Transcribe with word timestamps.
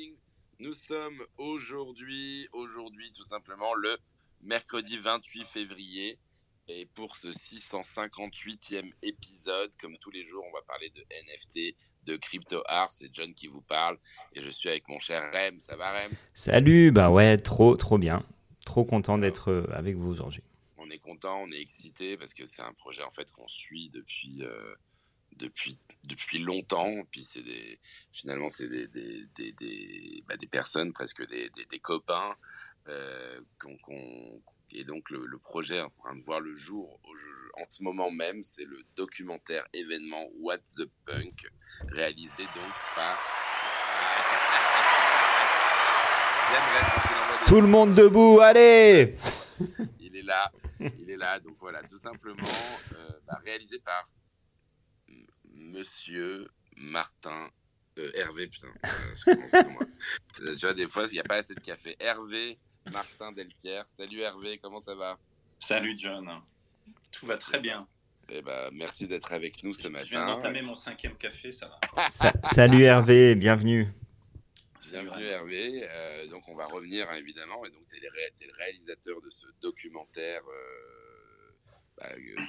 Morning. 0.00 0.16
Nous 0.60 0.74
sommes 0.74 1.22
aujourd'hui, 1.36 2.48
aujourd'hui 2.52 3.12
tout 3.12 3.24
simplement 3.24 3.74
le 3.74 3.96
mercredi 4.42 4.98
28 4.98 5.44
février. 5.44 6.18
Et 6.68 6.86
pour 6.94 7.16
ce 7.16 7.28
658e 7.28 8.92
épisode, 9.02 9.70
comme 9.80 9.96
tous 9.98 10.10
les 10.10 10.24
jours, 10.24 10.44
on 10.48 10.52
va 10.52 10.62
parler 10.62 10.90
de 10.90 11.00
NFT, 11.00 11.74
de 12.04 12.16
crypto 12.16 12.62
art. 12.66 12.92
C'est 12.92 13.12
John 13.12 13.34
qui 13.34 13.48
vous 13.48 13.62
parle. 13.62 13.98
Et 14.34 14.42
je 14.42 14.50
suis 14.50 14.68
avec 14.68 14.88
mon 14.88 15.00
cher 15.00 15.30
Rem. 15.32 15.58
Ça 15.60 15.76
va, 15.76 15.92
Rem? 15.92 16.12
Salut, 16.34 16.92
bah 16.92 17.10
ouais, 17.10 17.36
trop, 17.36 17.76
trop 17.76 17.98
bien. 17.98 18.24
Trop 18.64 18.84
content 18.84 19.18
d'être 19.18 19.50
euh, 19.50 19.66
avec 19.72 19.96
vous 19.96 20.10
aujourd'hui. 20.10 20.42
On 20.76 20.90
est 20.90 20.98
content, 20.98 21.42
on 21.42 21.50
est 21.50 21.60
excité 21.60 22.16
parce 22.16 22.32
que 22.32 22.44
c'est 22.44 22.62
un 22.62 22.72
projet 22.74 23.02
en 23.02 23.10
fait 23.10 23.30
qu'on 23.32 23.48
suit 23.48 23.90
depuis. 23.90 24.42
Euh, 24.42 24.74
depuis, 25.36 25.78
depuis 26.08 26.38
longtemps. 26.38 27.02
Puis 27.10 27.24
c'est 27.24 27.42
des, 27.42 27.78
finalement, 28.12 28.50
c'est 28.50 28.68
des, 28.68 28.88
des, 28.88 29.26
des, 29.34 29.52
des, 29.52 30.24
bah, 30.26 30.36
des 30.36 30.46
personnes, 30.46 30.92
presque 30.92 31.26
des, 31.28 31.50
des, 31.70 31.78
copains, 31.78 32.34
euh, 32.88 33.40
qu'on, 33.58 34.42
et 34.72 34.84
donc 34.84 35.10
le, 35.10 35.26
le, 35.26 35.38
projet 35.38 35.76
est 35.76 35.82
en 35.82 35.88
train 35.88 36.14
de 36.14 36.22
voir 36.22 36.40
le 36.40 36.54
jour 36.54 37.00
en 37.54 37.64
ce 37.68 37.82
moment 37.82 38.10
même. 38.10 38.42
C'est 38.42 38.64
le 38.64 38.82
documentaire 38.96 39.66
événement 39.72 40.26
What's 40.38 40.76
the 40.76 40.88
Punk, 41.06 41.46
réalisé 41.88 42.44
donc 42.54 42.72
par. 42.94 43.18
Tout 47.46 47.60
le 47.60 47.68
monde 47.68 47.94
debout, 47.94 48.40
allez 48.40 49.16
Il 50.00 50.16
est 50.16 50.22
là, 50.22 50.50
il 50.80 51.10
est 51.10 51.16
là. 51.16 51.38
Donc 51.40 51.56
voilà, 51.60 51.82
tout 51.82 51.96
simplement 51.96 52.48
euh, 52.94 53.10
bah, 53.26 53.40
réalisé 53.44 53.78
par 53.78 54.08
Monsieur 55.60 56.48
Martin 56.76 57.50
euh, 57.98 58.10
Hervé, 58.14 58.48
putain. 58.48 58.68
Euh, 59.28 59.36
tu 60.56 60.66
vois, 60.66 60.74
des 60.74 60.88
fois, 60.88 61.04
il 61.06 61.12
n'y 61.12 61.20
a 61.20 61.24
pas 61.24 61.36
assez 61.36 61.54
de 61.54 61.60
café. 61.60 61.96
Hervé 62.00 62.58
Martin 62.92 63.32
Delpierre. 63.32 63.84
Salut 63.96 64.20
Hervé, 64.20 64.58
comment 64.58 64.80
ça 64.80 64.94
va? 64.94 65.18
Salut 65.58 65.96
John. 65.98 66.28
Tout 67.12 67.26
va 67.26 67.36
très 67.36 67.60
bien. 67.60 67.86
Eh 68.30 68.42
ben, 68.42 68.70
merci 68.72 69.06
d'être 69.06 69.32
avec 69.32 69.62
nous 69.62 69.74
ce 69.74 69.88
matin. 69.88 70.04
Je 70.04 70.10
viens 70.10 70.26
d'entamer 70.26 70.62
mon 70.62 70.74
cinquième 70.74 71.16
café, 71.16 71.52
ça 71.52 71.68
va. 71.68 72.10
salut 72.52 72.82
Hervé, 72.82 73.34
bienvenue. 73.34 73.88
Bienvenue 74.90 75.24
Hervé. 75.24 75.88
Euh, 75.88 76.26
donc 76.28 76.48
on 76.48 76.54
va 76.54 76.66
revenir 76.66 77.10
hein, 77.10 77.16
évidemment. 77.16 77.64
Et 77.66 77.70
donc 77.70 77.82
tu 77.88 77.96
es, 77.96 78.00
le 78.00 78.56
réalisateur 78.56 79.20
de 79.20 79.30
ce 79.30 79.46
documentaire 79.60 80.42
euh, 80.48 81.09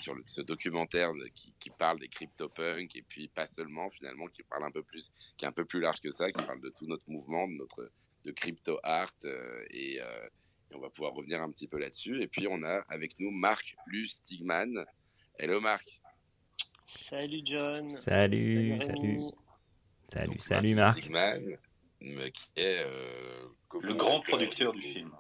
sur 0.02 0.16
ce 0.26 0.42
documentaire 0.42 1.12
qui, 1.34 1.70
parle 1.70 2.00
des 2.00 2.08
CryptoPunks 2.08 2.96
et 2.96 3.02
puis 3.02 3.28
pas 3.28 3.48
seulement 3.48 3.90
finalement, 3.90 4.28
qui 4.28 4.44
parle 4.44 4.66
un 4.66 4.72
peu 4.72 4.84
plus, 4.84 5.12
qui 5.38 5.46
est 5.46 5.48
un 5.48 5.52
peu 5.52 5.66
plus 5.66 5.80
large 5.80 6.00
que 6.00 6.10
ça, 6.10 6.32
qui 6.32 6.42
parle 6.44 6.62
de 6.62 6.70
tout 6.70 6.86
notre 6.86 7.10
mouvement, 7.10 7.48
de 7.48 7.54
notre 7.54 7.92
de 8.24 8.32
crypto 8.32 8.80
art 8.84 9.12
euh, 9.26 9.64
et, 9.72 10.00
euh, 10.00 10.28
et, 10.70 10.76
on 10.76 10.80
va 10.80 10.90
pouvoir 10.90 11.14
revenir 11.14 11.42
un 11.42 11.52
petit 11.52 11.68
peu 11.68 11.80
là-dessus. 11.80 12.22
Et 12.22 12.28
puis 12.28 12.48
on 12.48 12.64
a 12.64 12.84
avec 12.90 13.20
nous 13.20 13.32
Marc 13.32 13.76
Lustigman. 13.88 14.86
Hello 15.38 15.60
Marc. 15.60 16.00
Salut 16.86 17.42
John. 17.46 17.90
Salut, 17.92 18.80
salut. 18.82 19.22
Salut, 20.14 20.40
salut 20.40 20.76
Marc. 20.76 20.98
Lustigman, 20.98 21.58
qui 22.00 22.50
est 22.58 22.84
le 23.82 23.94
grand 23.94 24.22
producteur 24.22 24.74
du 24.74 24.82
film. 24.82 25.12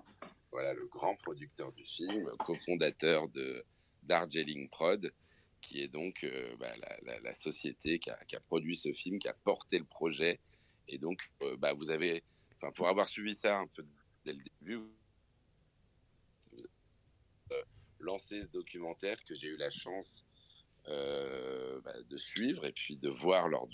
Voilà, 0.51 0.73
le 0.73 0.85
grand 0.87 1.15
producteur 1.15 1.71
du 1.71 1.85
film, 1.85 2.29
cofondateur 2.39 3.29
de 3.29 3.63
Darjeeling 4.03 4.69
Prod, 4.69 5.11
qui 5.61 5.81
est 5.81 5.87
donc 5.87 6.23
euh, 6.23 6.55
bah, 6.57 6.73
la, 7.23 7.33
société 7.33 7.99
qui 7.99 8.09
a, 8.09 8.39
produit 8.47 8.75
ce 8.75 8.91
film, 8.91 9.19
qui 9.19 9.27
a 9.27 9.33
porté 9.33 9.77
le 9.79 9.85
projet. 9.85 10.39
Et 10.87 10.97
donc, 10.97 11.29
euh, 11.43 11.55
bah, 11.57 11.73
vous 11.73 11.91
avez, 11.91 12.23
pour 12.75 12.87
avoir 12.87 13.07
suivi 13.07 13.35
ça 13.35 13.59
un 13.59 13.67
peu 13.67 13.83
dès 14.25 14.33
le 14.33 14.43
début, 14.59 14.75
vous 16.51 16.59
avez 16.59 16.67
euh, 17.53 17.63
lancé 17.99 18.41
ce 18.41 18.47
documentaire 18.47 19.23
que 19.23 19.35
j'ai 19.35 19.47
eu 19.47 19.57
la 19.57 19.69
chance 19.69 20.25
bah, 20.85 21.93
de 22.09 22.17
suivre 22.17 22.65
et 22.65 22.71
puis 22.71 22.97
de 22.97 23.07
voir 23.07 23.47
lors 23.47 23.67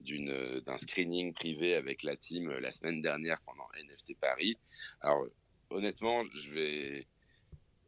d'un 0.00 0.76
screening 0.76 1.32
privé 1.32 1.74
avec 1.74 2.02
la 2.02 2.14
team 2.14 2.50
la 2.50 2.70
semaine 2.70 3.00
dernière 3.00 3.40
pendant 3.40 3.66
NFT 3.82 4.18
Paris. 4.20 4.58
Alors 5.00 5.26
honnêtement, 5.70 6.24
je 6.30 6.50
vais 6.50 7.06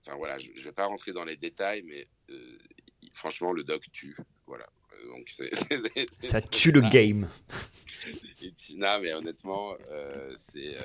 Enfin 0.06 0.16
voilà, 0.16 0.38
je 0.38 0.50
ne 0.50 0.60
vais 0.60 0.72
pas 0.72 0.86
rentrer 0.86 1.12
dans 1.12 1.24
les 1.24 1.36
détails, 1.36 1.82
mais 1.82 2.06
euh, 2.30 2.58
franchement, 3.12 3.52
le 3.52 3.64
doc 3.64 3.90
tue. 3.90 4.16
Voilà. 4.46 4.66
Euh, 4.92 5.08
donc 5.08 5.34
ça 6.20 6.40
tue 6.40 6.70
le 6.70 6.82
game. 6.82 7.28
non, 8.76 9.00
mais 9.00 9.12
honnêtement, 9.12 9.76
euh, 9.90 10.32
c'est 10.38 10.76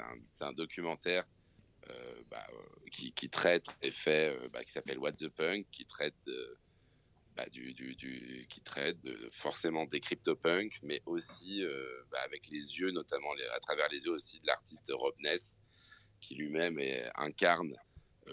un, 0.00 0.46
un, 0.46 0.52
documentaire 0.52 1.24
bah, 2.30 2.46
qui, 2.90 3.12
qui, 3.12 3.28
traite 3.28 3.66
et 3.82 3.90
fait, 3.90 4.34
bah, 4.52 4.64
qui 4.64 4.72
s'appelle 4.72 4.98
What 4.98 5.12
the 5.12 5.28
Punk, 5.28 5.66
qui 5.70 5.84
traite 5.84 6.14
bah, 7.36 7.46
du, 7.50 7.74
du, 7.74 7.94
du, 7.96 8.46
qui 8.48 8.62
traite 8.62 8.96
forcément 9.32 9.84
des 9.84 10.00
CryptoPunk, 10.00 10.78
mais 10.82 11.02
aussi 11.04 11.62
bah, 12.10 12.20
avec 12.24 12.48
les 12.48 12.78
yeux, 12.78 12.90
notamment 12.92 13.34
les, 13.34 13.44
à 13.48 13.60
travers 13.60 13.88
les 13.90 14.04
yeux 14.04 14.12
aussi 14.12 14.40
de 14.40 14.46
l'artiste 14.46 14.90
Rob 14.94 15.14
Ness, 15.18 15.56
qui 16.20 16.36
lui-même 16.36 16.80
incarne 17.16 17.76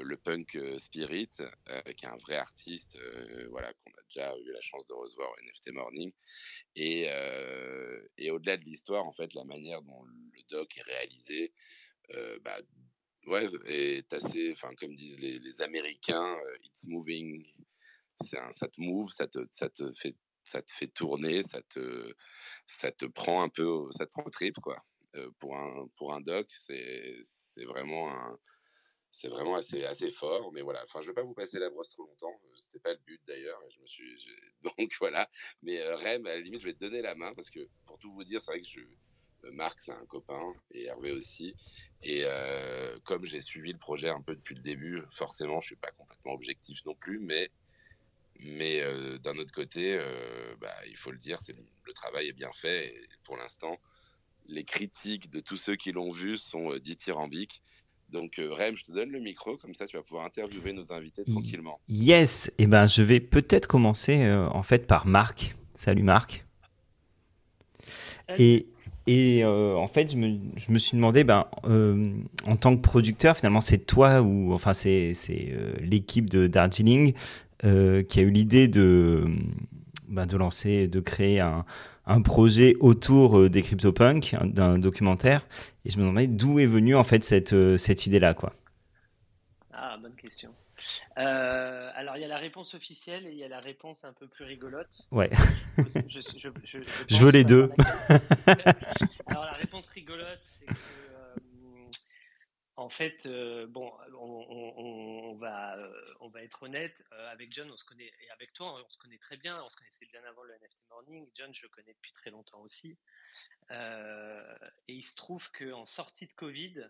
le 0.03 0.17
punk 0.17 0.55
euh, 0.55 0.77
spirit, 0.77 1.29
euh, 1.39 1.81
qui 1.93 2.05
est 2.05 2.09
un 2.09 2.17
vrai 2.17 2.35
artiste, 2.35 2.97
voilà, 3.49 3.73
qu'on 3.73 3.91
a 3.91 4.03
déjà 4.09 4.37
eu 4.37 4.51
la 4.51 4.61
chance 4.61 4.85
de 4.85 4.93
recevoir 4.93 5.31
au 5.31 5.41
NFT 5.43 5.71
Morning. 5.71 6.11
Et, 6.75 7.07
et 8.17 8.31
au-delà 8.31 8.57
de 8.57 8.63
l'histoire, 8.63 9.05
en 9.05 9.11
fait, 9.11 9.33
la 9.33 9.43
manière 9.43 9.81
dont 9.81 10.03
le 10.03 10.41
doc 10.49 10.77
est 10.77 10.83
réalisé, 10.83 11.53
bah, 12.41 12.59
ouais, 13.25 13.47
est 13.65 14.13
assez, 14.13 14.51
enfin, 14.51 14.69
comme 14.75 14.95
disent 14.95 15.19
les, 15.19 15.39
les 15.39 15.61
Américains, 15.61 16.37
it's 16.63 16.85
moving, 16.87 17.45
un, 18.33 18.51
ça 18.51 18.67
te 18.67 18.79
move, 18.79 19.11
ça 19.11 19.27
te, 19.27 19.39
ça 19.51 19.69
te 19.69 19.91
fait 19.93 20.15
ça 20.43 20.61
te 20.61 20.71
fait 20.71 20.87
tourner, 20.87 21.43
ça 21.43 21.61
te, 21.63 22.13
ça 22.67 22.89
te 22.89 23.05
prend 23.05 23.41
un 23.41 23.49
peu, 23.49 23.89
ça 23.91 24.05
te 24.05 24.11
prend 24.11 24.23
au 24.23 24.29
trip, 24.29 24.55
quoi. 24.61 24.77
pour, 25.39 25.57
un, 25.57 25.89
pour 25.97 26.13
un 26.13 26.21
doc, 26.21 26.47
c'est 26.49 27.65
vraiment 27.65 28.09
un, 28.09 28.39
c'est 29.11 29.27
vraiment 29.29 29.55
assez, 29.55 29.83
assez 29.83 30.11
fort. 30.11 30.51
Mais 30.53 30.61
voilà, 30.61 30.83
enfin, 30.83 31.01
je 31.01 31.07
ne 31.07 31.11
vais 31.11 31.15
pas 31.15 31.23
vous 31.23 31.33
passer 31.33 31.59
la 31.59 31.69
brosse 31.69 31.89
trop 31.89 32.05
longtemps. 32.05 32.39
Euh, 32.45 32.57
C'était 32.59 32.79
pas 32.79 32.93
le 32.93 32.99
but 33.05 33.21
d'ailleurs. 33.27 33.59
Je 33.69 33.79
me 33.79 33.85
suis, 33.85 34.27
donc 34.63 34.93
voilà. 34.99 35.29
Mais 35.61 35.81
euh, 35.81 35.95
Rem, 35.97 36.25
à 36.25 36.35
la 36.35 36.39
limite, 36.39 36.61
je 36.61 36.67
vais 36.67 36.73
te 36.73 36.79
donner 36.79 37.01
la 37.01 37.15
main 37.15 37.33
parce 37.33 37.49
que 37.49 37.67
pour 37.85 37.97
tout 37.99 38.11
vous 38.11 38.23
dire, 38.23 38.41
c'est 38.41 38.51
vrai 38.51 38.61
que 38.61 38.67
je, 38.67 38.79
euh, 38.79 39.51
Marc, 39.51 39.79
c'est 39.81 39.91
un 39.91 40.05
copain 40.05 40.53
et 40.71 40.85
Hervé 40.85 41.11
aussi. 41.11 41.55
Et 42.03 42.23
comme 43.03 43.25
j'ai 43.25 43.41
suivi 43.41 43.71
le 43.73 43.79
projet 43.79 44.09
un 44.09 44.21
peu 44.21 44.35
depuis 44.35 44.55
le 44.55 44.61
début, 44.61 45.01
forcément, 45.11 45.59
je 45.59 45.67
suis 45.67 45.75
pas 45.75 45.91
complètement 45.91 46.33
objectif 46.33 46.85
non 46.85 46.95
plus, 46.95 47.19
mais 47.19 47.49
mais 48.39 48.81
d'un 49.19 49.35
autre 49.37 49.51
côté, 49.51 49.97
bah, 50.59 50.75
il 50.85 50.95
faut 50.95 51.11
le 51.11 51.17
dire, 51.17 51.39
le 51.85 51.93
travail 51.93 52.27
est 52.27 52.33
bien 52.33 52.51
fait. 52.53 52.93
Et 52.95 53.07
pour 53.23 53.35
l'instant, 53.35 53.79
les 54.45 54.63
critiques 54.63 55.29
de 55.29 55.39
tous 55.39 55.57
ceux 55.57 55.75
qui 55.75 55.91
l'ont 55.91 56.11
vu 56.11 56.37
sont 56.37 56.77
dithyrambiques. 56.77 57.63
Donc, 58.11 58.39
euh, 58.39 58.53
Rem, 58.53 58.77
je 58.77 58.85
te 58.85 58.91
donne 58.91 59.09
le 59.09 59.19
micro, 59.19 59.57
comme 59.57 59.73
ça 59.73 59.85
tu 59.85 59.97
vas 59.97 60.03
pouvoir 60.03 60.25
interviewer 60.25 60.71
nos 60.71 60.93
invités 60.93 61.23
tranquillement. 61.25 61.79
Yes, 61.89 62.47
et 62.57 62.63
eh 62.63 62.67
ben, 62.67 62.85
je 62.85 63.01
vais 63.01 63.19
peut-être 63.19 63.67
commencer 63.67 64.23
euh, 64.23 64.47
en 64.47 64.63
fait 64.63 64.87
par 64.87 65.05
Marc. 65.05 65.55
Salut 65.73 66.03
Marc. 66.03 66.45
Et, 68.37 68.67
et 69.07 69.43
euh, 69.43 69.75
en 69.75 69.87
fait, 69.87 70.11
je 70.11 70.17
me, 70.17 70.37
je 70.55 70.71
me, 70.71 70.77
suis 70.77 70.95
demandé, 70.97 71.23
ben, 71.23 71.47
en 71.63 72.55
tant 72.55 72.75
que 72.75 72.81
producteur, 72.81 73.37
finalement, 73.37 73.61
c'est 73.61 73.85
toi 73.85 74.21
ou 74.21 74.53
enfin 74.53 74.73
c'est 74.73 75.13
l'équipe 75.79 76.29
de 76.29 76.47
Darjeeling 76.47 77.13
qui 77.61 77.67
a 77.67 78.21
eu 78.21 78.29
l'idée 78.29 78.67
de, 78.67 79.25
ben, 80.07 80.25
de 80.25 80.37
lancer, 80.37 80.87
de 80.87 80.99
créer 80.99 81.39
un, 81.39 81.65
un 82.07 82.21
projet 82.21 82.75
autour 82.79 83.49
des 83.49 83.61
CryptoPunks, 83.61 84.35
d'un 84.43 84.79
documentaire. 84.79 85.45
Et 85.85 85.89
je 85.89 85.97
me 85.97 86.03
demandais 86.03 86.27
d'où 86.27 86.59
est 86.59 86.65
venue 86.65 86.95
en 86.95 87.03
fait 87.03 87.23
cette, 87.23 87.53
euh, 87.53 87.77
cette 87.77 88.07
idée-là, 88.07 88.33
quoi. 88.33 88.53
Ah, 89.71 89.97
bonne 90.01 90.15
question. 90.15 90.51
Euh, 91.17 91.89
alors, 91.95 92.17
il 92.17 92.21
y 92.21 92.25
a 92.25 92.27
la 92.27 92.37
réponse 92.37 92.73
officielle 92.73 93.25
et 93.25 93.31
il 93.31 93.37
y 93.37 93.43
a 93.43 93.47
la 93.47 93.59
réponse 93.59 94.03
un 94.03 94.13
peu 94.13 94.27
plus 94.27 94.43
rigolote. 94.43 95.07
Ouais. 95.11 95.29
Je, 96.09 96.19
je, 97.07 97.17
veux 97.19 97.31
les 97.31 97.43
deux. 97.43 97.71
alors, 99.27 99.45
la 99.45 99.53
réponse 99.53 99.87
rigolote, 99.87 100.41
c'est 100.59 100.65
que, 100.65 100.73
euh, 100.73 101.06
en 102.77 102.89
fait, 102.89 103.27
bon, 103.67 103.91
on, 104.17 105.35
va, 105.35 105.77
on 106.19 106.29
va 106.29 106.43
être 106.43 106.63
honnête. 106.63 106.95
avec 107.31 107.51
John, 107.51 107.69
on 107.69 107.77
se 107.77 107.83
connaît, 107.83 108.13
et 108.21 108.29
avec 108.31 108.53
toi, 108.53 108.81
on 108.85 108.89
se 108.89 108.97
connaît 108.97 109.17
très 109.17 109.37
bien. 109.37 109.61
On 109.61 109.69
se 109.69 109.75
connaissait 109.75 110.05
bien 110.05 110.23
avant 110.23 110.43
le 110.43 110.53
NFT 110.53 110.87
Morning. 110.89 111.29
John, 111.35 111.53
je 111.53 111.63
le 111.63 111.69
connais 111.69 111.93
depuis 111.93 112.13
très 112.13 112.29
longtemps 112.29 112.61
aussi. 112.61 112.97
Euh, 113.71 114.57
et 114.87 114.93
il 114.93 115.03
se 115.03 115.15
trouve 115.15 115.49
qu'en 115.51 115.85
sortie 115.85 116.25
de 116.25 116.33
Covid, 116.33 116.87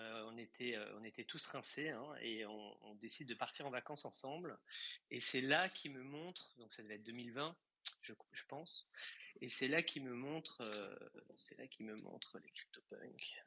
euh, 0.00 0.24
on, 0.28 0.38
était, 0.38 0.76
euh, 0.76 0.98
on 0.98 1.04
était 1.04 1.24
tous 1.24 1.44
rincés 1.46 1.90
hein, 1.90 2.14
et 2.20 2.46
on, 2.46 2.94
décide 2.96 3.28
de 3.28 3.34
partir 3.34 3.66
en 3.66 3.70
vacances 3.70 4.04
ensemble. 4.04 4.58
Et 5.10 5.20
c'est 5.20 5.40
là 5.40 5.68
qu'il 5.68 5.92
me 5.92 6.02
montre, 6.02 6.56
donc 6.58 6.72
ça 6.72 6.82
devait 6.82 6.96
être 6.96 7.04
2020, 7.04 7.56
je, 8.02 8.12
je 8.32 8.44
pense. 8.46 8.88
Et 9.40 9.48
c'est 9.48 9.68
là 9.68 9.82
qu'il 9.82 10.02
me 10.02 10.14
montre, 10.14 10.68
c'est 11.36 11.56
là 11.58 11.66
qu'il 11.68 11.86
me 11.86 11.94
montre 11.96 12.38
les 12.40 12.50
CryptoPunks. 12.50 13.44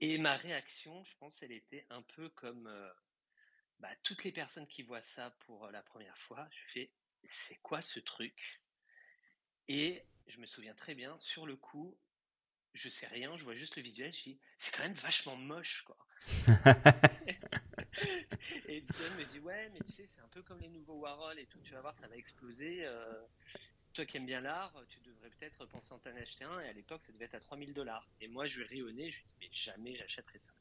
Et 0.00 0.18
ma 0.18 0.36
réaction, 0.36 1.04
je 1.04 1.14
pense, 1.18 1.42
elle 1.42 1.52
était 1.52 1.86
un 1.90 2.02
peu 2.02 2.28
comme 2.30 2.70
bah, 3.80 3.88
toutes 4.02 4.24
les 4.24 4.32
personnes 4.32 4.66
qui 4.66 4.82
voient 4.82 5.02
ça 5.02 5.30
pour 5.46 5.70
la 5.70 5.82
première 5.82 6.18
fois. 6.18 6.48
Je 6.50 6.72
fais, 6.72 6.90
c'est 7.24 7.56
quoi 7.56 7.80
ce 7.80 8.00
truc? 8.00 8.60
Et 9.68 10.02
je 10.26 10.38
me 10.38 10.46
souviens 10.46 10.74
très 10.74 10.94
bien, 10.94 11.16
sur 11.20 11.46
le 11.46 11.56
coup, 11.56 11.96
je 12.74 12.88
sais 12.88 13.06
rien, 13.06 13.36
je 13.36 13.44
vois 13.44 13.54
juste 13.54 13.76
le 13.76 13.82
visuel, 13.82 14.12
je 14.12 14.22
dis, 14.22 14.40
c'est 14.58 14.74
quand 14.74 14.82
même 14.82 14.94
vachement 14.94 15.36
moche, 15.36 15.82
quoi. 15.86 15.96
et 18.68 18.84
John 18.98 19.14
me 19.16 19.24
dit, 19.32 19.38
ouais, 19.40 19.70
mais 19.70 19.80
tu 19.80 19.92
sais, 19.92 20.08
c'est 20.14 20.20
un 20.20 20.28
peu 20.28 20.42
comme 20.42 20.60
les 20.60 20.68
nouveaux 20.68 21.00
Warhol 21.00 21.38
et 21.38 21.46
tout, 21.46 21.60
tu 21.60 21.72
vas 21.72 21.80
voir, 21.80 21.96
ça 21.98 22.08
va 22.08 22.16
exploser. 22.16 22.86
Toi 23.96 24.04
qui 24.04 24.18
aimes 24.18 24.26
bien 24.26 24.42
l'art, 24.42 24.72
tu 24.90 25.00
devrais 25.00 25.30
peut-être 25.30 25.64
penser 25.66 25.92
en 25.92 25.98
t'en 25.98 26.14
acheter 26.16 26.44
un. 26.44 26.60
Et 26.60 26.68
à 26.68 26.72
l'époque, 26.72 27.02
ça 27.02 27.12
devait 27.12 27.24
être 27.24 27.34
à 27.34 27.40
3000 27.40 27.72
dollars. 27.72 28.06
Et 28.20 28.28
moi, 28.28 28.46
je 28.46 28.60
lui 28.60 28.78
ai 28.78 28.80
je 28.80 28.84
lui 28.84 28.92
dis, 28.92 29.14
mais 29.40 29.48
jamais 29.52 29.96
j'achèterai 29.96 30.38
ça. 30.38 30.52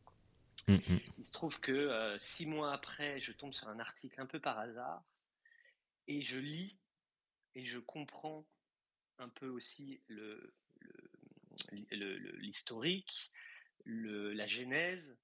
Mm, 0.68 0.76
mm. 0.76 1.00
Il 1.18 1.26
se 1.26 1.34
trouve 1.34 1.60
que 1.60 1.72
euh, 1.72 2.18
six 2.18 2.46
mois 2.46 2.74
après, 2.74 3.20
je 3.20 3.34
tombe 3.34 3.54
sur 3.54 3.68
un 3.68 3.80
article 3.80 4.20
un 4.22 4.26
peu 4.26 4.40
par 4.40 4.58
hasard 4.58 5.04
et 6.08 6.22
je 6.22 6.40
lis 6.40 6.78
et 7.56 7.66
je 7.66 7.78
comprends 7.78 8.46
un 9.18 9.30
peu 9.30 9.48
aussi 9.48 10.02
le, 10.08 10.54
l'historique, 11.92 13.32
le, 13.84 14.34
la 14.34 14.48
genèse, 14.48 15.18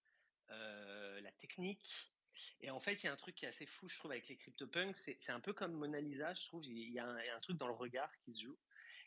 euh, 0.50 1.22
la 1.22 1.32
technique. 1.34 2.12
Et 2.62 2.70
en 2.70 2.80
fait, 2.80 2.94
il 2.96 3.06
y 3.06 3.10
a 3.10 3.14
un 3.14 3.18
truc 3.18 3.36
qui 3.36 3.46
est 3.46 3.50
assez 3.50 3.66
fou, 3.66 3.90
je 3.90 3.98
trouve, 3.98 4.12
avec 4.12 4.28
les 4.28 4.36
CryptoPunks. 4.36 4.98
C'est 4.98 5.30
un 5.30 5.40
peu 5.40 5.54
comme 5.54 5.74
Mona 5.74 6.00
Lisa, 6.00 6.34
je 6.34 6.46
trouve. 6.46 6.66
Il 6.66 6.92
y, 6.92 7.00
a 7.00 7.08
un, 7.08 7.40
truc 7.42 7.58
dans 7.58 7.68
le 7.68 7.74
regard 7.74 8.12
qui 8.20 8.34
se 8.34 8.44
joue. 8.44 8.58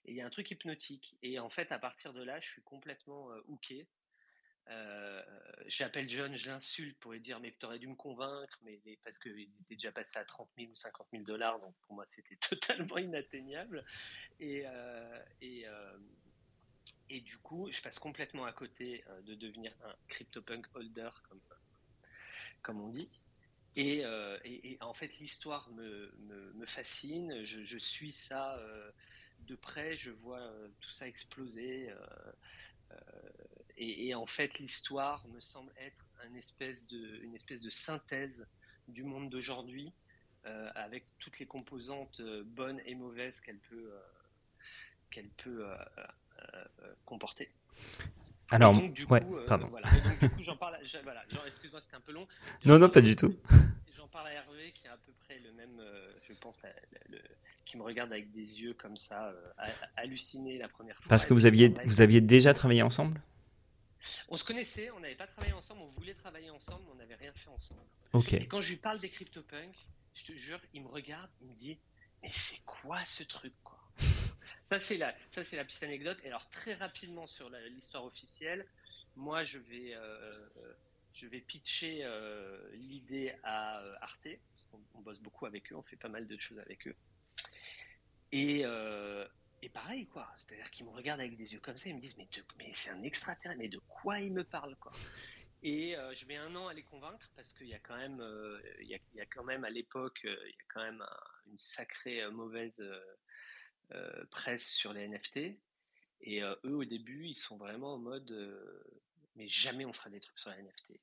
Et 0.06 0.12
il 0.12 0.16
y 0.16 0.20
a 0.20 0.26
un 0.26 0.30
truc 0.30 0.50
hypnotique. 0.50 1.16
Et 1.22 1.38
en 1.38 1.50
fait, 1.50 1.72
à 1.72 1.78
partir 1.78 2.12
de 2.12 2.22
là, 2.22 2.40
je 2.40 2.48
suis 2.48 2.62
complètement 2.62 3.30
euh, 3.30 3.40
hooké. 3.48 3.86
Euh, 4.70 5.22
j'appelle 5.66 6.08
John, 6.08 6.34
je 6.34 6.48
l'insulte 6.48 6.98
pour 6.98 7.12
lui 7.12 7.20
dire 7.20 7.38
mais 7.38 7.54
tu 7.58 7.66
aurais 7.66 7.78
dû 7.78 7.86
me 7.86 7.94
convaincre, 7.94 8.58
mais, 8.62 8.80
parce 9.02 9.18
qu'ils 9.18 9.42
étaient 9.42 9.74
déjà 9.74 9.92
passés 9.92 10.18
à 10.18 10.24
30 10.24 10.48
000 10.56 10.70
ou 10.70 10.74
50 10.74 11.06
000 11.12 11.24
dollars, 11.24 11.60
donc 11.60 11.74
pour 11.82 11.94
moi 11.94 12.06
c'était 12.06 12.36
totalement 12.48 12.96
inatteignable. 12.98 13.84
Et, 14.40 14.62
euh, 14.66 15.22
euh, 15.42 15.98
et, 17.10 17.20
du 17.20 17.36
coup, 17.38 17.70
je 17.70 17.80
passe 17.82 17.98
complètement 17.98 18.46
à 18.46 18.52
côté 18.52 19.04
de 19.24 19.34
devenir 19.34 19.72
un 19.84 19.94
CryptoPunk 20.08 20.66
holder, 20.74 21.10
comme 22.62 22.80
on 22.80 22.88
dit. 22.88 23.08
Et, 23.76 24.04
et 24.44 24.78
en 24.80 24.94
fait, 24.94 25.18
l'histoire 25.18 25.68
me, 25.70 26.12
me, 26.54 26.66
fascine, 26.66 27.44
je, 27.44 27.78
suis 27.78 28.12
ça 28.12 28.58
de 29.40 29.56
près, 29.56 29.96
je 29.96 30.10
vois 30.10 30.48
tout 30.80 30.90
ça 30.92 31.08
exploser. 31.08 31.92
Et, 33.76 34.14
en 34.14 34.26
fait, 34.26 34.58
l'histoire 34.58 35.26
me 35.28 35.40
semble 35.40 35.72
être 35.78 36.04
une 36.26 36.36
espèce 36.36 36.86
de, 36.86 37.20
une 37.22 37.34
espèce 37.34 37.62
de 37.62 37.70
synthèse 37.70 38.46
du 38.88 39.02
monde 39.02 39.30
d'aujourd'hui, 39.30 39.92
euh, 40.46 40.70
avec 40.74 41.04
toutes 41.18 41.38
les 41.38 41.46
composantes 41.46 42.20
euh, 42.20 42.42
bonnes 42.44 42.80
et 42.84 42.94
mauvaises 42.94 43.40
qu'elle 43.40 43.58
peut, 43.58 43.92
euh, 43.92 44.00
qu'elle 45.10 45.28
peut 45.28 45.66
comporter. 47.06 47.48
Alors, 48.50 48.74
donc, 48.74 48.92
du 48.92 49.06
coup, 49.06 49.16
pardon. 49.46 49.68
Voilà. 49.68 49.88
donc, 49.90 50.20
du 50.20 50.30
coup, 50.30 50.42
j'en 50.42 50.56
parle. 50.56 50.76
Voilà, 51.02 51.22
excuse-moi, 51.46 51.80
c'était 51.80 51.96
un 51.96 52.00
peu 52.00 52.12
long. 52.12 52.26
Non, 52.64 52.78
non, 52.78 52.88
pas 52.88 53.00
du 53.00 53.16
tout. 53.16 53.34
J'en 53.96 54.08
parle 54.08 54.28
à 54.28 54.32
Hervé, 54.32 54.72
qui 54.74 54.86
a 54.86 54.92
à 54.92 54.96
peu 54.96 55.12
près 55.24 55.38
le 55.40 55.52
même, 55.52 55.80
je 56.28 56.34
pense, 56.34 56.60
le, 57.10 57.18
qui 57.64 57.76
me 57.76 57.82
regarde 57.82 58.12
avec 58.12 58.30
des 58.32 58.60
yeux 58.60 58.74
comme 58.74 58.96
ça, 58.96 59.32
halluciné 59.96 60.58
la 60.58 60.68
première 60.68 60.96
fois. 60.96 61.06
Parce 61.08 61.26
que 61.26 61.34
vous 61.34 61.46
aviez, 61.46 61.74
vous 61.86 62.00
aviez 62.00 62.20
déjà 62.20 62.54
travaillé 62.54 62.82
ensemble? 62.82 63.20
On 64.28 64.36
se 64.36 64.44
connaissait, 64.44 64.90
on 64.90 65.00
n'avait 65.00 65.14
pas 65.14 65.26
travaillé 65.26 65.52
ensemble, 65.54 65.80
on 65.82 65.90
voulait 65.98 66.14
travailler 66.14 66.50
ensemble, 66.50 66.82
mais 66.86 66.92
on 66.92 66.96
n'avait 66.96 67.14
rien 67.14 67.32
fait 67.32 67.48
ensemble. 67.48 67.80
Et 68.32 68.46
quand 68.46 68.60
je 68.60 68.70
lui 68.70 68.76
parle 68.76 69.00
des 69.00 69.08
CryptoPunks, 69.08 69.88
je 70.14 70.24
te 70.24 70.32
jure, 70.32 70.60
il 70.72 70.82
me 70.82 70.88
regarde, 70.88 71.30
il 71.40 71.48
me 71.48 71.54
dit 71.54 71.78
Mais 72.22 72.30
c'est 72.32 72.60
quoi 72.64 73.04
ce 73.06 73.24
truc 73.24 73.52
quoi? 73.62 73.78
Ça, 74.66 74.78
c'est 74.80 74.96
la, 74.96 75.14
ça, 75.34 75.44
c'est 75.44 75.56
la 75.56 75.64
petite 75.64 75.82
anecdote. 75.82 76.18
Et 76.24 76.28
alors, 76.28 76.48
très 76.50 76.74
rapidement 76.74 77.26
sur 77.26 77.50
l'histoire 77.50 78.04
officielle, 78.04 78.66
moi, 79.16 79.44
je 79.44 79.58
vais, 79.58 79.94
euh, 79.94 80.48
je 81.12 81.26
vais 81.26 81.40
pitcher 81.40 82.00
euh, 82.02 82.58
l'idée 82.74 83.34
à 83.42 83.80
euh, 83.80 83.94
Arte, 84.00 84.28
parce 84.56 84.66
qu'on 84.66 85.00
bosse 85.00 85.20
beaucoup 85.20 85.46
avec 85.46 85.72
eux, 85.72 85.76
on 85.76 85.82
fait 85.82 85.96
pas 85.96 86.08
mal 86.08 86.26
de 86.26 86.38
choses 86.38 86.58
avec 86.58 86.86
eux. 86.88 86.96
Et, 88.32 88.64
et 89.62 89.68
pareil, 89.68 90.06
quoi. 90.06 90.28
C'est-à-dire 90.34 90.68
qu'ils 90.72 90.86
me 90.86 90.90
regardent 90.90 91.20
avec 91.20 91.36
des 91.36 91.52
yeux 91.52 91.60
comme 91.60 91.76
ça, 91.76 91.88
ils 91.88 91.94
me 91.94 92.00
disent 92.00 92.16
Mais, 92.16 92.26
mais 92.58 92.72
c'est 92.74 92.90
un 92.90 93.02
extraterrestre, 93.04 93.60
mais 93.60 93.68
de 93.68 93.78
quoi 93.86 94.18
il 94.18 94.32
me 94.32 94.42
parle, 94.42 94.74
quoi? 94.76 94.90
Et 95.64 95.96
euh, 95.96 96.12
je 96.12 96.26
mets 96.26 96.36
un 96.36 96.54
an 96.56 96.68
à 96.68 96.74
les 96.74 96.82
convaincre 96.82 97.30
parce 97.34 97.50
qu'il 97.54 97.68
y 97.68 97.74
a 97.74 97.78
quand 97.78 97.96
même, 97.96 98.20
euh, 98.20 98.60
il, 98.82 98.88
y 98.88 99.20
a, 99.20 99.26
quand 99.34 99.44
même 99.44 99.64
à 99.64 99.70
l'époque, 99.70 100.20
euh, 100.26 100.36
il 100.44 100.50
y 100.50 100.60
a 100.60 100.64
quand 100.74 100.82
même 100.82 101.02
une 101.50 101.56
sacrée 101.56 102.30
mauvaise 102.30 102.84
presse 104.30 104.66
sur 104.66 104.92
les 104.92 105.08
NFT. 105.08 105.56
Et 106.22 106.40
eux, 106.40 106.76
au 106.76 106.84
début, 106.84 107.26
ils 107.26 107.34
sont 107.34 107.56
vraiment 107.56 107.94
en 107.94 107.98
mode 107.98 108.32
Mais 109.36 109.48
jamais 109.48 109.84
on 109.84 109.92
fera 109.92 110.10
des 110.10 110.20
trucs 110.20 110.38
sur 110.38 110.50
les 110.50 110.62
NFT. 110.62 111.00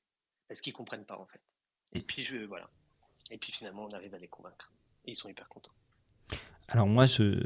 Parce 0.47 0.61
qu'ils 0.61 0.73
comprennent 0.73 1.05
pas, 1.05 1.17
en 1.17 1.25
fait. 1.25 1.41
Et 1.93 2.01
puis, 2.01 2.23
je, 2.23 2.37
voilà. 2.37 2.69
Et 3.29 3.37
puis 3.37 3.51
finalement, 3.51 3.85
on 3.85 3.91
arrive 3.91 4.13
à 4.13 4.19
les 4.19 4.27
convaincre. 4.27 4.71
Et 5.05 5.11
ils 5.11 5.15
sont 5.15 5.29
hyper 5.29 5.47
contents. 5.47 5.71
Alors 6.67 6.87
moi, 6.87 7.05
je 7.05 7.39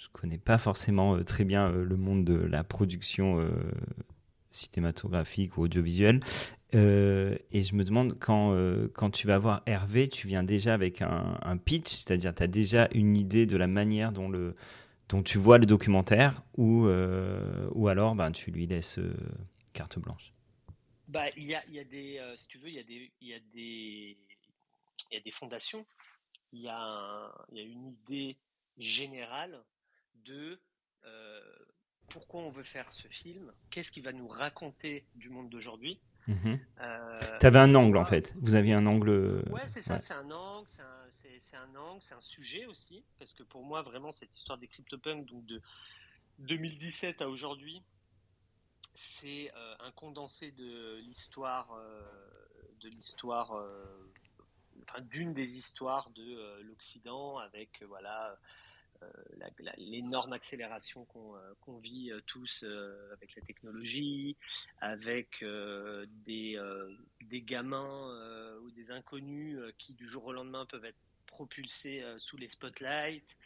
je 0.00 0.08
connais 0.08 0.38
pas 0.38 0.56
forcément 0.56 1.14
euh, 1.14 1.22
très 1.22 1.44
bien 1.44 1.70
euh, 1.70 1.84
le 1.84 1.96
monde 1.96 2.24
de 2.24 2.34
la 2.34 2.64
production 2.64 3.38
euh, 3.38 3.50
cinématographique 4.50 5.56
ou 5.56 5.62
audiovisuelle. 5.62 6.20
et 6.72 7.62
je 7.62 7.74
me 7.74 7.84
demande, 7.84 8.18
quand, 8.18 8.56
quand 8.94 9.10
tu 9.10 9.26
vas 9.26 9.38
voir 9.38 9.62
Hervé, 9.66 10.08
tu 10.08 10.28
viens 10.28 10.42
déjà 10.42 10.74
avec 10.74 11.02
un, 11.02 11.56
pitch, 11.56 11.88
c'est-à-dire 11.88 12.34
tu 12.34 12.42
as 12.42 12.46
déjà 12.46 12.88
une 12.92 13.16
idée 13.16 13.46
de 13.46 13.56
la 13.56 13.66
manière 13.66 14.12
dont, 14.12 14.28
le, 14.28 14.54
dont 15.08 15.22
tu 15.22 15.38
vois 15.38 15.58
le 15.58 15.66
documentaire, 15.66 16.42
ou, 16.56 16.86
ou 17.72 17.88
alors 17.88 18.14
ben, 18.14 18.32
tu 18.32 18.50
lui 18.50 18.66
laisses 18.66 18.98
carte 19.72 19.98
blanche? 19.98 20.32
Bah, 21.08 21.26
il 21.36 21.44
y 21.44 21.54
a, 21.54 21.62
y 21.68 21.80
a 21.80 21.84
des, 21.84 22.20
si 22.36 22.48
tu 22.48 22.58
veux, 22.58 22.68
il 22.68 22.74
y 22.74 23.10
y 23.20 24.16
y 25.10 25.16
a 25.16 25.20
des 25.20 25.30
fondations. 25.32 25.84
Il 26.52 26.60
y 26.60 26.64
y 26.64 26.68
a 26.68 27.62
une 27.62 27.86
idée 27.86 28.36
générale 28.78 29.62
de 30.24 30.60
euh, 31.04 31.40
pourquoi 32.10 32.42
on 32.42 32.50
veut 32.50 32.62
faire 32.62 32.90
ce 32.92 33.08
film, 33.08 33.52
qu'est-ce 33.70 33.90
qui 33.90 34.00
va 34.00 34.12
nous 34.12 34.28
raconter 34.28 35.04
du 35.14 35.30
monde 35.30 35.48
d'aujourd'hui. 35.48 35.98
Mhm. 36.26 36.60
Euh, 36.80 37.38
tu 37.40 37.46
avais 37.46 37.58
un 37.58 37.74
angle 37.74 37.96
en 37.96 38.04
fait, 38.04 38.34
vous 38.40 38.56
aviez 38.56 38.74
un 38.74 38.86
angle. 38.86 39.42
Ouais, 39.50 39.66
c'est 39.68 39.82
ça, 39.82 39.98
c'est 39.98 40.12
un 40.12 40.30
angle, 40.30 40.68
c'est 40.68 41.56
un, 41.56 41.74
angle, 41.74 42.02
c'est 42.02 42.14
un 42.14 42.20
sujet 42.20 42.66
aussi, 42.66 43.02
parce 43.18 43.32
que 43.34 43.42
pour 43.42 43.64
moi, 43.64 43.82
vraiment, 43.82 44.12
cette 44.12 44.36
histoire 44.36 44.58
des 44.58 44.68
CryptoPunks, 44.68 45.26
donc 45.26 45.44
de 45.46 45.62
2017 46.40 47.22
à 47.22 47.28
aujourd'hui, 47.28 47.82
c'est 48.94 49.50
euh, 49.56 49.74
un 49.80 49.90
condensé 49.92 50.50
de 50.52 50.98
l'histoire, 50.98 51.68
de 52.80 52.88
l'histoire, 52.88 53.54
d'une 55.00 55.32
des 55.32 55.56
histoires 55.56 56.10
de 56.10 56.62
l'Occident, 56.62 57.38
avec 57.38 57.82
voilà 57.88 58.30
euh, 58.30 58.36
l'énorme 59.76 60.32
accélération 60.32 61.04
qu'on 61.06 61.36
euh, 61.36 61.80
vit 61.80 62.10
euh, 62.10 62.20
tous 62.26 62.64
avec 63.12 63.34
la 63.34 63.42
technologie, 63.42 64.36
avec 64.80 65.44
des, 66.26 66.58
gamins 67.32 68.58
ou 68.62 68.70
des 68.70 68.90
inconnus 68.90 69.58
qui 69.78 69.94
du 69.94 70.06
jour 70.06 70.26
au 70.26 70.32
lendemain 70.32 70.66
peuvent 70.66 70.84
être 70.84 70.98
propulsés 71.26 72.04
sous 72.18 72.36
les 72.36 72.48
spotlights, 72.48 73.36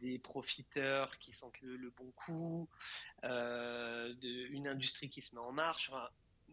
des 0.00 0.18
profiteurs 0.18 1.18
qui 1.18 1.32
sentent 1.32 1.60
le, 1.62 1.90
bon 1.90 2.10
coup, 2.12 2.68
une 3.22 4.68
industrie 4.68 5.08
qui 5.08 5.22
se 5.22 5.34
met 5.34 5.40
en 5.40 5.52
marche. 5.52 5.90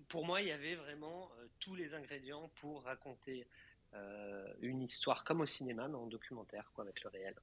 pour 0.08 0.26
moi, 0.26 0.42
il 0.42 0.48
y 0.48 0.52
avait 0.52 0.76
vraiment 0.76 1.30
tous 1.60 1.76
les 1.76 1.94
ingrédients 1.94 2.50
pour 2.56 2.84
raconter 2.84 3.46
euh, 3.46 3.69
une 4.62 4.82
histoire 4.82 5.24
comme 5.24 5.42
au 5.42 5.46
cinéma, 5.46 5.88
mais 5.88 5.96
en 5.96 6.08
documentaire, 6.08 6.72
quoi, 6.74 6.84
avec 6.84 7.04
le 7.04 7.10
réel. 7.10 7.34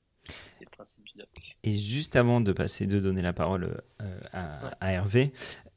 C'est 0.50 0.65
le 0.65 0.71
principe 0.71 1.05
du 1.05 1.19
doc. 1.19 1.29
Et 1.62 1.73
juste 1.73 2.17
avant 2.17 2.41
de 2.41 2.53
passer, 2.53 2.87
de 2.87 2.99
donner 2.99 3.23
la 3.23 3.33
parole 3.33 3.81
euh, 4.03 4.21
à, 4.33 4.93
Hervé, 4.93 5.33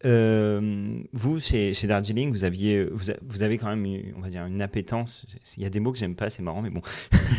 euh, 0.06 1.02
vous, 1.14 1.40
chez, 1.40 1.74
chez, 1.74 1.88
Darjeeling, 1.88 2.32
vous, 2.32 2.44
aviez, 2.46 2.86
vous, 2.86 3.44
avez 3.44 3.58
quand 3.58 3.74
même, 3.76 3.86
on 4.16 4.22
va 4.22 4.30
dire, 4.30 4.46
une 4.46 4.62
appétence. 4.62 5.28
Il 5.58 5.64
y 5.64 5.66
a 5.66 5.70
des 5.70 5.80
mots 5.80 5.92
que 5.92 6.00
j'aime 6.00 6.16
pas, 6.16 6.30
c'est 6.30 6.42
marrant, 6.42 6.62
mais 6.62 6.72
bon. 6.72 6.82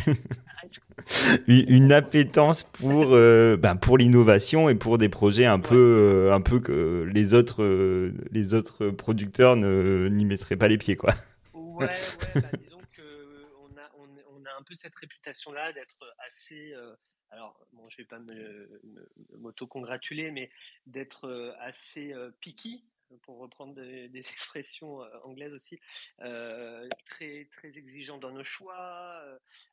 une 1.49 1.91
appétence 1.91 2.63
pour, 2.63 3.11
ben, 3.11 3.77
pour 3.77 3.99
l'innovation 3.99 4.69
et 4.69 4.77
pour 4.77 4.99
des 4.99 5.09
projets 5.09 5.47
un 5.47 5.59
peu, 5.59 6.31
un 6.33 6.41
peu 6.41 6.61
que 6.61 7.11
les 7.13 7.35
autres, 7.35 7.65
les 8.31 8.55
autres 8.55 8.91
producteurs 8.91 9.57
n'y 9.57 10.25
mettraient 10.25 10.57
pas 10.57 10.69
les 10.69 10.79
pieds, 10.79 10.97
quoi. 10.97 11.15
Ouais, 11.55 11.87
ouais, 11.87 11.91
bah, 12.35 12.41
disons 12.63 12.80
cette 14.75 14.95
réputation-là 14.95 15.73
d'être 15.73 16.15
assez. 16.19 16.75
alors, 17.31 17.65
bon, 17.73 17.89
je 17.91 17.99
vais 17.99 18.05
pas 18.05 18.21
m'auto-congratuler, 19.39 20.31
mais 20.31 20.51
d'être 20.87 21.55
assez 21.59 22.15
picky 22.41 22.85
pour 23.19 23.39
reprendre 23.39 23.75
des, 23.75 24.11
expressions 24.15 25.03
euh, 25.03 25.09
anglaises 25.25 25.53
aussi, 25.53 25.81
euh, 26.21 26.89
très, 27.07 27.49
très 27.53 27.77
exigeant 27.77 28.19
dans 28.19 28.31
nos 28.31 28.45
choix, 28.45 29.23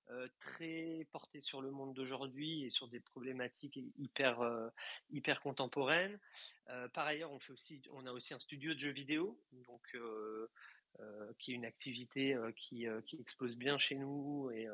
euh, 0.10 0.28
très 0.40 1.08
porté 1.12 1.42
sur 1.42 1.62
le 1.62 1.72
monde 1.72 1.94
d'aujourd'hui 1.94 2.64
et 2.64 2.70
sur 2.70 2.88
des 2.88 3.00
problématiques 3.00 3.80
hyper, 3.98 4.40
hyper 5.10 5.42
contemporaines. 5.42 6.20
par 6.94 7.06
ailleurs, 7.06 7.32
on, 7.32 7.40
fait 7.40 7.54
aussi, 7.54 7.82
on 7.92 8.06
a 8.06 8.12
aussi 8.12 8.34
un 8.34 8.40
studio 8.40 8.74
de 8.74 8.80
jeux 8.80 8.92
vidéo, 8.92 9.40
donc 9.52 9.96
qui 11.38 11.52
est 11.52 11.56
une 11.56 11.66
activité 11.66 12.36
qui, 12.56 12.88
qui, 13.06 13.22
explose 13.22 13.56
bien 13.56 13.78
chez 13.78 13.96
nous 13.96 14.50
et, 14.52 14.68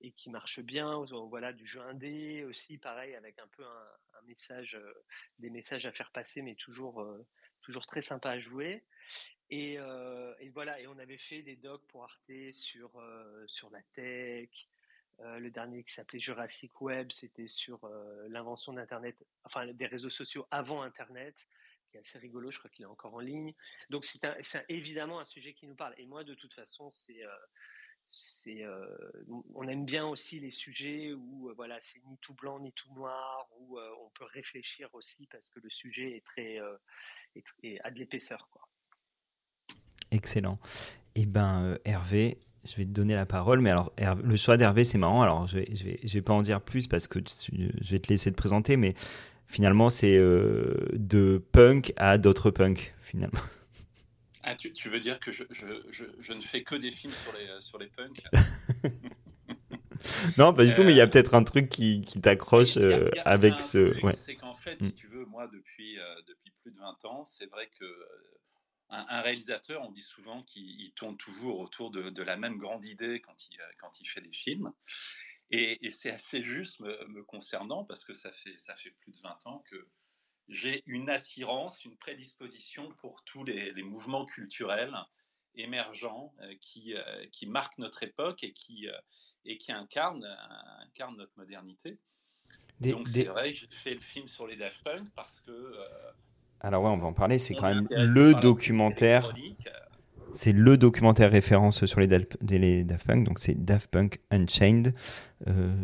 et 0.00 0.10
qui 0.12 0.28
marche 0.30 0.60
bien. 0.60 1.04
Voilà, 1.28 1.52
du 1.52 1.64
jeu 1.64 1.80
indé 1.80 2.44
aussi, 2.44 2.78
pareil, 2.78 3.14
avec 3.14 3.38
un 3.38 3.46
peu 3.48 3.64
un, 3.64 4.22
message, 4.26 4.76
des 5.38 5.50
messages 5.50 5.86
à 5.86 5.92
faire 5.92 6.10
passer, 6.10 6.42
mais 6.42 6.56
toujours 6.56 7.06
toujours 7.66 7.86
très 7.86 8.02
sympa 8.02 8.30
à 8.30 8.38
jouer. 8.38 8.84
Et, 9.50 9.78
euh, 9.78 10.34
et, 10.40 10.48
voilà, 10.50 10.80
et 10.80 10.86
on 10.86 10.98
avait 10.98 11.18
fait 11.18 11.42
des 11.42 11.56
docs 11.56 11.84
pour 11.88 12.04
Arte 12.04 12.52
sur, 12.52 12.96
euh, 12.96 13.44
sur 13.46 13.70
la 13.70 13.82
tech. 13.94 14.50
Euh, 15.20 15.38
le 15.38 15.50
dernier 15.50 15.82
qui 15.82 15.92
s'appelait 15.92 16.18
Jurassic 16.18 16.80
Web, 16.80 17.10
c'était 17.10 17.48
sur 17.48 17.88
l'invention 18.28 18.72
d'Internet, 18.72 19.16
enfin 19.44 19.66
des 19.66 19.86
réseaux 19.86 20.10
sociaux 20.10 20.46
avant 20.50 20.82
Internet, 20.82 21.34
qui 22.02 22.08
est 22.08 22.08
assez 22.08 22.18
rigolo, 22.18 22.50
je 22.50 22.58
crois 22.58 22.70
qu'il 22.70 22.84
est 22.84 22.88
encore 22.88 23.14
en 23.14 23.20
ligne. 23.20 23.54
Donc 23.90 24.04
c'est 24.04 24.20
évidemment 24.68 25.20
un 25.20 25.24
sujet 25.24 25.52
qui 25.52 25.66
nous 25.66 25.74
parle. 25.74 25.94
Et 25.98 26.06
moi, 26.06 26.24
de 26.24 26.34
toute 26.34 26.54
façon, 26.54 26.90
c'est 26.90 27.22
c'est 28.08 28.64
on 29.54 29.66
aime 29.66 29.84
bien 29.84 30.06
aussi 30.06 30.38
les 30.38 30.50
sujets 30.50 31.12
où 31.12 31.52
voilà 31.56 31.80
c'est 31.80 32.00
ni 32.06 32.16
tout 32.18 32.34
blanc 32.34 32.60
ni 32.60 32.72
tout 32.72 32.92
noir 32.94 33.48
où 33.58 33.78
on 33.78 34.10
peut 34.10 34.26
réfléchir 34.26 34.88
aussi 34.94 35.26
parce 35.26 35.50
que 35.50 35.58
le 35.58 35.70
sujet 35.70 36.16
est 36.16 36.24
très 36.24 36.58
a 37.82 37.90
de 37.90 37.98
l'épaisseur. 37.98 38.48
Excellent. 40.10 40.58
Eh 41.14 41.26
ben, 41.26 41.62
euh, 41.62 41.78
Hervé, 41.84 42.38
je 42.64 42.76
vais 42.76 42.84
te 42.84 42.90
donner 42.90 43.14
la 43.14 43.26
parole. 43.26 43.60
Mais 43.60 43.70
alors, 43.70 43.92
le 44.22 44.36
choix 44.36 44.56
d'Hervé, 44.56 44.84
c'est 44.84 44.98
marrant. 44.98 45.22
Alors, 45.22 45.46
je 45.46 45.58
vais, 45.58 46.00
vais 46.02 46.22
pas 46.22 46.32
en 46.32 46.42
dire 46.42 46.60
plus 46.60 46.86
parce 46.86 47.08
que 47.08 47.18
je 47.50 47.90
vais 47.90 47.98
te 47.98 48.08
laisser 48.08 48.30
te 48.30 48.36
présenter. 48.36 48.76
Mais 48.76 48.94
finalement, 49.46 49.90
c'est 49.90 50.16
euh, 50.16 50.74
de 50.92 51.42
punk 51.52 51.92
à 51.96 52.18
d'autres 52.18 52.50
punk, 52.50 52.94
finalement. 53.00 53.40
Ah, 54.48 54.54
tu, 54.54 54.72
tu, 54.72 54.88
veux 54.88 55.00
dire 55.00 55.18
que 55.18 55.32
je, 55.32 55.42
je, 55.50 56.04
je, 56.20 56.32
ne 56.32 56.40
fais 56.40 56.62
que 56.62 56.76
des 56.76 56.92
films 56.92 57.12
sur 57.24 57.36
les, 57.36 57.48
euh, 57.48 57.60
sur 57.60 57.78
les 57.78 57.88
punks? 57.88 58.22
Non, 60.38 60.54
pas 60.54 60.64
du 60.64 60.72
tout, 60.72 60.84
mais 60.84 60.92
il 60.92 60.96
y 60.96 61.00
a 61.00 61.08
peut-être 61.08 61.34
un 61.34 61.42
truc 61.42 61.68
qui, 61.68 62.02
qui 62.02 62.20
t'accroche 62.20 62.76
avec 63.24 63.60
ce. 63.60 64.00
Ouais. 64.04 64.14
C'est 64.24 64.36
qu'en 64.36 64.54
fait, 64.54 64.76
si 64.78 64.84
mm. 64.84 64.92
tu 64.92 65.08
veux, 65.08 65.24
moi, 65.24 65.48
depuis, 65.52 65.98
depuis 66.28 66.70
de 66.70 66.78
20 66.78 67.04
ans, 67.06 67.24
c'est 67.24 67.50
vrai 67.50 67.68
que 67.76 67.84
euh, 68.92 68.96
un, 69.08 69.20
réalisateur, 69.20 69.82
on 69.82 69.90
dit 69.90 70.02
souvent 70.02 70.42
qu'il 70.42 70.92
tourne 70.94 71.16
toujours 71.16 71.60
autour 71.60 71.90
de, 71.90 72.22
la 72.22 72.36
même 72.36 72.56
grande 72.56 72.84
idée 72.84 73.20
quand 73.20 73.34
il, 73.50 73.60
euh, 73.60 73.64
quand 73.80 74.00
il 74.00 74.06
fait 74.06 74.20
des 74.20 74.30
films. 74.30 74.72
Et, 75.50 75.90
c'est 75.90 76.10
assez 76.10 76.42
juste 76.42 76.80
me, 76.80 77.22
concernant 77.22 77.84
parce 77.84 78.04
que 78.04 78.12
ça 78.12 78.32
fait, 78.32 78.56
ça 78.58 78.74
fait 78.76 78.90
plus 78.90 79.12
de 79.12 79.18
20 79.22 79.46
ans 79.46 79.62
que 79.70 79.88
j'ai 80.48 80.82
une 80.86 81.08
attirance, 81.08 81.84
une 81.84 81.96
prédisposition 81.96 82.92
pour 83.00 83.22
tous 83.24 83.44
les, 83.44 83.72
mouvements 83.82 84.26
culturels 84.26 84.94
émergents 85.54 86.34
euh, 86.40 86.54
qui, 86.60 86.94
qui 87.32 87.46
marquent 87.46 87.78
notre 87.78 88.02
époque 88.02 88.42
et 88.42 88.52
qui, 88.52 88.88
et 89.44 89.56
qui 89.56 89.72
incarnent, 89.72 90.26
incarnent 90.80 91.16
notre 91.16 91.36
modernité. 91.36 91.98
Donc 92.80 93.08
c'est 93.08 93.24
vrai, 93.24 93.52
j'ai 93.52 93.68
fait 93.68 93.94
le 93.94 94.00
film 94.00 94.28
sur 94.28 94.46
les 94.46 94.56
Daft 94.56 94.82
Punk 94.82 95.08
parce 95.14 95.40
que 95.40 95.74
alors 96.60 96.82
ouais, 96.82 96.90
on 96.90 96.96
va 96.96 97.06
en 97.06 97.12
parler. 97.12 97.38
C'est 97.38 97.54
quand 97.54 97.74
même 97.74 97.88
le 97.90 98.34
documentaire. 98.34 99.32
C'est 100.36 100.52
le 100.52 100.76
documentaire 100.76 101.30
référence 101.30 101.86
sur 101.86 101.98
les, 101.98 102.06
Daft 102.08 103.06
Punk. 103.06 103.24
Donc 103.24 103.38
c'est 103.38 103.64
Daft 103.64 103.90
Punk 103.90 104.20
Unchained. 104.30 104.94
Euh, 105.48 105.74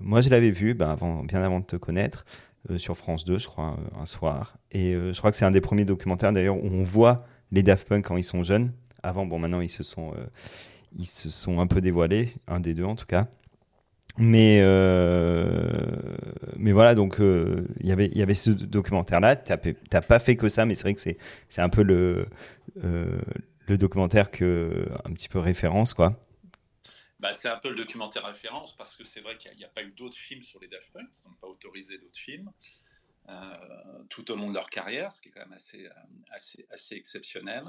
moi, 0.00 0.22
je 0.22 0.30
l'avais 0.30 0.50
vu 0.50 0.72
ben, 0.72 0.96
bien 1.24 1.42
avant 1.42 1.60
de 1.60 1.66
te 1.66 1.76
connaître 1.76 2.24
euh, 2.70 2.78
sur 2.78 2.96
France 2.96 3.26
2, 3.26 3.36
je 3.36 3.46
crois, 3.46 3.76
euh, 3.78 4.00
un 4.00 4.06
soir. 4.06 4.56
Et 4.72 4.92
je 4.94 5.18
crois 5.18 5.30
que 5.30 5.36
c'est 5.36 5.44
un 5.44 5.50
des 5.50 5.60
premiers 5.60 5.84
documentaires 5.84 6.32
d'ailleurs 6.32 6.56
où 6.56 6.66
on 6.66 6.82
voit 6.82 7.26
les 7.52 7.62
Daft 7.62 7.86
Punk 7.86 8.06
quand 8.06 8.16
ils 8.16 8.24
sont 8.24 8.42
jeunes. 8.42 8.72
Avant, 9.02 9.26
bon, 9.26 9.38
maintenant 9.38 9.60
ils 9.60 9.68
se 9.68 9.82
sont, 9.82 10.14
ils 10.98 11.06
se 11.06 11.28
sont 11.28 11.60
un 11.60 11.66
peu 11.66 11.82
dévoilés, 11.82 12.30
un 12.48 12.60
des 12.60 12.72
deux 12.72 12.84
en 12.84 12.96
tout 12.96 13.06
cas. 13.06 13.28
Mais, 14.18 14.58
euh, 14.60 15.52
mais 16.56 16.72
voilà, 16.72 16.94
donc 16.94 17.20
euh, 17.20 17.66
il 17.80 17.88
y 17.88 18.22
avait 18.22 18.34
ce 18.34 18.50
documentaire-là. 18.50 19.36
Tu 19.36 19.52
n'as 19.92 20.00
pas 20.02 20.18
fait 20.18 20.36
que 20.36 20.48
ça, 20.48 20.66
mais 20.66 20.74
c'est 20.74 20.82
vrai 20.82 20.94
que 20.94 21.00
c'est 21.00 21.62
un 21.62 21.68
peu 21.68 21.82
le, 21.82 22.26
euh, 22.84 23.18
le 23.72 23.78
documentaire 23.78 24.30
que, 24.30 24.86
un 25.04 25.12
petit 25.12 25.28
peu 25.28 25.38
référence, 25.38 25.94
quoi. 25.94 26.16
Bah, 27.20 27.34
c'est 27.34 27.48
un 27.48 27.58
peu 27.58 27.68
le 27.68 27.76
documentaire 27.76 28.24
référence 28.24 28.74
parce 28.76 28.96
que 28.96 29.04
c'est 29.04 29.20
vrai 29.20 29.36
qu'il 29.36 29.54
n'y 29.56 29.64
a, 29.64 29.68
pas 29.68 29.82
eu 29.82 29.90
d'autres 29.90 30.16
films 30.16 30.42
sur 30.42 30.58
les 30.58 30.68
Daft 30.68 30.90
ils 30.94 31.28
n'ont 31.28 31.34
pas 31.34 31.48
autorisé 31.48 31.98
d'autres 31.98 32.18
films. 32.18 32.50
Euh, 33.28 34.02
tout 34.08 34.30
au 34.30 34.36
long 34.36 34.48
de 34.48 34.54
leur 34.54 34.70
carrière, 34.70 35.12
ce 35.12 35.20
qui 35.20 35.28
est 35.28 35.30
quand 35.30 35.40
même 35.40 35.52
assez, 35.52 35.86
euh, 35.86 35.90
assez, 36.30 36.66
assez 36.70 36.94
exceptionnel, 36.94 37.64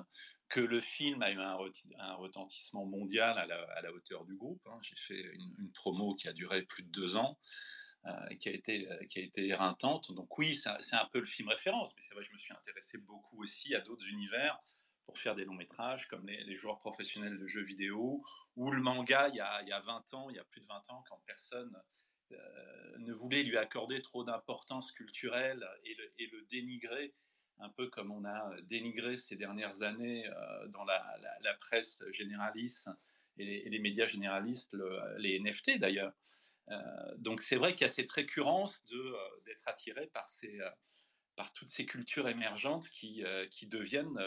que 0.47 0.61
le 0.61 0.79
film 0.79 1.21
a 1.21 1.31
eu 1.31 1.37
un, 1.37 2.13
retentissement 2.15 2.85
mondial 2.85 3.37
à 3.37 3.45
la, 3.45 3.93
hauteur 3.93 4.25
du 4.25 4.35
groupe. 4.35 4.65
Hein. 4.67 4.79
J'ai 4.81 4.95
fait 4.95 5.21
une, 5.59 5.71
promo 5.73 6.15
qui 6.15 6.29
a 6.29 6.33
duré 6.33 6.61
plus 6.61 6.83
de 6.83 6.89
deux 6.89 7.17
ans, 7.17 7.37
euh, 8.05 8.35
qui, 8.39 8.47
a 8.47 8.53
été, 8.53 8.87
qui 9.09 9.19
a 9.19 9.21
été 9.21 9.47
éreintante. 9.47 10.11
Donc 10.13 10.37
oui, 10.37 10.55
c'est 10.55 10.95
un 10.95 11.09
peu 11.11 11.19
le 11.19 11.25
film 11.25 11.49
référence, 11.49 11.93
mais 11.95 12.01
c'est 12.01 12.15
vrai, 12.15 12.23
je 12.23 12.31
me 12.31 12.37
suis 12.37 12.53
intéressé 12.53 12.97
beaucoup 12.97 13.43
aussi 13.43 13.75
à 13.75 13.81
d'autres 13.81 14.07
univers 14.07 14.57
pour 15.11 15.19
faire 15.19 15.35
des 15.35 15.43
longs 15.43 15.55
métrages, 15.55 16.07
comme 16.07 16.25
les, 16.25 16.55
joueurs 16.55 16.79
professionnels 16.79 17.37
de 17.37 17.45
jeux 17.45 17.63
vidéo, 17.63 18.23
ou 18.55 18.71
le 18.71 18.81
manga 18.81 19.27
il 19.27 19.35
y, 19.35 19.41
a, 19.41 19.61
il 19.61 19.67
y 19.67 19.73
a 19.73 19.81
20 19.81 20.13
ans, 20.13 20.29
il 20.29 20.37
y 20.37 20.39
a 20.39 20.43
plus 20.45 20.61
de 20.61 20.67
20 20.67 20.89
ans, 20.89 21.03
quand 21.09 21.21
personne 21.25 21.75
euh, 22.31 22.97
ne 22.99 23.11
voulait 23.11 23.43
lui 23.43 23.57
accorder 23.57 24.01
trop 24.01 24.23
d'importance 24.23 24.93
culturelle 24.93 25.67
et 25.83 25.95
le, 26.27 26.41
dénigrer, 26.49 27.13
un 27.59 27.67
peu 27.69 27.87
comme 27.87 28.09
on 28.11 28.23
a 28.23 28.55
dénigré 28.61 29.17
ces 29.17 29.35
dernières 29.35 29.81
années 29.81 30.27
euh, 30.27 30.67
dans 30.67 30.85
la, 30.85 31.03
presse 31.59 32.01
généraliste 32.11 32.89
et 33.37 33.69
les, 33.69 33.79
médias 33.79 34.07
généralistes, 34.07 34.77
les 35.17 35.39
NFT 35.39 35.79
d'ailleurs. 35.79 36.13
Euh, 36.69 37.15
donc 37.17 37.41
c'est 37.41 37.57
vrai 37.57 37.73
qu'il 37.73 37.81
y 37.81 37.89
a 37.89 37.93
cette 37.93 38.11
récurrence 38.11 38.81
d'être 39.45 39.67
attiré 39.67 40.07
par, 40.07 40.29
ces, 40.29 40.57
par 41.41 41.51
toutes 41.53 41.71
ces 41.71 41.85
cultures 41.85 42.27
émergentes 42.27 42.87
qui, 42.89 43.23
qui 43.49 43.65
deviennent 43.65 44.19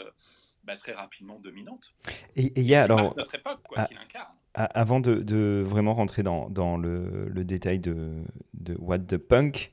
bah, 0.65 0.75
très 0.75 0.91
rapidement 0.91 1.39
dominante. 1.39 1.93
Et 2.35 2.51
il 2.59 2.65
y 2.65 2.75
a 2.75 2.83
alors. 2.83 3.15
Notre 3.15 3.35
époque, 3.35 3.61
quoi, 3.63 3.87
Avant 4.53 4.99
de, 4.99 5.15
de, 5.15 5.63
vraiment 5.65 5.93
rentrer 5.93 6.23
dans, 6.23 6.49
dans 6.49 6.75
le, 6.75 7.29
le, 7.29 7.43
détail 7.45 7.79
de, 7.79 8.23
de 8.53 8.75
What 8.79 8.99
the 8.99 9.17
Punk, 9.17 9.71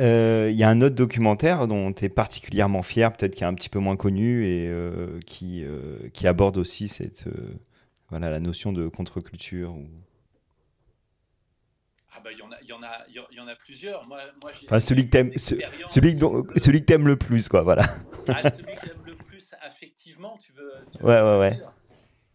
euh, 0.00 0.48
il 0.50 0.56
y 0.56 0.62
a 0.62 0.68
un 0.68 0.80
autre 0.80 0.94
documentaire 0.94 1.66
dont 1.66 1.92
tu 1.92 2.04
es 2.04 2.08
particulièrement 2.08 2.82
fier, 2.82 3.12
peut-être 3.12 3.34
qui 3.34 3.42
est 3.42 3.46
un 3.46 3.54
petit 3.54 3.68
peu 3.68 3.80
moins 3.80 3.96
connu 3.96 4.46
et 4.46 4.68
euh, 4.68 5.18
qui, 5.26 5.64
euh, 5.64 6.08
qui 6.14 6.26
aborde 6.26 6.56
aussi 6.56 6.88
cette, 6.88 7.24
voilà, 8.08 8.30
la 8.30 8.40
notion 8.40 8.72
de 8.72 8.88
contre-culture. 8.88 9.74
Ou... 9.74 9.88
Ah 12.18 12.20
bah, 12.24 12.32
il 12.32 12.38
y, 12.38 12.42
en 12.42 12.50
a, 12.50 12.60
y, 12.62 12.72
en 12.72 12.82
a, 12.82 13.06
y 13.08 13.40
en 13.40 13.46
a 13.46 13.54
plusieurs. 13.54 14.04
Moi, 14.08 14.20
moi 14.42 14.50
enfin, 14.64 14.80
celui 14.80 15.04
que 15.04 15.10
t'aimes, 15.10 15.32
celui, 15.36 15.62
celui 16.56 16.84
que 16.84 16.94
le 16.94 17.16
plus, 17.16 17.48
quoi, 17.48 17.62
voilà. 17.62 17.84
Ah, 18.26 18.50
celui 18.50 18.74
que 18.74 18.86
le 19.06 19.16
affectivement, 19.60 20.36
tu 20.38 20.52
veux. 20.52 20.72
ouais, 21.00 21.20
ouais, 21.22 21.38
ouais. 21.38 21.60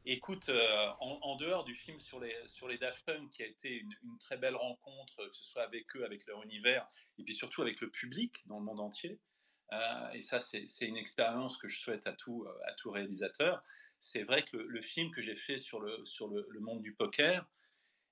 Écoute, 0.06 0.48
euh, 0.50 0.88
en, 1.00 1.36
dehors 1.36 1.66
du 1.66 1.76
film 1.76 2.00
sur 2.00 2.20
les, 2.20 2.34
sur 2.46 2.68
les 2.68 2.78
Daft 2.78 3.04
Punk, 3.06 3.30
qui 3.30 3.44
a 3.44 3.46
été 3.46 3.80
une, 3.80 4.18
très 4.20 4.38
belle 4.38 4.56
rencontre, 4.56 5.16
que 5.18 5.36
ce 5.36 5.44
soit 5.44 5.64
avec 5.64 5.86
eux, 5.98 6.06
avec 6.06 6.26
leur 6.28 6.42
univers, 6.44 6.88
et 7.18 7.24
puis 7.24 7.34
surtout 7.34 7.62
avec 7.62 7.82
le 7.82 7.90
public 7.90 8.42
dans 8.48 8.60
le 8.60 8.66
monde 8.66 8.80
entier, 8.80 9.20
euh, 9.74 10.12
et 10.14 10.22
ça, 10.22 10.40
c'est 10.40 10.86
une 10.86 10.98
expérience 10.98 11.58
que 11.58 11.68
je 11.68 11.78
souhaite 11.80 12.06
à 12.08 12.14
tout, 12.14 12.46
euh, 12.48 12.70
à 12.70 12.74
tout 12.74 12.92
réalisateur. 12.92 13.64
C'est 14.00 14.24
vrai 14.24 14.44
que 14.44 14.58
le, 14.58 14.82
film 14.82 15.12
que 15.12 15.22
j'ai 15.22 15.36
fait 15.36 15.58
sur, 15.58 15.80
le, 15.80 16.06
sur 16.06 16.28
le, 16.28 16.46
monde 16.60 16.82
du 16.82 16.94
poker 16.94 17.46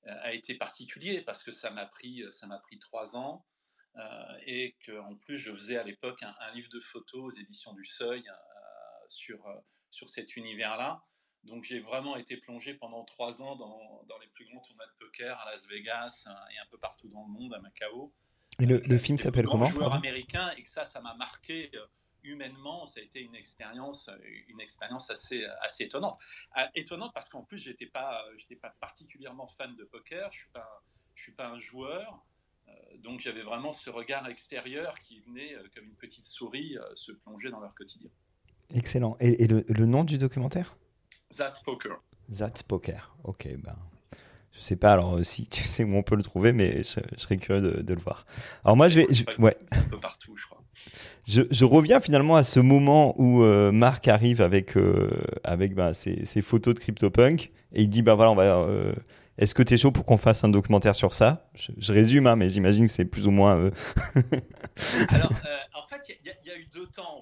a 0.05 0.33
été 0.33 0.55
particulier 0.55 1.21
parce 1.21 1.43
que 1.43 1.51
ça 1.51 1.69
m'a 1.69 1.85
pris, 1.85 2.23
ça 2.31 2.47
pris 2.63 2.79
trois 2.79 3.15
ans. 3.15 3.45
et 4.45 4.75
qu'en 4.85 5.15
plus, 5.15 5.37
je 5.37 5.51
faisais 5.51 5.77
à 5.77 5.83
l'époque 5.83 6.23
un, 6.23 6.33
un, 6.39 6.51
livre 6.51 6.69
de 6.69 6.79
photos 6.79 7.33
aux 7.33 7.37
éditions 7.37 7.73
du 7.73 7.85
Seuil, 7.85 8.23
sur, 9.11 9.45
euh, 9.47 9.53
sur 9.91 10.09
cet 10.09 10.35
univers-là. 10.35 11.03
Donc 11.43 11.63
j'ai 11.63 11.79
vraiment 11.79 12.17
été 12.17 12.37
plongé 12.37 12.73
pendant 12.73 13.03
trois 13.03 13.41
ans 13.41 13.55
dans, 13.55 14.03
dans, 14.07 14.17
les 14.19 14.27
plus 14.27 14.45
grands 14.45 14.61
tournois 14.61 14.85
de 14.85 15.05
poker 15.05 15.39
à 15.39 15.51
Las 15.51 15.67
Vegas 15.67 16.23
euh, 16.27 16.31
et 16.53 16.59
un 16.59 16.69
peu 16.69 16.77
partout 16.77 17.09
dans 17.09 17.25
le 17.25 17.31
monde, 17.31 17.53
à 17.53 17.59
Macao. 17.59 18.13
Et 18.59 18.65
le, 18.65 18.77
le 18.77 18.97
film 18.97 19.17
s'appelle 19.17 19.47
comment 19.47 19.65
joueur 19.65 19.95
américain 19.95 20.51
et 20.57 20.63
que 20.63 20.69
ça, 20.69 20.85
ça 20.85 21.01
m'a 21.01 21.15
marqué. 21.15 21.71
Euh, 22.23 22.27
humainement, 22.29 22.85
ça 22.85 22.99
a 22.99 23.03
été 23.03 23.21
une 23.21 23.35
expérience, 23.35 24.09
une 24.47 24.59
expérience 24.59 25.09
assez, 25.09 25.45
assez 25.61 25.85
étonnante. 25.85 26.17
Ah, 26.53 26.69
étonnante 26.75 27.13
parce 27.13 27.29
qu'en 27.29 27.43
plus, 27.43 27.59
j'étais 27.59 27.85
pas, 27.85 28.25
j'étais 28.37 28.55
pas 28.55 28.75
particulièrement 28.79 29.47
fan 29.47 29.75
de 29.75 29.83
poker. 29.83 30.31
Je 30.31 30.39
suis 30.39 30.49
pas, 30.51 30.83
je 31.15 31.23
suis 31.23 31.33
pas 31.33 31.47
un 31.47 31.59
joueur. 31.59 32.25
donc 32.99 33.19
j'avais 33.19 33.43
vraiment 33.43 33.71
ce 33.71 33.89
regard 33.89 34.27
extérieur 34.27 34.99
qui 35.01 35.19
venait 35.21 35.55
comme 35.75 35.85
une 35.85 35.95
petite 35.95 36.25
souris 36.25 36.77
se 36.95 37.11
plonger 37.11 37.49
dans 37.49 37.59
leur 37.59 37.73
quotidien. 37.75 38.09
Excellent. 38.73 39.17
Et, 39.19 39.47
le, 39.47 39.65
le, 39.67 39.85
nom 39.85 40.03
du 40.03 40.17
documentaire? 40.17 40.77
That's 41.35 41.59
Poker. 41.59 41.97
That's 42.29 42.63
Poker. 42.63 43.13
Ok, 43.23 43.47
ben 43.57 43.75
je 44.53 44.59
sais 44.59 44.75
pas 44.75 44.93
alors 44.93 45.17
euh, 45.17 45.23
si 45.23 45.47
tu 45.47 45.63
sais 45.63 45.83
où 45.83 45.95
on 45.95 46.03
peut 46.03 46.15
le 46.15 46.23
trouver, 46.23 46.53
mais 46.53 46.83
je, 46.83 46.99
serais 47.17 47.37
curieux 47.37 47.61
de, 47.83 47.93
le 47.93 47.99
voir. 47.99 48.25
Alors 48.63 48.77
moi 48.77 48.87
je 48.87 48.99
vais, 48.99 49.07
ouais. 49.39 49.57
Un 49.71 49.81
peu 49.83 49.99
partout, 49.99 50.35
je 50.35 50.45
crois. 50.45 50.63
Je, 51.27 51.65
reviens 51.65 51.99
finalement 51.99 52.35
à 52.35 52.43
ce 52.43 52.59
moment 52.59 53.15
où 53.21 53.43
euh, 53.43 53.71
Marc 53.71 54.07
arrive 54.07 54.41
avec 54.41 54.75
euh, 54.75 55.09
avec 55.43 55.75
bah, 55.75 55.93
ses, 55.93 56.41
photos 56.41 56.75
de 56.75 56.79
CryptoPunk 56.79 57.51
et 57.73 57.83
il 57.83 57.89
dit 57.89 58.01
bah 58.01 58.15
voilà 58.15 58.31
on 58.31 58.35
va. 58.35 58.65
Est-ce 59.37 59.55
que 59.55 59.63
tu 59.63 59.73
es 59.73 59.77
chaud 59.77 59.91
pour 59.91 60.05
qu'on 60.05 60.17
fasse 60.17 60.43
un 60.43 60.49
documentaire 60.49 60.95
sur 60.95 61.13
ça 61.13 61.49
je, 61.55 61.93
résume, 61.93 62.27
hein, 62.27 62.35
mais 62.35 62.49
j'imagine 62.49 62.85
que 62.85 62.91
c'est 62.91 63.05
plus 63.05 63.27
ou 63.27 63.31
moins. 63.31 63.71
Alors, 65.09 65.31
en 65.73 65.87
fait, 65.87 66.01
il 66.09 66.27
y, 66.27 66.51
a 66.51 66.57
eu 66.57 66.67
deux 66.71 66.85
temps. 66.87 67.21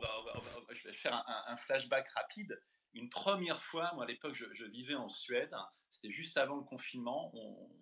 je 0.74 0.88
vais 0.88 0.94
faire 0.94 1.24
un 1.48 1.56
flashback 1.56 2.08
rapide. 2.10 2.60
Une 2.94 3.10
première 3.10 3.62
fois, 3.62 3.92
moi 3.96 4.04
à 4.04 4.08
l'époque, 4.08 4.34
je, 4.34 4.66
vivais 4.66 4.96
en 4.96 5.10
Suède. 5.10 5.56
C'était 5.90 6.12
juste 6.12 6.38
avant 6.38 6.58
le 6.58 6.64
confinement. 6.64 7.32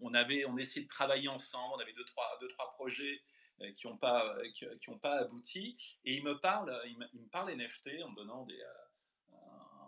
On, 0.02 0.14
avait, 0.14 0.46
on 0.46 0.58
essayait 0.58 0.84
de 0.84 0.90
travailler 0.90 1.28
ensemble. 1.28 1.76
On 1.76 1.80
avait 1.80 1.94
deux 1.94 2.06
trois, 2.06 2.38
deux, 2.40 2.48
trois 2.50 2.72
projets 2.74 3.22
euh, 3.62 3.72
qui 3.74 3.88
n'ont 3.88 3.98
pas, 3.98 4.38
euh, 4.38 4.50
qui, 4.52 4.90
ont 4.90 5.00
pas 5.00 5.20
abouti. 5.20 5.78
Et 6.06 6.16
il 6.16 6.24
me 6.24 6.40
parle, 6.40 6.80
il 6.86 6.98
me, 6.98 7.28
parle 7.30 7.52
NFT 7.54 8.04
en 8.04 8.12
me 8.12 8.16
donnant 8.16 8.46
des, 8.46 8.60
euh, 8.60 9.36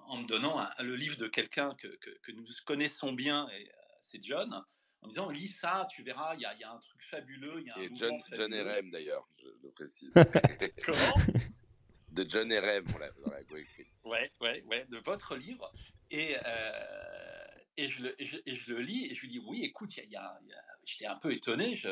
en 0.07 0.17
me 0.17 0.27
donnant 0.27 0.67
le 0.79 0.95
livre 0.95 1.17
de 1.17 1.27
quelqu'un 1.27 1.75
que, 1.75 1.87
que, 1.87 2.31
nous 2.31 2.45
connaissons 2.65 3.13
bien, 3.13 3.47
et 3.49 3.71
c'est 4.01 4.21
John, 4.23 4.63
en 5.01 5.07
disant 5.07 5.29
lis 5.29 5.47
ça, 5.47 5.85
tu 5.89 6.03
verras, 6.03 6.35
il 6.35 6.39
y, 6.39 6.41
y, 6.41 6.63
a 6.63 6.71
un 6.71 6.79
truc 6.79 7.01
fabuleux. 7.03 7.61
Y 7.61 7.69
a 7.69 7.77
un 7.77 7.81
et 7.81 7.89
John, 7.95 8.19
John 8.31 8.53
RM 8.53 8.91
d'ailleurs, 8.91 9.27
je 9.37 9.47
le 9.61 9.71
précise. 9.71 10.11
Comment? 10.85 11.43
De 12.11 12.25
John 12.27 12.51
RM, 12.51 12.85
on 12.95 13.29
l'a 13.29 13.43
coécrit. 13.43 13.87
Ouais, 14.03 14.31
ouais, 14.41 14.63
ouais, 14.63 14.85
de 14.85 14.97
votre 14.97 15.35
livre. 15.35 15.71
Et, 16.11 16.35
euh, 16.45 17.45
et, 17.77 17.89
je 17.89 18.03
le, 18.03 18.21
et, 18.21 18.25
je, 18.25 18.73
le, 18.73 18.81
lis 18.81 19.05
et 19.05 19.15
je 19.15 19.21
lui 19.21 19.29
dis 19.29 19.39
oui, 19.39 19.63
écoute, 19.63 19.95
y 19.95 20.15
a, 20.15 20.39
j'étais 20.85 21.05
un 21.05 21.17
peu 21.17 21.31
étonné. 21.31 21.75
Je, 21.75 21.89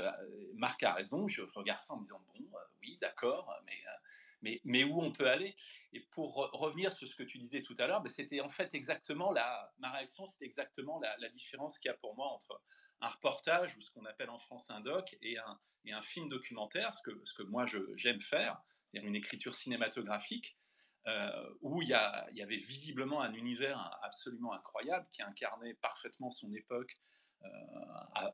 Marc 0.56 0.84
a 0.84 0.94
raison. 0.94 1.28
Je 1.28 1.42
regarde 1.42 1.82
ça 1.82 1.94
en 1.94 1.98
me 1.98 2.04
disant 2.04 2.22
bon, 2.28 2.44
euh, 2.44 2.60
oui, 2.82 2.98
d'accord, 3.02 3.54
mais, 3.66 3.74
euh, 3.74 3.98
mais, 4.42 4.62
mais 4.64 4.84
où 4.84 5.02
on 5.02 5.12
peut 5.12 5.30
aller? 5.30 5.56
Et 5.94 6.00
pour 6.00 6.36
revenir 6.54 6.92
sur 6.92 7.08
ce 7.08 7.16
que 7.16 7.24
tu 7.24 7.38
disais 7.38 7.62
tout 7.62 7.76
à 7.78 7.88
l'heure, 7.88 8.02
ben, 8.02 8.10
c'était 8.10 8.42
en 8.42 8.50
fait 8.50 8.74
exactement 8.74 9.32
la, 9.32 9.72
ma 9.78 9.92
réaction, 9.92 10.26
c'était 10.26 10.46
exactement 10.46 11.00
la, 11.00 11.16
la 11.18 11.30
différence 11.30 11.78
qu'il 11.80 11.90
y 11.90 11.94
a 11.94 11.98
pour 11.98 12.16
moi 12.16 12.28
entre 12.28 12.62
un 13.02 13.10
reportage 13.10 13.78
ou 13.78 13.82
ce 13.82 13.92
qu'on 13.92 14.06
appelle 14.06 14.30
en 14.30 14.40
France 14.40 14.70
un 14.70 14.82
doc 14.82 15.16
et 15.22 15.38
un, 15.38 15.60
et 15.86 15.94
un 15.94 16.02
film 16.02 16.30
documentaire, 16.30 16.92
ce 16.94 17.02
que, 17.04 17.22
ce 17.24 17.34
que 17.34 17.44
moi 17.44 17.66
j'aime 17.96 18.22
faire 18.22 18.62
c'est-à-dire 18.91 19.08
une 19.08 19.15
écriture 19.15 19.53
cinématographique, 19.53 20.58
euh, 21.08 21.53
où 21.62 21.82
il 21.82 21.88
y, 21.88 21.94
avait 21.94 22.58
visiblement 22.58 23.22
un 23.22 23.34
univers 23.34 23.98
absolument 24.03 24.51
incroyable 24.51 25.08
qui 25.10 25.22
incarnait 25.22 25.75
parfaitement 25.75 26.32
son 26.32 26.53
époque 26.53 26.93
euh, 27.45 27.47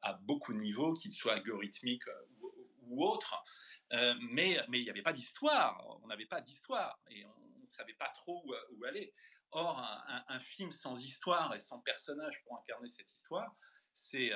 à, 0.01 0.13
beaucoup 0.23 0.53
de 0.53 0.57
niveaux, 0.57 0.93
qu'il 0.93 1.11
soit 1.11 1.33
algorithmique 1.33 2.07
euh, 2.07 2.47
ou, 2.81 3.05
autre. 3.05 3.43
mais, 3.91 4.57
mais 4.69 4.79
il 4.79 4.83
n'y 4.85 4.89
avait 4.89 5.03
pas 5.03 5.13
d'histoire, 5.13 5.99
on 6.01 6.07
n'avait 6.07 6.25
pas 6.25 6.41
d'histoire 6.41 6.99
et 7.11 7.23
on 7.25 7.59
ne 7.59 7.67
savait 7.67 7.93
pas 7.93 8.09
trop 8.09 8.43
où, 8.45 8.85
aller. 8.85 9.13
Or, 9.51 9.79
un, 10.27 10.39
film 10.39 10.71
sans 10.71 10.99
histoire 10.99 11.53
et 11.53 11.59
sans 11.59 11.79
personnage 11.79 12.41
pour 12.43 12.57
incarner 12.57 12.89
cette 12.89 13.11
histoire, 13.13 13.55
c'est 13.93 14.31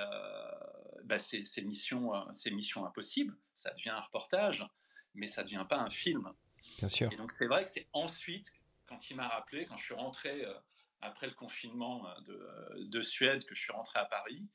bah 1.05 1.17
mission, 1.63 2.11
mission 2.51 2.85
impossible, 2.85 3.35
ça 3.55 3.71
devient 3.73 3.89
un 3.89 4.01
reportage 4.01 4.63
mais 5.13 5.27
ça 5.27 5.41
ne 5.41 5.47
devient 5.47 5.65
pas 5.69 5.79
un 5.79 5.89
film. 5.89 6.31
Bien 6.77 6.89
sûr. 6.89 7.11
Et 7.11 7.15
donc 7.15 7.31
c'est 7.31 7.47
vrai 7.47 7.63
que 7.63 7.69
c'est 7.69 7.87
ensuite, 7.93 8.51
quand 8.87 9.09
il 9.09 9.17
m'a 9.17 9.27
rappelé, 9.27 9.65
quand 9.65 9.77
je 9.77 9.83
suis 9.83 9.93
rentré 9.93 10.45
euh, 10.45 10.53
après 11.01 11.27
le 11.27 11.33
confinement 11.33 12.07
euh, 12.07 12.21
de, 12.21 12.33
euh, 12.33 12.87
de, 12.87 13.01
Suède, 13.01 13.45
que 13.45 13.55
je 13.55 13.61
suis 13.61 13.71
rentré 13.71 13.99
à 13.99 14.05
Paris, 14.05 14.45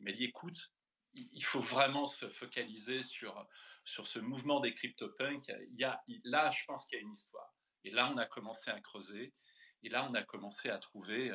il 0.00 0.04
m'a 0.04 0.12
dit 0.12 0.24
écoute, 0.24 0.72
il 1.14 1.44
faut 1.44 1.60
vraiment 1.60 2.06
se 2.06 2.28
focaliser 2.28 3.02
sur, 3.02 3.46
sur 3.84 4.06
ce 4.06 4.18
mouvement 4.18 4.60
des 4.60 4.74
CryptoPunks. 4.74 5.52
Il 5.72 5.78
y 5.78 5.84
a, 5.84 6.02
là, 6.24 6.50
je 6.50 6.64
pense 6.64 6.86
qu'il 6.86 6.98
y 6.98 7.00
a 7.00 7.04
une 7.04 7.12
histoire. 7.12 7.54
Et 7.84 7.90
là, 7.90 8.10
on 8.10 8.16
a 8.16 8.24
commencé 8.24 8.70
à 8.70 8.80
creuser. 8.80 9.34
Et 9.82 9.90
là, 9.90 10.08
on 10.08 10.14
a 10.14 10.22
commencé 10.22 10.70
à 10.70 10.78
trouver, 10.78 11.30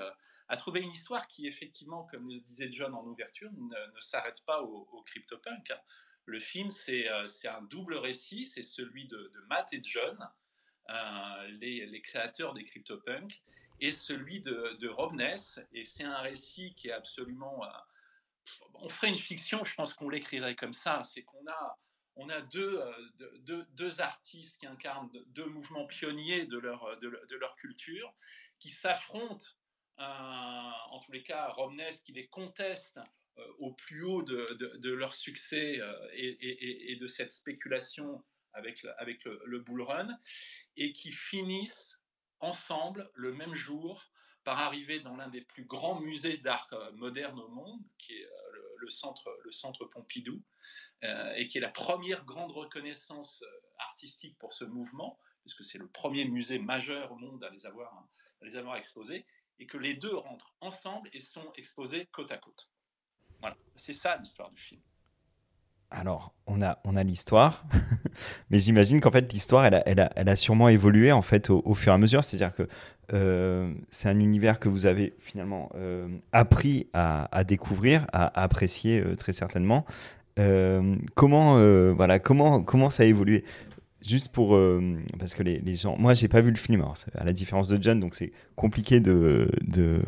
à 0.48 0.58
trouver 0.58 0.82
une 0.82 0.92
histoire 0.92 1.28
qui, 1.28 1.46
effectivement, 1.46 2.06
comme 2.06 2.28
le 2.28 2.40
disait 2.40 2.72
John 2.72 2.96
en 2.96 3.06
ouverture, 3.06 3.52
ne, 3.52 3.94
ne 3.94 4.00
s'arrête 4.00 4.44
pas 4.46 4.64
au, 4.64 4.88
au 4.92 5.04
CryptoPunk. 5.04 5.72
Le 6.28 6.40
film, 6.40 6.70
euh, 6.90 7.28
c'est 7.28 7.48
un 7.48 7.62
double 7.62 7.96
récit, 7.96 8.48
c'est 8.48 8.62
celui 8.62 9.08
de, 9.08 9.32
Matt 9.50 9.72
et 9.72 9.82
John, 9.82 10.30
euh, 10.90 11.48
les, 11.62 12.02
créateurs 12.02 12.54
des 12.54 12.66
CryptoPunk, 12.66 13.42
et 13.80 13.94
celui 13.94 14.42
de, 14.42 14.76
de 14.78 14.90
Rob 14.90 15.14
Ness, 15.14 15.58
et 15.72 15.86
c'est 15.86 16.04
un 16.04 16.18
récit 16.18 16.76
qui 16.76 16.90
est 16.90 16.92
absolument... 16.92 17.64
Euh, 17.64 17.70
on 18.74 18.90
ferait 18.90 19.08
une 19.08 19.16
fiction, 19.18 19.64
je 19.64 19.74
pense 19.74 19.94
qu'on 19.94 20.10
l'écrirait 20.10 20.56
comme 20.56 20.74
ça, 20.74 21.02
c'est 21.06 21.24
qu'on 21.24 21.48
a, 21.48 22.42
deux, 22.52 24.02
artistes 24.02 24.58
qui 24.58 24.68
incarnent 24.68 25.10
deux 25.28 25.46
mouvements 25.46 25.88
pionniers 25.88 26.46
de 26.46 26.58
leur, 26.58 27.56
culture, 27.56 28.14
qui 28.60 28.70
s'affrontent, 28.70 29.46
en 29.98 31.00
tous 31.06 31.14
les 31.14 31.24
cas, 31.24 31.56
Ness 31.72 32.02
qui 32.02 32.12
les 32.12 32.28
conteste 32.28 33.00
au 33.60 33.74
plus 33.74 34.04
haut 34.04 34.24
de, 34.24 34.92
leur 34.92 35.14
succès 35.14 35.80
euh, 35.80 36.10
et, 36.14 36.98
de 37.00 37.08
cette 37.08 37.32
spéculation 37.32 38.24
avec, 38.54 38.84
le, 38.84 39.42
le, 39.46 39.60
bull 39.60 39.82
run, 39.82 40.18
et 40.76 40.92
qui 40.92 41.12
finissent 41.12 42.00
ensemble 42.40 43.10
le 43.14 43.34
même 43.34 43.54
jour 43.54 44.04
par 44.44 44.60
arriver 44.60 45.00
dans 45.00 45.16
l'un 45.16 45.28
des 45.28 45.42
plus 45.42 45.66
grands 45.66 46.00
musées 46.00 46.38
d'art 46.38 46.68
euh, 46.74 46.92
moderne 46.94 47.40
au 47.40 47.50
monde, 47.50 47.82
qui 47.98 48.14
est 48.14 48.28
le, 48.78 48.90
centre, 48.90 49.30
le 49.44 49.52
centre 49.52 49.86
Pompidou, 49.86 50.42
et 51.36 51.46
qui 51.48 51.58
est 51.58 51.62
la 51.62 51.70
première 51.70 52.24
grande 52.26 52.52
reconnaissance 52.54 53.44
artistique 53.80 54.38
pour 54.40 54.54
ce 54.54 54.64
mouvement, 54.64 55.20
puisque 55.42 55.66
c'est 55.66 55.78
le 55.78 55.88
premier 55.88 56.26
musée 56.26 56.58
majeur 56.58 57.12
au 57.12 57.18
monde 57.18 57.44
à 57.44 57.50
les 57.50 58.56
avoir 58.56 58.78
exposés, 58.78 59.26
et 59.60 59.68
que 59.68 59.78
les 59.78 59.94
deux 59.94 60.16
rentrent 60.16 60.56
ensemble 60.62 61.10
et 61.14 61.20
sont 61.20 61.52
exposés 61.56 62.06
côte 62.08 62.32
à 62.32 62.38
côte. 62.38 62.70
Voilà, 63.42 63.56
c'est 63.76 63.94
ça 63.94 64.18
l'histoire 64.18 64.50
du 64.52 64.62
film. 64.62 64.82
Alors, 65.90 66.34
on 66.48 66.62
a, 66.62 66.80
on 66.84 66.98
a 66.98 67.04
l'histoire, 67.04 67.64
mais 68.50 68.60
j'imagine 68.60 69.00
qu'en 69.00 69.12
fait, 69.12 69.32
l'histoire, 69.32 69.66
elle 69.66 69.76
a, 69.76 69.88
elle, 69.88 70.02
a, 70.02 70.12
elle 70.18 70.28
a, 70.28 70.36
sûrement 70.36 70.68
évolué 70.68 71.14
en 71.14 71.22
fait 71.22 71.50
au, 71.50 71.74
fur 71.74 71.94
et 71.94 71.96
à 71.96 71.98
mesure. 71.98 72.26
C'est-à-dire 72.26 72.54
que 72.54 72.68
euh, 73.14 73.74
c'est 73.90 74.10
un 74.10 74.20
univers 74.20 74.60
que 74.60 74.68
vous 74.68 74.86
avez 74.86 75.14
finalement 75.20 75.70
euh, 75.76 76.10
appris 76.34 76.88
à, 76.94 77.44
découvrir, 77.46 78.06
à, 78.12 78.42
apprécier 78.42 79.00
euh, 79.00 79.16
très 79.16 79.32
certainement. 79.32 79.86
comment, 81.16 81.56
voilà, 81.94 82.20
comment, 82.20 82.62
comment 82.62 82.90
ça 82.90 83.04
a 83.04 83.06
évolué? 83.06 83.46
Juste 84.06 84.30
pour. 84.30 84.60
parce 85.18 85.36
que 85.36 85.44
les, 85.44 85.60
les 85.60 85.74
gens. 85.74 85.96
Moi, 85.98 86.14
j'ai 86.14 86.28
pas 86.28 86.42
vu 86.42 86.52
le 86.52 86.58
film, 86.58 86.86
à 87.16 87.24
la 87.24 87.34
différence 87.34 87.70
de 87.70 87.82
John, 87.82 88.00
donc 88.02 88.14
c'est 88.14 88.34
compliqué 88.56 89.00
de, 89.00 89.50
de, 89.66 90.02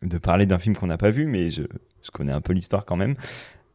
de 0.00 0.18
parler 0.18 0.46
d'un 0.46 0.58
film 0.58 0.74
qu'on 0.74 0.86
n'a 0.86 0.98
pas 0.98 1.10
vu, 1.10 1.26
mais 1.26 1.50
je, 1.50 1.62
je 2.02 2.10
connais 2.10 2.32
un 2.32 2.40
peu 2.40 2.52
l'histoire 2.52 2.84
quand 2.84 2.96
même. 2.96 3.16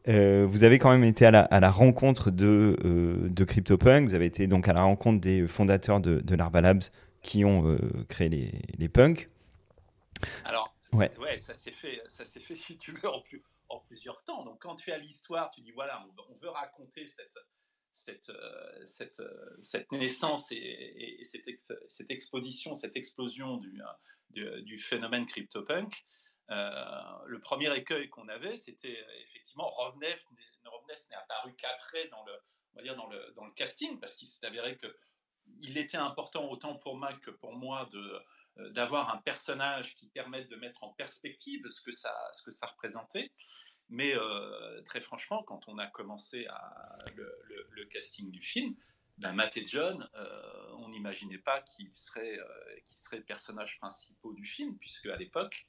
Euh, 0.08 0.46
vous 0.48 0.64
avez 0.64 0.78
quand 0.78 0.90
même 0.90 1.04
été 1.04 1.26
à 1.26 1.30
la, 1.30 1.40
à 1.42 1.60
la 1.60 1.70
rencontre 1.70 2.30
de, 2.30 2.76
euh, 2.84 3.28
de 3.28 3.44
CryptoPunk, 3.44 4.08
vous 4.08 4.14
avez 4.14 4.24
été 4.24 4.46
donc 4.46 4.66
à 4.66 4.72
la 4.72 4.82
rencontre 4.82 5.20
des 5.20 5.46
fondateurs 5.46 6.00
de, 6.00 6.20
de 6.20 6.34
Larva 6.34 6.62
Labs 6.62 6.84
qui 7.22 7.44
ont 7.44 7.68
euh, 7.68 7.78
créé 8.08 8.30
les, 8.30 8.52
les 8.78 8.88
punks. 8.88 9.28
Alors, 10.44 10.74
ouais. 10.92 11.12
ouais 11.18 11.36
ça 11.38 11.52
s'est 11.52 11.72
fait, 11.72 12.00
ça 12.08 12.24
fait, 12.24 12.40
si 12.56 12.78
tu 12.78 12.92
veux, 12.92 13.08
en, 13.08 13.20
plus, 13.20 13.42
en, 13.68 13.80
plusieurs 13.80 14.22
temps. 14.24 14.44
Donc, 14.44 14.62
quand 14.62 14.76
tu 14.76 14.90
as 14.92 14.98
l'histoire, 14.98 15.50
tu 15.50 15.60
dis 15.60 15.72
voilà, 15.72 16.02
on, 16.30 16.34
veut 16.36 16.50
raconter 16.50 17.06
cette, 17.06 17.38
cette, 17.92 18.32
cette, 18.86 19.22
cette 19.60 19.92
naissance 19.92 20.50
et, 20.52 21.20
et 21.20 21.24
cette, 21.24 21.44
cette, 21.86 22.10
exposition, 22.10 22.74
cette 22.74 22.96
explosion 22.96 23.58
du, 23.58 23.78
du, 24.30 24.62
du 24.62 24.78
phénomène 24.78 25.26
CryptoPunk. 25.26 25.92
Euh, 26.50 27.02
le 27.26 27.40
premier 27.40 27.74
écueil 27.76 28.08
qu'on 28.08 28.28
avait, 28.28 28.56
c'était 28.56 28.98
euh, 28.98 29.22
effectivement 29.22 29.68
Rovnef, 29.68 30.24
n'est 31.10 31.16
apparu 31.16 31.54
qu'après 31.56 32.08
dans 32.08 32.24
le, 32.24 32.32
on 32.72 32.76
va 32.76 32.82
dire 32.82 32.96
dans 32.96 33.08
le, 33.08 33.52
casting, 33.54 34.00
parce 34.00 34.14
qu'il 34.14 34.28
s'est 34.28 34.46
avéré 34.46 34.76
que 34.78 34.86
il 35.60 35.78
était 35.78 35.98
important 35.98 36.48
autant 36.50 36.76
pour 36.76 36.96
Mac 36.96 37.20
que 37.20 37.30
pour 37.30 37.54
moi 37.54 37.86
de 37.92 38.22
euh, 38.58 38.70
d'avoir 38.70 39.14
un 39.14 39.18
personnage 39.18 39.94
qui 39.94 40.08
permette 40.08 40.48
de 40.48 40.56
mettre 40.56 40.82
en 40.84 40.90
perspective 40.90 41.62
ce 41.70 41.80
que 41.80 41.92
ça, 41.92 42.14
ce 42.32 42.42
que 42.42 42.50
ça 42.50 42.66
représentait. 42.66 43.30
Mais 43.90 44.14
très 44.84 45.00
franchement, 45.00 45.42
quand 45.44 45.66
on 45.66 45.78
a 45.78 45.86
commencé 45.86 46.46
le, 47.16 47.84
casting 47.86 48.30
du 48.30 48.42
film, 48.42 48.76
ben, 49.16 49.32
Matt 49.32 49.56
et 49.56 49.64
John, 49.64 50.06
on 50.76 50.90
n'imaginait 50.90 51.38
pas 51.38 51.62
qu'ils 51.62 51.90
seraient, 51.94 52.38
seraient 52.84 53.16
les 53.16 53.22
personnages 53.22 53.78
principaux 53.78 54.34
du 54.34 54.44
film, 54.44 54.76
puisque 54.76 55.06
à 55.06 55.16
l'époque, 55.16 55.66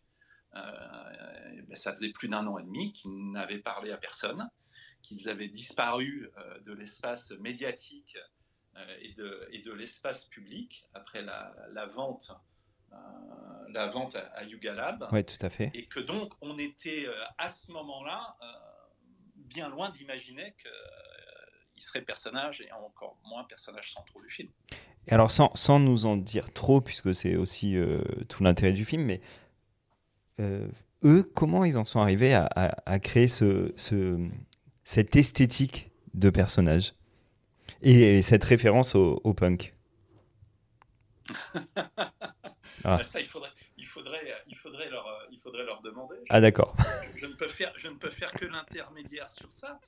ben, 0.53 1.75
ça 1.75 1.91
faisait 1.91 2.12
plus 2.12 2.27
d'un 2.27 2.45
an 2.47 2.57
et 2.57 2.63
demi 2.63 2.91
qu'ils 2.91 3.31
n'avaient 3.31 3.59
parlé 3.59 3.91
à 3.91 3.97
personne, 3.97 4.49
qu'ils 5.01 5.29
avaient 5.29 5.47
disparu 5.47 6.29
de 6.65 6.73
l'espace 6.73 7.31
médiatique 7.39 8.17
et 9.01 9.13
de, 9.13 9.47
et 9.51 9.62
de 9.62 9.71
l'espace 9.71 10.25
public 10.25 10.89
après 10.93 11.21
la, 11.21 11.55
la 11.73 11.85
vente 11.85 12.31
euh, 12.93 12.97
la 13.71 13.88
vente 13.88 14.15
à, 14.15 14.43
Yuga 14.43 14.73
Lab. 14.73 15.07
Oui, 15.12 15.23
tout 15.23 15.45
à 15.45 15.49
fait. 15.51 15.69
Et 15.75 15.85
que 15.85 15.99
donc, 15.99 16.33
on 16.41 16.57
était 16.57 17.05
euh, 17.05 17.13
à 17.38 17.47
ce 17.47 17.71
moment-là 17.71 18.35
euh, 18.41 18.45
bien 19.35 19.69
loin 19.69 19.91
d'imaginer 19.91 20.55
qu'il 20.59 21.83
serait 21.83 22.01
personnage 22.01 22.62
et 22.62 22.71
encore 22.71 23.19
moins 23.27 23.43
personnage 23.43 23.93
central 23.93 24.23
du 24.23 24.29
film. 24.29 24.49
Et 25.07 25.12
alors, 25.12 25.29
sans, 25.29 25.51
sans, 25.53 25.79
nous 25.79 26.07
en 26.07 26.17
dire 26.17 26.51
trop, 26.51 26.81
puisque 26.81 27.13
c'est 27.13 27.35
aussi 27.35 27.75
tout 28.27 28.43
l'intérêt 28.43 28.73
du 28.73 28.85
film, 28.85 29.03
mais 29.03 29.21
eux, 30.39 31.23
comment 31.36 31.65
ils 31.65 31.78
en 31.78 31.86
sont 31.86 31.99
arrivés 31.99 32.34
à, 32.34 32.45
à, 32.86 32.99
créer 32.99 33.28
ce, 33.28 33.73
ce, 33.75 34.17
cette 34.84 35.15
esthétique 35.15 35.91
de 36.13 36.30
personnage 36.30 36.93
et, 37.82 38.21
cette 38.21 38.43
référence 38.43 38.95
au, 38.95 39.21
au 39.23 39.34
punk 39.34 39.75
Ah. 42.84 43.04
Ça, 43.04 43.19
il 43.19 43.28
faudrait, 43.28 43.52
il 43.78 43.86
faudrait, 43.86 44.43
il 44.47 44.56
faudrait, 44.56 44.89
leur, 44.89 45.06
euh, 45.06 45.25
il 45.32 45.39
faudrait 45.39 45.65
leur 45.65 45.82
demander. 45.82 46.15
ah 46.30 46.39
d'accord. 46.39 46.75
Je, 47.17 47.25
ne 47.25 47.34
peux 47.34 47.47
faire, 47.47 47.73
je 47.75 47.89
ne 47.89 47.95
peux 47.95 48.10
faire 48.10 48.32
que 48.32 48.45
l'intermédiaire 48.45 49.30
sur 49.32 49.52
ça. 49.52 49.80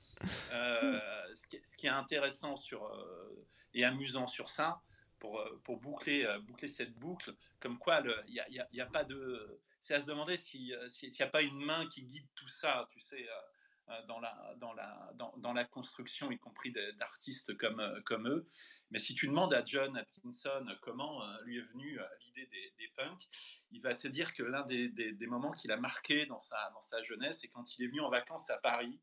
Euh, 0.52 1.00
ce, 1.34 1.46
qui 1.46 1.56
est, 1.56 1.62
ce, 1.64 1.76
qui 1.76 1.86
est, 1.86 1.90
intéressant 1.90 2.56
sur, 2.56 2.84
euh, 2.84 3.46
et 3.74 3.84
amusant 3.84 4.26
sur 4.26 4.50
ça, 4.50 4.82
pour, 5.22 5.40
pour 5.62 5.78
boucler, 5.78 6.26
boucler 6.48 6.66
cette 6.66 6.98
boucle, 6.98 7.32
comme 7.60 7.78
quoi 7.78 8.02
il 8.26 8.44
n'y 8.72 8.80
a, 8.80 8.86
pas 8.86 9.04
de... 9.04 9.60
C'est 9.80 9.94
à 9.94 10.00
se 10.00 10.06
demander 10.06 10.36
s'il 10.36 10.66
n'y 10.66 11.22
a 11.22 11.26
pas 11.28 11.42
une 11.42 11.64
main 11.64 11.86
qui 11.86 12.02
guide 12.02 12.26
tout 12.34 12.48
ça, 12.48 12.88
tu 12.90 13.00
sais 13.00 13.24
euh, 13.88 14.02
dans 14.06 15.52
la, 15.52 15.64
construction, 15.64 16.32
y 16.32 16.38
compris 16.40 16.72
d'artistes 16.98 17.56
comme, 17.56 17.78
euh, 17.78 18.00
eux. 18.26 18.46
Mais 18.90 18.98
si 18.98 19.14
tu 19.14 19.28
demandes 19.28 19.54
à 19.54 19.64
John 19.64 19.96
Atkinson 19.96 20.66
comment 20.82 21.22
euh, 21.22 21.42
lui 21.44 21.58
est 21.58 21.72
venue 21.72 22.00
l'idée 22.24 22.48
des, 22.78 22.88
punks, 22.96 23.28
il 23.70 23.80
va 23.80 23.94
te 23.94 24.08
dire 24.08 24.32
que 24.34 24.42
l'un 24.42 24.64
des, 24.66 24.88
des, 24.88 25.26
moments 25.28 25.52
qu'il 25.52 25.70
a 25.70 25.76
marqué 25.76 26.26
dans 26.26 26.40
sa, 26.40 26.70
dans 26.74 26.80
sa 26.80 27.00
jeunesse, 27.04 27.38
c'est 27.40 27.48
quand 27.48 27.78
il 27.78 27.84
est 27.84 27.86
venu 27.86 28.00
en 28.00 28.10
vacances 28.10 28.50
à 28.50 28.58
Paris 28.58 29.00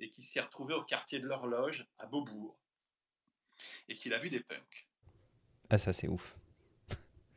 et 0.00 0.10
qu'il 0.10 0.24
s'est 0.24 0.42
retrouvé 0.42 0.74
au 0.74 0.84
quartier 0.84 1.18
de 1.18 1.26
l'horloge 1.26 1.86
à 1.98 2.06
Beaubourg 2.06 2.58
et 3.88 3.94
qu'il 3.94 4.12
a 4.12 4.18
vu 4.18 4.28
des 4.28 4.40
punks. 4.40 4.91
Ah 5.72 5.78
ça 5.78 5.94
c'est 5.94 6.06
ouf. 6.06 6.36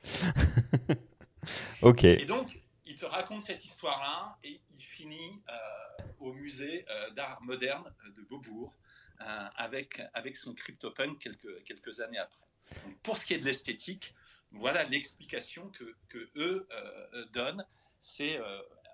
ok. 1.82 2.04
Et 2.04 2.26
donc, 2.26 2.60
il 2.86 2.96
te 2.96 3.06
raconte 3.06 3.44
cette 3.44 3.64
histoire-là 3.64 4.38
et 4.44 4.60
il 4.78 4.84
finit 4.84 5.42
au 6.20 6.34
musée 6.34 6.86
euh, 6.90 7.12
d'art 7.12 7.42
moderne 7.42 7.94
euh, 8.06 8.12
de 8.12 8.22
Beaubourg 8.24 8.74
euh, 9.22 9.48
avec, 9.56 10.02
avec 10.14 10.36
son 10.36 10.54
CryptoPunk 10.54 11.20
quelques, 11.20 11.64
quelques 11.64 12.02
années 12.02 12.18
après. 12.18 12.46
pour 13.04 13.18
ce 13.18 13.26
qui 13.26 13.34
est 13.34 13.40
de 13.40 13.46
l'esthétique, 13.46 14.14
voilà 14.52 14.84
l'explication 14.84 15.70
que, 15.70 15.96
que, 16.10 16.30
eux 16.36 16.68
donnent, 17.32 17.66
c'est 18.00 18.40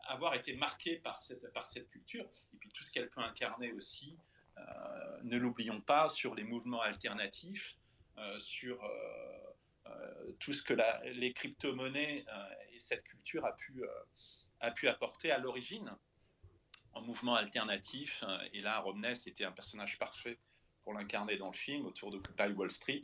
avoir 0.08 0.34
été 0.34 0.56
marqué 0.56 0.98
par 0.98 1.20
cette, 1.22 1.52
par 1.54 1.66
cette 1.66 1.90
culture 1.90 2.26
et 2.54 2.58
puis 2.58 2.70
tout 2.70 2.84
ce 2.84 2.92
qu'elle 2.92 3.10
peut 3.10 3.22
incarner 3.22 3.72
aussi. 3.74 4.18
ne 5.24 5.38
l'oublions 5.38 5.82
pas 5.82 6.10
sur 6.10 6.36
les 6.36 6.44
mouvements 6.44 6.82
alternatifs, 6.82 7.76
sur 8.38 8.80
tout 10.40 10.54
ce 10.54 10.62
que 10.62 10.74
les 11.14 11.34
crypto-monnaies 11.34 12.26
et 12.74 12.80
cette 12.80 13.04
culture 13.04 13.46
a 13.46 13.54
pu, 13.54 13.84
a 14.60 14.72
pu 14.72 14.88
apporter 14.88 15.32
à 15.32 15.38
l'origine 15.40 15.92
en 16.94 17.02
mouvement 17.02 17.36
alternatif. 17.36 18.24
Euh, 18.28 18.38
et 18.54 18.62
là, 18.62 18.80
Romney, 18.80 19.14
était 19.26 19.46
un 19.46 19.52
personnage 19.52 19.98
parfait 19.98 20.38
pour 20.84 20.94
l'incarner 20.94 21.38
dans 21.38 21.48
le 21.48 21.56
film, 21.56 21.86
autour 21.86 22.12
d'Occupy 22.12 22.52
Wall 22.56 22.72
Street, 22.72 23.02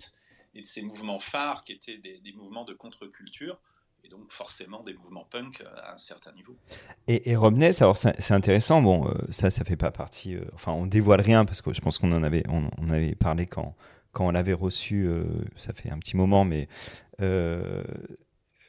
et 0.55 0.61
de 0.61 0.65
ces 0.65 0.81
mouvements 0.81 1.19
phares 1.19 1.63
qui 1.63 1.73
étaient 1.73 1.97
des, 1.97 2.33
mouvements 2.35 2.65
de 2.65 2.73
contre-culture, 2.73 3.59
et 4.03 4.09
donc 4.09 4.31
forcément 4.31 4.81
des 4.83 4.93
mouvements 4.93 5.25
punk 5.25 5.61
euh, 5.61 5.65
à 5.83 5.93
un 5.93 5.97
certain 5.97 6.31
niveau. 6.31 6.57
Et, 7.07 7.29
et 7.29 7.35
alors 7.35 7.97
c'est 7.97 8.31
intéressant, 8.31 8.81
bon, 8.81 9.07
euh, 9.07 9.13
ça, 9.29 9.51
ça 9.51 9.63
fait 9.63 9.77
pas 9.77 9.91
partie, 9.91 10.37
enfin, 10.53 10.71
on 10.71 10.87
dévoile 10.87 11.21
rien, 11.21 11.45
parce 11.45 11.61
que 11.61 11.71
je 11.71 11.81
pense 11.81 11.99
qu'on 11.99 12.11
en 12.11 12.23
avait, 12.23 12.43
on, 12.49 12.89
avait 12.89 13.15
parlé 13.15 13.45
quand, 13.45 13.75
quand 14.17 14.25
on 14.25 14.31
l'avait 14.31 14.53
reçu, 14.53 15.07
ça 15.55 15.73
fait 15.73 15.91
un 15.91 15.99
petit 15.99 16.17
moment, 16.17 16.43
mais 16.43 16.67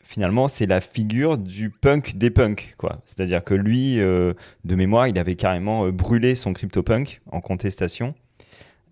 finalement, 0.09 0.49
c'est 0.49 0.65
la 0.65 0.81
figure 0.81 1.37
du 1.37 1.69
punk 1.69 2.17
des 2.17 2.31
punks, 2.31 2.75
quoi. 2.79 3.03
C'est-à-dire 3.05 3.45
que 3.45 3.53
lui, 3.53 4.01
euh, 4.01 4.33
de 4.65 4.75
mémoire, 4.75 5.07
il 5.07 5.19
avait 5.19 5.37
carrément 5.37 5.85
euh, 5.85 5.93
brûlé 5.93 6.35
son 6.35 6.55
CryptoPunk 6.55 7.21
en 7.31 7.43
contestation. 7.43 8.15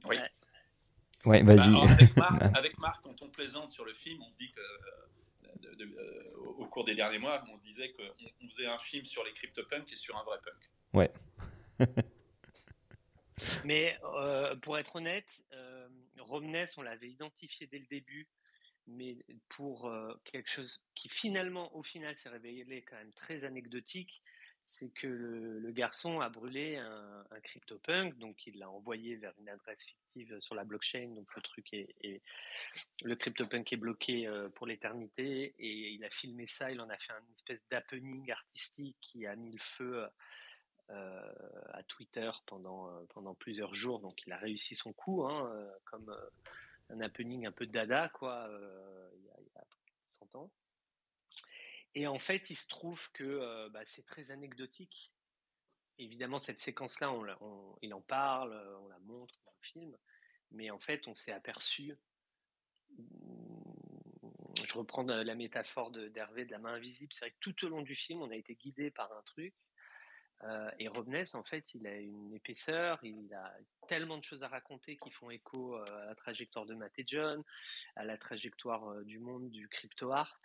Oui. 0.06 0.16
Ouais, 1.24 1.42
vas-y. 1.42 1.72
Bah, 2.16 2.28
avec, 2.54 2.76
Marc, 2.78 3.02
quand 3.02 3.22
on 3.22 3.28
plaisante 3.28 3.70
sur 3.70 3.86
le 3.86 3.94
film, 3.94 4.20
on 4.28 4.30
se 4.30 4.36
dit 4.36 4.52
que 4.52 4.60
euh, 4.60 5.94
au 6.58 6.66
cours 6.66 6.84
des 6.84 6.94
derniers 6.94 7.18
mois, 7.18 7.42
on 7.50 7.56
se 7.56 7.62
disait 7.62 7.94
qu'on 7.94 8.48
faisait 8.50 8.66
un 8.66 8.78
film 8.78 9.06
sur 9.06 9.24
les 9.24 9.32
CryptoPunks 9.32 9.90
et 9.90 9.96
sur 9.96 10.14
un 10.18 10.22
vrai 10.22 10.36
punk. 10.44 10.70
Ouais. 10.92 11.10
Mais 13.64 13.98
pour 14.62 14.78
être 14.78 14.96
honnête, 14.96 15.44
Romness, 16.18 16.76
on 16.78 16.82
l'avait 16.82 17.10
identifié 17.10 17.66
dès 17.66 17.78
le 17.78 17.86
début 17.86 18.28
mais 18.86 19.16
pour 19.48 19.92
quelque 20.24 20.50
chose 20.50 20.80
qui 20.94 21.08
finalement, 21.08 21.74
au 21.76 21.82
final, 21.82 22.16
s'est 22.16 22.28
révélé 22.28 22.82
quand 22.82 22.96
même 22.96 23.12
très 23.12 23.44
anecdotique, 23.44 24.22
c'est 24.64 24.88
que 24.90 25.06
le, 25.06 25.70
garçon 25.70 26.20
a 26.20 26.28
brûlé 26.28 26.76
un, 26.76 27.24
un 27.30 27.40
CryptoPunk, 27.40 28.18
donc 28.18 28.46
il 28.46 28.58
l'a 28.58 28.68
envoyé 28.68 29.16
vers 29.16 29.32
une 29.38 29.48
adresse 29.48 29.84
fictive 29.84 30.40
sur 30.40 30.54
la 30.54 30.64
blockchain, 30.64 31.08
donc 31.14 31.32
le 31.36 31.42
truc 31.42 31.72
est, 31.72 32.22
le 33.02 33.14
CryptoPunk 33.14 33.72
est 33.72 33.76
bloqué 33.76 34.28
pour 34.54 34.66
l'éternité, 34.66 35.54
et 35.58 35.90
il 35.90 36.04
a 36.04 36.10
filmé 36.10 36.46
ça, 36.48 36.70
il 36.70 36.80
en 36.80 36.88
a 36.88 36.98
fait 36.98 37.12
une 37.12 37.34
espèce 37.34 37.60
d'happening 37.70 38.30
artistique 38.30 38.96
qui 39.00 39.26
a 39.26 39.36
mis 39.36 39.52
le 39.52 39.60
feu 39.60 40.06
Twitter 41.88 42.30
pendant, 42.46 42.90
pendant 43.08 43.34
plusieurs 43.34 43.74
jours, 43.74 44.00
donc 44.00 44.26
il 44.26 44.32
a 44.32 44.38
réussi 44.38 44.74
son 44.74 44.92
coup, 44.92 45.24
hein, 45.24 45.50
comme 45.84 46.14
un 46.90 47.00
happening 47.00 47.46
un 47.46 47.52
peu 47.52 47.66
dada, 47.66 48.08
quoi, 48.10 48.48
euh, 48.48 49.10
il, 49.16 49.24
y 49.24 49.30
a, 49.30 49.64
100 50.10 50.34
ans. 50.36 50.50
Et 51.94 52.06
en 52.06 52.18
fait, 52.18 52.50
il 52.50 52.56
se 52.56 52.68
trouve 52.68 53.00
que 53.12 53.24
euh, 53.24 53.68
bah, 53.70 53.84
c'est 53.86 54.04
très 54.04 54.30
anecdotique. 54.30 55.12
Évidemment, 55.98 56.38
cette 56.38 56.60
séquence-là, 56.60 57.12
on, 57.12 57.76
il 57.82 57.94
en 57.94 58.02
parle, 58.02 58.52
euh, 58.52 58.78
on 58.80 58.88
la 58.88 58.98
montre 59.00 59.34
dans 59.44 59.52
le 59.52 59.66
film, 59.66 59.96
mais 60.50 60.70
en 60.70 60.78
fait, 60.78 61.08
on 61.08 61.14
s'est 61.14 61.32
aperçu. 61.32 61.96
Je 64.64 64.74
reprends 64.74 65.02
la 65.02 65.34
métaphore 65.34 65.90
d'Hervé 65.90 66.44
de, 66.44 66.50
la 66.50 66.58
main 66.58 66.74
invisible. 66.74 67.12
C'est 67.12 67.20
vrai 67.20 67.30
que 67.30 67.38
tout 67.40 67.64
au 67.64 67.68
long 67.68 67.82
du 67.82 67.96
film, 67.96 68.22
on 68.22 68.30
a 68.30 68.36
été 68.36 68.54
guidé 68.54 68.90
par 68.90 69.12
un 69.12 69.22
truc 69.22 69.54
euh, 70.44 70.70
et 70.78 70.88
Robness, 70.88 71.34
en 71.34 71.42
fait, 71.44 71.64
il 71.74 71.86
a 71.86 71.96
une 71.96 72.34
épaisseur, 72.34 72.98
il 73.02 73.32
a 73.34 73.54
tellement 73.88 74.18
de 74.18 74.24
choses 74.24 74.42
à 74.44 74.48
raconter 74.48 74.96
qui 74.96 75.10
font 75.10 75.30
écho 75.30 75.76
euh, 75.76 76.02
à 76.02 76.06
la 76.06 76.14
trajectoire 76.14 76.66
de 76.66 76.74
Matt 76.74 76.92
et 76.98 77.04
John, 77.06 77.42
à 77.96 78.04
la 78.04 78.18
trajectoire 78.18 78.86
euh, 78.88 79.04
du 79.04 79.18
monde 79.18 79.50
du 79.50 79.68
crypto 79.68 80.12
art, 80.12 80.40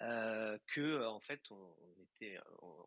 que 0.00 1.04
en 1.06 1.20
fait, 1.20 1.40
on, 1.50 1.74
était, 2.02 2.38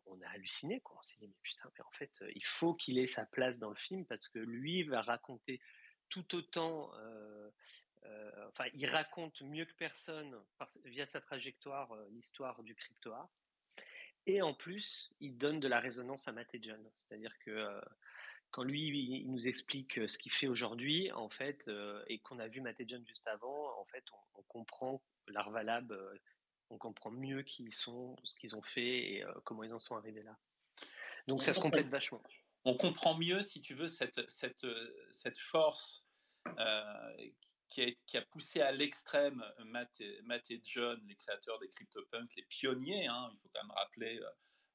on, 0.06 0.20
a 0.22 0.28
halluciné. 0.30 0.80
Quoi. 0.80 0.96
On 0.98 1.02
s'est 1.02 1.16
dit 1.20 1.26
mais 1.26 1.36
putain, 1.42 1.70
mais 1.76 1.84
en 1.84 1.90
fait, 1.90 2.24
il 2.34 2.44
faut 2.44 2.72
qu'il 2.72 2.98
ait 2.98 3.06
sa 3.06 3.26
place 3.26 3.58
dans 3.58 3.68
le 3.68 3.76
film 3.76 4.06
parce 4.06 4.28
que 4.28 4.38
lui 4.38 4.82
va 4.84 5.02
raconter 5.02 5.60
tout 6.08 6.34
autant. 6.34 6.90
enfin, 8.48 8.64
il 8.72 8.86
raconte 8.86 9.42
mieux 9.42 9.66
que 9.66 9.74
personne 9.74 10.34
via 10.86 11.04
sa 11.04 11.20
trajectoire 11.20 11.94
l'histoire 12.12 12.62
du 12.62 12.74
crypto 12.74 13.12
art. 13.12 13.28
Et 14.26 14.42
en 14.42 14.54
plus, 14.54 15.10
il 15.20 15.36
donne 15.36 15.60
de 15.60 15.68
la 15.68 15.80
résonance 15.80 16.28
à 16.28 16.32
Matt 16.32 16.54
et 16.54 16.62
John. 16.62 16.80
C'est-à-dire 16.98 17.32
que 17.44 17.50
euh, 17.50 17.80
quand 18.50 18.62
lui, 18.62 18.88
il 18.88 19.30
nous 19.30 19.48
explique 19.48 19.98
euh, 19.98 20.06
ce 20.06 20.16
qu'il 20.18 20.32
fait 20.32 20.46
aujourd'hui, 20.46 21.10
en 21.12 21.28
fait, 21.28 21.66
euh, 21.68 22.02
et 22.06 22.18
qu'on 22.20 22.38
a 22.38 22.48
vu 22.48 22.60
Matt 22.60 22.78
et 22.80 22.86
John 22.86 23.04
juste 23.06 23.26
avant, 23.26 23.78
en 23.80 23.84
fait, 23.86 24.04
on, 24.34 24.42
comprend 24.42 25.02
l'Arvalab, 25.28 25.92
on 26.70 26.78
comprend 26.78 27.10
mieux 27.10 27.42
qui 27.42 27.64
ils 27.64 27.74
sont, 27.74 28.16
ce 28.24 28.38
qu'ils 28.38 28.54
ont 28.54 28.62
fait 28.62 29.14
et 29.14 29.24
comment 29.44 29.64
ils 29.64 29.72
en 29.72 29.80
sont 29.80 29.96
arrivés 29.96 30.22
là. 30.22 30.36
Donc 31.26 31.42
ça 31.42 31.52
se 31.52 31.60
complète 31.60 31.88
vachement. 31.88 32.22
On 32.64 32.76
comprend 32.76 33.16
mieux, 33.16 33.40
si 33.40 33.60
tu 33.60 33.74
veux, 33.74 33.88
cette, 33.88 34.28
cette, 34.28 34.66
cette 35.10 35.38
force 35.38 36.04
qui 37.72 38.16
a, 38.16 38.22
poussé 38.22 38.60
à 38.60 38.72
l'extrême 38.72 39.44
euh, 39.60 39.64
Matt 39.64 40.50
et, 40.50 40.60
John, 40.64 41.00
les 41.06 41.16
créateurs 41.16 41.58
des 41.58 41.68
CryptoPunks, 41.68 42.34
les 42.36 42.44
pionniers. 42.44 43.06
Hein, 43.06 43.30
il 43.32 43.38
faut 43.40 43.48
quand 43.52 43.62
même 43.62 43.76
rappeler 43.76 44.20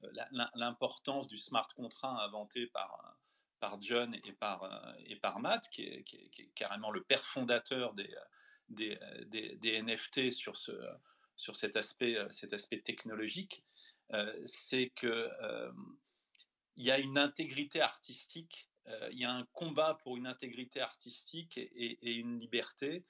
euh, 0.03 0.47
l'importance 0.55 1.27
du 1.27 1.37
smart 1.37 1.67
contract 1.75 2.19
inventé 2.21 2.67
par, 2.67 3.17
par 3.59 3.81
John 3.81 4.15
et 4.23 4.33
par, 4.33 4.95
et 5.05 5.15
par 5.15 5.39
Matt, 5.39 5.69
qui 5.69 5.83
est, 5.83 6.53
carrément 6.53 6.91
le 6.91 7.03
père 7.03 7.23
fondateur 7.23 7.93
des, 7.95 8.13
des, 8.69 8.99
des, 9.55 9.81
NFT 9.81 10.31
sur, 10.31 10.55
ce, 10.55 10.71
sur 11.35 11.55
cet, 11.55 11.75
aspect, 11.75 12.15
cet 12.29 12.53
aspect 12.53 12.81
technologique, 12.81 13.65
c'est 14.45 14.89
que 14.89 15.31
il 16.77 16.83
y 16.83 16.91
a 16.91 16.99
une 16.99 17.17
intégrité 17.17 17.81
artistique, 17.81 18.66
il 19.11 19.19
y 19.19 19.25
a 19.25 19.31
un 19.31 19.43
combat 19.53 19.97
pour 20.03 20.17
une 20.17 20.27
intégrité 20.27 20.79
artistique 20.79 21.57
et, 21.57 21.99
et 22.01 22.13
une 22.13 22.39
liberté 22.39 23.03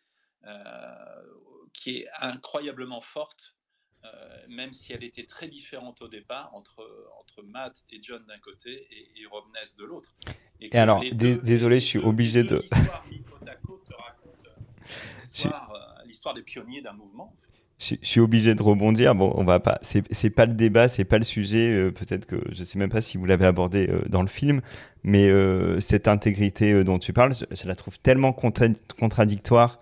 qui 1.74 1.98
est 1.98 2.08
incroyablement 2.20 3.02
forte 3.02 3.58
euh, 4.06 4.46
même 4.48 4.74
si 4.74 4.94
elle 4.94 5.04
était 5.04 5.26
très 5.26 5.48
différente 5.48 6.02
au 6.02 6.08
départ 6.08 6.54
entre, 6.54 7.10
entre 7.20 7.42
Matt 7.44 7.84
et 7.90 8.00
John 8.02 8.24
d'un 8.26 8.38
côté 8.38 8.88
et, 8.92 9.22
et 9.22 9.26
Rob 9.26 9.46
Ness 9.54 9.76
de 9.76 9.86
l'autre. 9.86 10.16
Et, 10.62 10.72
alors, 10.78 11.04
désolé, 11.13 11.80
je 11.80 11.86
suis 11.86 12.00
obligé 12.00 12.44
de. 12.44 12.63
L'histoire 16.06 16.34
des 16.34 16.44
pionniers 16.44 16.82
d'un 16.82 16.94
mouvement. 16.94 17.36
Je, 17.80 17.96
suis 18.02 18.20
obligé 18.20 18.56
de 18.56 18.63
rebondir. 18.63 19.13
Bon, 19.16 19.32
on 19.36 19.44
va 19.44 19.60
pas. 19.60 19.80
C'est 19.82 20.30
pas 20.30 20.46
le 20.46 20.54
débat, 20.54 20.88
c'est 20.88 21.06
pas 21.06 21.18
le 21.18 21.24
sujet. 21.24 21.70
Euh, 21.70 21.92
peut-être 21.92 22.26
que 22.26 22.38
je 22.52 22.63
sais 22.63 22.80
même 22.80 22.90
pas 22.90 23.02
si 23.02 23.18
vous 23.18 23.26
l'avez 23.26 23.46
abordé 23.46 23.88
euh, 23.90 24.02
dans 24.10 24.22
le 24.22 24.28
film, 24.28 24.62
mais 25.04 25.30
cette 25.80 26.08
intégrité 26.08 26.84
dont 26.84 27.00
tu 27.00 27.13
parles, 27.13 27.34
je, 27.34 27.68
la 27.68 27.76
trouve 27.76 28.00
tellement 28.00 28.34
contradictoire 28.34 29.80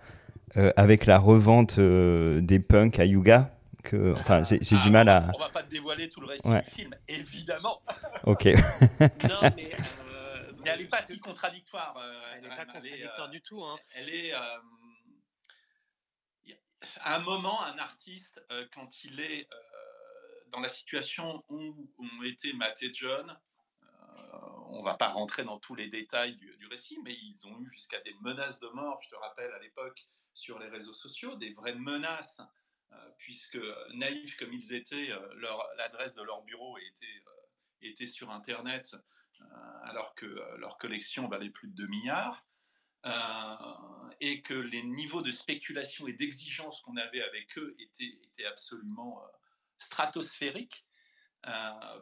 avec 0.76 1.04
la 1.04 1.18
revente 1.18 1.78
des 1.78 2.60
punks 2.60 2.98
à 2.98 3.04
Yuga 3.04 3.56
enfin, 3.94 4.42
j'ai 4.42 4.58
du 4.58 4.76
ah, 4.86 4.90
mal 4.90 5.08
à. 5.08 5.30
On 5.34 5.38
va 5.38 5.48
pas 5.48 5.62
te 5.62 5.70
dévoiler 5.70 6.08
tout 6.08 6.20
le 6.20 6.26
reste 6.26 6.46
du 6.46 6.70
film, 6.70 6.94
évidemment. 7.08 7.80
Ok. 8.24 8.44
non, 9.00 9.00
mais, 9.56 9.70
euh, 9.70 10.52
mais, 10.58 10.70
elle 10.70 10.80
n'est 10.80 10.86
pas 10.86 11.02
si 11.02 11.18
contradictoire. 11.18 11.94
Euh, 11.98 12.12
elle 12.36 12.42
n'est 12.42 12.56
pas 12.56 12.64
contradictoire 12.64 13.30
du 13.30 13.40
tout. 13.40 13.62
Hein. 13.62 13.76
Elle 13.96 14.08
est. 14.10 14.32
Euh, 16.82 16.86
à 17.00 17.16
un 17.16 17.20
moment, 17.20 17.62
un 17.64 17.78
artiste, 17.78 18.40
quand 18.74 19.04
il 19.04 19.20
est 19.20 19.48
dans 20.48 20.60
la 20.60 20.68
situation 20.68 21.44
où 21.48 21.90
ont 21.98 22.22
été 22.22 22.52
Matt 22.52 22.82
et 22.82 22.92
John, 22.92 23.36
on 24.68 24.82
va 24.82 24.94
pas 24.94 25.08
rentrer 25.08 25.44
dans 25.44 25.58
tous 25.58 25.74
les 25.74 25.88
détails 25.88 26.36
du, 26.36 26.66
récit, 26.66 26.98
mais 27.04 27.14
ils 27.14 27.46
ont 27.46 27.60
eu 27.60 27.70
jusqu'à 27.70 28.00
des 28.00 28.14
menaces 28.22 28.58
de 28.58 28.66
mort, 28.68 29.00
je 29.02 29.08
te 29.08 29.14
rappelle, 29.14 29.52
à 29.52 29.58
l'époque, 29.60 30.04
sur 30.34 30.58
les 30.58 30.68
réseaux 30.68 30.92
sociaux, 30.92 31.36
des 31.36 31.52
vraies 31.52 31.76
menaces 31.76 32.40
euh, 32.92 33.10
puisque 33.18 33.58
naïfs 33.94 34.36
comme 34.36 34.52
ils 34.52 34.72
étaient, 34.72 35.10
euh, 35.10 35.74
l'adresse 35.76 36.14
de 36.14 36.22
leur 36.22 36.42
bureau 36.42 36.78
était, 36.78 37.22
euh, 37.26 37.30
était 37.82 38.06
sur 38.06 38.30
Internet, 38.30 38.96
alors 39.82 40.14
que 40.14 40.26
leur 40.56 40.78
collection 40.78 41.28
valait 41.28 41.50
plus 41.50 41.68
de 41.68 41.74
2 41.74 41.86
milliards. 41.88 42.46
Et 44.20 44.42
que 44.42 44.54
les 44.54 44.82
niveaux 44.82 45.22
de 45.22 45.30
spéculation 45.30 46.06
et 46.08 46.12
d'exigence 46.12 46.80
qu'on 46.80 46.96
avait 46.96 47.22
avec 47.22 47.56
eux 47.58 47.76
étaient, 47.78 48.18
étaient 48.22 48.46
absolument 48.46 49.22
stratosphériques, 49.78 50.84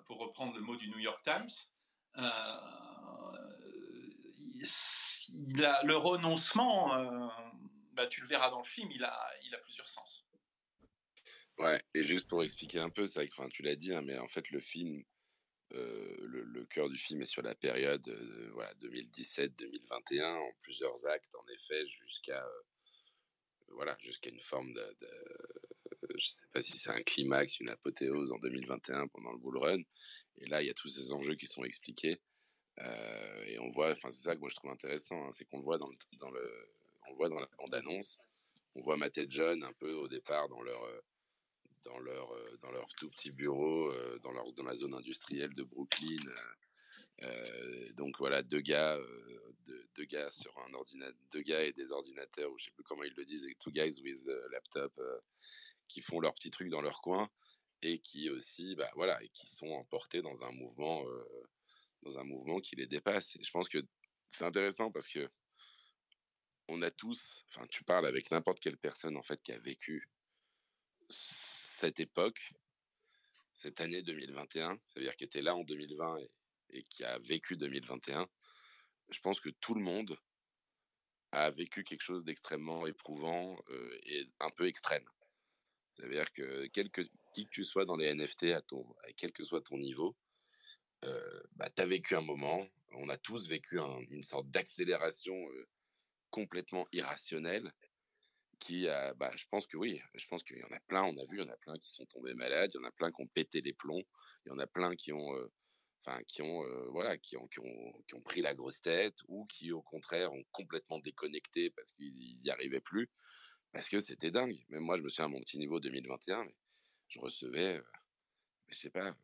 pour 0.06 0.18
reprendre 0.18 0.54
le 0.54 0.60
mot 0.60 0.76
du 0.76 0.88
New 0.88 1.00
York 1.00 1.22
Times. 1.24 1.50
Il 5.28 5.84
le 5.84 5.96
renoncement, 5.96 7.30
bah, 7.92 8.06
tu 8.06 8.20
le 8.20 8.26
verras 8.26 8.50
dans 8.50 8.58
le 8.58 8.64
film, 8.64 8.90
il 8.92 9.04
a, 9.04 9.30
il 9.44 9.54
a 9.54 9.58
plusieurs 9.58 9.88
sens. 9.88 10.24
Ouais, 11.58 11.80
et 11.94 12.02
juste 12.02 12.26
pour 12.28 12.42
expliquer 12.42 12.80
un 12.80 12.90
peu, 12.90 13.06
c'est 13.06 13.28
enfin, 13.30 13.48
tu 13.48 13.62
l'as 13.62 13.76
dit, 13.76 13.94
hein, 13.94 14.02
mais 14.02 14.18
en 14.18 14.26
fait, 14.26 14.50
le 14.50 14.60
film, 14.60 15.04
euh, 15.72 16.16
le, 16.27 16.64
cœur 16.66 16.88
du 16.88 16.96
film 16.96 17.22
est 17.22 17.27
sur 17.27 17.42
la 17.42 17.55
période 17.55 18.07
euh, 18.09 18.50
voilà, 18.53 18.72
2017-2021, 18.74 20.24
en 20.24 20.53
plusieurs 20.61 21.07
actes, 21.07 21.35
en 21.35 21.46
effet, 21.48 21.87
jusqu'à 21.87 22.44
euh, 22.44 22.62
voilà, 23.68 23.96
jusqu'à 24.00 24.31
une 24.31 24.40
forme 24.40 24.72
de, 24.72 24.96
je 26.16 26.27
sais 26.27 26.46
pas 26.53 26.62
si 26.62 26.77
c'est 26.77 26.90
un 26.90 27.03
climax, 27.03 27.61
une 27.61 27.70
apothéose 27.70 28.33
en 28.33 28.38
2021 28.38 29.09
pendant 29.09 29.33
le 29.33 29.38
bull 29.38 29.59
run. 29.59 29.83
Et 30.38 30.46
là, 30.46 30.62
il 30.62 30.66
y 30.66 30.70
a 30.70 30.74
tous 30.74 30.88
ces 30.88 31.12
enjeux 31.12 31.35
qui 31.35 31.46
sont 31.46 31.64
expliqués. 31.64 32.18
et 33.46 33.59
on 33.61 33.70
voit, 33.70 33.92
enfin, 33.92 34.11
c'est 34.11 34.22
ça 34.22 34.35
que 34.35 34.40
moi 34.40 34.48
je 34.50 34.57
trouve 34.57 34.70
intéressant, 34.70 35.27
hein, 35.27 35.33
c'est 35.33 35.44
qu'on 35.44 35.59
le 35.59 35.64
voit 35.64 35.79
dans 35.79 35.90
dans 36.18 36.31
le, 36.31 36.68
on 37.09 37.14
voit 37.14 37.29
dans 37.29 37.40
la 37.40 37.48
bande-annonce. 37.59 38.18
On 38.74 38.81
voit 38.81 38.96
Matt 38.96 39.18
et 39.18 39.27
John 39.29 39.62
un 39.62 39.72
peu 39.72 39.92
au 39.92 40.09
départ 40.09 40.48
dans 40.48 40.62
leur 40.62 40.81
dans 41.85 41.99
leur, 41.99 42.33
euh, 42.33 42.57
dans 42.62 42.70
leur 42.70 42.87
tout 42.94 43.09
petit 43.11 43.31
bureau, 43.31 43.90
euh, 43.90 44.18
dans, 44.23 44.33
leur, 44.33 44.53
dans 44.53 44.64
la 44.64 44.77
zone 44.77 44.94
industrielle 44.94 45.53
de 45.55 45.62
Brooklyn. 45.62 46.23
Euh, 47.23 47.92
donc 47.92 48.18
voilà, 48.18 48.42
deux 48.42 48.61
gars, 48.61 48.99
deux, 49.94 50.05
gars 50.05 50.31
sur 50.31 50.57
un 50.66 50.75
ordinateur, 50.75 51.16
deux 51.33 51.42
gars 51.42 51.62
et 51.62 51.73
des 51.73 51.92
ordinateurs, 51.92 52.51
ou 52.51 52.59
je 52.59 52.64
sais 52.64 52.70
plus 52.73 52.85
comment 52.85 53.05
ils 53.05 53.14
le 53.14 53.25
disent, 53.25 53.47
two 53.61 53.70
guys 53.70 54.01
with 54.03 54.27
laptop, 54.51 54.92
qui 55.87 56.03
font 56.03 56.20
leur 56.20 56.35
petit 56.35 56.51
truc 56.51 56.68
dans 56.70 56.81
leur 56.81 57.01
coin 57.01 57.31
et 57.83 57.99
qui 58.01 58.31
aussi, 58.31 58.75
bah 58.75 58.90
voilà, 58.94 59.23
et 59.23 59.29
qui 59.29 59.47
sont 59.47 59.68
emportés 59.68 60.23
dans 60.23 60.42
un 60.42 60.53
mouvement, 60.53 61.05
dans 62.03 62.18
un 62.18 62.25
mouvement 62.25 62.61
qui 62.61 62.77
les 62.77 62.87
dépasse. 62.87 63.37
Je 63.40 63.51
pense 63.51 63.68
que 63.68 63.79
c'est 64.33 64.44
intéressant 64.44 64.90
parce 64.90 65.07
que 65.07 65.29
on 66.68 66.83
a 66.83 66.90
tous, 66.90 67.44
enfin, 67.51 67.66
tu 67.68 67.85
parles 67.85 68.07
avec 68.07 68.31
n'importe 68.31 68.59
quelle 68.59 68.79
personne 68.79 69.16
en 69.16 69.23
fait 69.23 69.40
qui 69.42 69.53
a 69.53 69.59
vécu 69.59 70.09
cette 71.74 72.00
époque, 72.00 72.52
cette 73.52 73.80
année 73.80 74.02
2021, 74.02 74.78
c'est-à-dire 74.87 75.16
qui 75.16 75.24
était 75.24 75.42
là 75.42 75.54
en 75.54 75.64
2020 75.64 76.18
et, 76.70 76.84
qui 76.84 77.04
a 77.04 77.18
vécu 77.18 77.56
2021, 77.56 78.28
je 79.10 79.20
pense 79.20 79.40
que 79.40 79.50
tout 79.50 79.74
le 79.74 79.82
monde 79.82 80.16
a 81.32 81.50
vécu 81.50 81.82
quelque 81.84 82.02
chose 82.02 82.24
d'extrêmement 82.24 82.87
éprouvant 82.87 83.58
euh, 83.70 83.98
et 84.04 84.28
un 84.40 84.50
peu 84.50 84.66
extrême. 84.66 85.04
C'est-à-dire 85.90 86.32
que 86.32 86.66
qui 86.66 86.90
que 86.90 87.50
tu 87.50 87.64
sois 87.64 87.84
dans 87.84 87.96
les 87.96 88.12
NFT, 88.14 88.52
à, 88.52 88.60
ton, 88.62 88.87
quel 89.16 89.32
que 89.32 89.44
soit 89.44 89.60
ton 89.60 89.78
niveau, 89.78 90.16
euh, 91.04 91.42
bah, 91.52 91.68
tu 91.70 91.82
as 91.82 91.87
vécu 91.87 92.16
un 92.16 92.20
moment, 92.20 92.66
on 92.92 93.08
a 93.08 93.16
tous 93.18 93.48
vécu 93.48 93.78
une 93.78 94.24
sorte 94.24 94.48
d'accélération 94.50 95.34
euh, 95.50 95.68
complètement 96.30 96.87
irrationnelle 96.92 97.72
qui 98.64 98.87
bah, 99.16 99.31
je 99.37 99.44
pense 99.50 99.66
que 99.66 99.77
oui, 99.77 100.00
je 100.14 100.27
pense 100.27 100.42
qu'il 100.42 100.59
y 100.59 100.64
en 100.64 100.74
a 100.74 100.81
plein, 100.88 101.05
on 101.05 101.16
a 101.18 101.24
vu, 101.27 101.38
il 101.38 101.44
y 101.44 101.48
en 101.48 101.53
a 101.53 101.57
plein 101.59 101.77
qui 101.79 101.92
sont 101.92 102.07
tombés 102.07 102.35
malades, 102.35 102.70
il 102.74 102.79
y 102.79 102.81
en 102.81 102.88
a 102.88 102.90
plein 102.90 103.12
qui 103.12 103.22
ont 103.22 103.27
pété 103.27 103.61
les 103.61 103.74
plombs, 103.74 104.03
il 104.46 104.48
y 104.48 104.53
en 104.53 104.59
a 104.59 104.66
plein 104.66 104.96
qui 104.96 105.12
ont, 105.12 105.33
enfin, 106.05 106.22
qui 106.27 106.40
ont, 106.40 106.62
voilà, 106.90 107.18
qui 107.18 107.37
ont, 107.37 107.46
qui 107.48 107.61
ont, 107.61 107.92
qui 108.09 108.14
ont, 108.14 108.22
pris 108.22 108.40
la 108.40 108.55
grosse 108.55 108.81
tête 108.81 109.16
ou 109.29 109.44
qui, 109.46 109.70
au 109.70 109.83
contraire, 109.83 110.33
ont 110.33 110.44
complètement 110.50 110.98
déconnecté 110.98 111.70
parce 111.70 111.92
qu'ils 111.92 112.38
n'y 112.38 112.50
arrivaient 112.50 112.81
plus, 112.81 113.11
parce 113.72 113.88
que 113.88 114.00
c'était 114.00 114.31
dingue. 114.31 114.59
Même 114.70 114.83
moi, 114.83 114.96
je 114.96 115.03
me 115.03 115.11
souviens 115.11 115.27
à 115.27 115.29
mon 115.29 115.40
petit 115.40 115.59
niveau 115.59 115.79
2021, 115.79 116.44
mais 116.44 116.55
je 117.09 117.18
recevais, 117.20 117.83
je 118.68 118.79
sais 118.79 118.90
pas, 118.90 119.14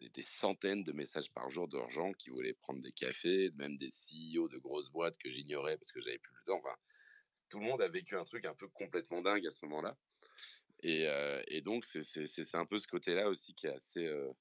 des, 0.00 0.22
centaines 0.22 0.84
de 0.84 0.92
messages 0.92 1.32
par 1.32 1.48
jour 1.48 1.66
de 1.66 1.78
gens 1.88 2.12
qui 2.12 2.28
voulaient 2.28 2.52
prendre 2.52 2.82
des 2.82 2.92
cafés, 2.92 3.50
même 3.54 3.76
des 3.76 3.88
CEO 3.88 4.48
de 4.48 4.58
grosses 4.58 4.90
boîtes 4.90 5.16
que 5.16 5.30
j'ignorais 5.30 5.78
parce 5.78 5.92
que 5.92 6.00
j'avais 6.00 6.18
plus 6.18 6.34
le 6.34 6.44
temps. 6.44 6.62
Tout 7.52 7.58
le 7.58 7.66
monde 7.66 7.82
a 7.82 7.88
vécu 7.88 8.16
un 8.16 8.24
truc 8.24 8.46
un 8.46 8.54
peu 8.54 8.66
complètement 8.68 9.20
dingue 9.20 9.46
à 9.46 9.50
ce 9.50 9.66
moment-là. 9.66 9.94
Et, 10.82 11.06
euh, 11.06 11.42
et, 11.48 11.60
donc, 11.60 11.84
c'est 11.84 12.54
un 12.54 12.64
peu 12.64 12.78
ce 12.78 12.88
côté-là 12.88 13.28
aussi 13.28 13.54
qui 13.54 13.66
est 13.66 13.74
assez. 13.74 14.06
Euh, 14.06 14.32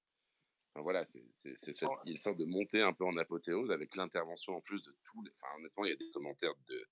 voilà, 0.76 1.04
c'est 1.04 1.52
une 2.06 2.18
sorte 2.18 2.38
de 2.38 2.46
montée 2.46 2.82
un 2.82 2.94
peu 2.94 3.04
en 3.04 3.18
apothéose 3.18 3.70
avec 3.70 3.98
l'intervention 3.98 4.56
en 4.56 4.62
plus 4.62 4.82
de 4.82 4.96
tous 5.04 5.22
les. 5.24 5.32
Enfin, 5.32 5.54
honnêtement, 5.58 5.84
il 5.84 5.90
y 5.90 5.94
a 5.94 5.98
des 5.98 6.10
commentaires 6.12 6.56
de 6.70 6.86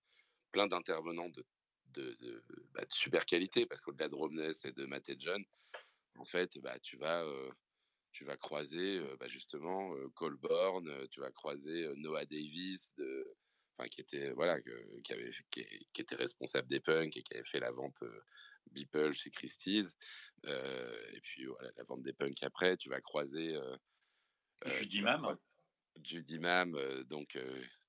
plein 0.51 0.67
d'intervenants 0.67 1.29
de, 1.29 1.45
de, 1.93 2.43
bah, 2.73 2.81
de, 2.81 2.91
super 2.93 3.25
qualité 3.25 3.65
parce 3.65 3.79
qu'au-delà 3.79 4.09
de 4.09 4.15
Romney 4.15 4.51
et 4.65 4.71
de 4.73 4.85
Matt 4.85 5.07
et 5.07 5.15
John, 5.17 5.41
en 6.17 6.25
fait, 6.25 6.59
bah, 6.59 6.77
tu 6.79 6.97
vas. 6.97 7.23
Euh, 7.23 7.49
tu 8.11 8.25
vas 8.25 8.35
croiser 8.35 8.99
bah, 9.19 9.27
justement 9.29 9.93
Colborn, 10.15 11.07
tu 11.09 11.19
vas 11.21 11.31
croiser 11.31 11.87
Noah 11.95 12.25
Davis 12.25 12.91
de, 12.97 13.37
qui 13.87 14.01
était 14.01 14.31
voilà, 14.31 14.59
qui, 15.03 15.13
avait, 15.13 15.31
qui, 15.51 16.01
était 16.01 16.15
responsable 16.15 16.67
des 16.67 16.79
punks 16.79 17.15
et 17.15 17.23
qui 17.23 17.33
avait 17.33 17.45
fait 17.45 17.59
la 17.59 17.71
vente 17.71 18.03
Beeple 18.71 19.13
chez 19.13 19.29
Christie's. 19.29 19.97
et 20.45 21.19
puis 21.21 21.45
voilà, 21.45 21.71
la 21.77 21.83
vente 21.83 22.01
des 22.01 22.13
punks 22.13 22.43
après, 22.43 22.77
tu 22.77 22.89
vas 22.89 23.01
croiser 23.01 23.57
Judy 24.65 25.01
Mam. 25.01 25.37
Judy 26.03 26.39
Mam, 26.39 26.77
donc 27.05 27.37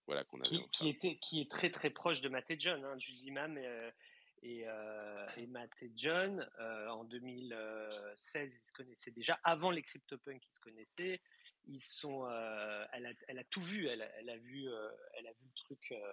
voilà 0.07 0.25
qu'on 0.25 0.41
avait. 0.41 0.65
Qui, 0.73 0.89
était, 0.89 1.17
qui 1.17 1.41
est 1.41 1.51
très 1.51 1.71
très 1.71 1.91
proche 1.91 2.21
de 2.21 2.29
Matt 2.29 2.51
et 2.51 2.59
John, 2.59 2.85
hein, 2.85 2.97
Judy 2.99 3.31
Mam. 3.31 3.59
Et, 4.43 4.65
et, 5.37 5.47
Matt 5.49 5.71
et 5.83 5.93
John, 5.97 6.49
en 6.89 7.05
2016, 7.05 8.51
ils 8.53 8.67
se 8.67 8.73
connaissaient 8.73 9.11
déjà. 9.11 9.39
Avant 9.45 9.71
les 9.71 9.83
CryptoPunks, 9.83 10.43
ils 10.47 10.55
se 10.55 10.61
connaissaient 10.61 11.21
ils 11.67 11.83
sont, 11.83 12.27
euh, 12.27 12.85
elle, 12.93 13.07
a, 13.07 13.11
elle, 13.29 13.39
a, 13.39 13.45
tout 13.45 13.61
vu, 13.61 13.87
elle, 13.87 14.09
elle, 14.19 14.31
a 14.31 14.37
vu, 14.37 14.69
euh, 14.69 14.91
elle 15.15 15.27
a 15.27 15.33
vu 15.33 15.45
le 15.45 15.55
truc 15.55 15.93
euh, 15.93 16.13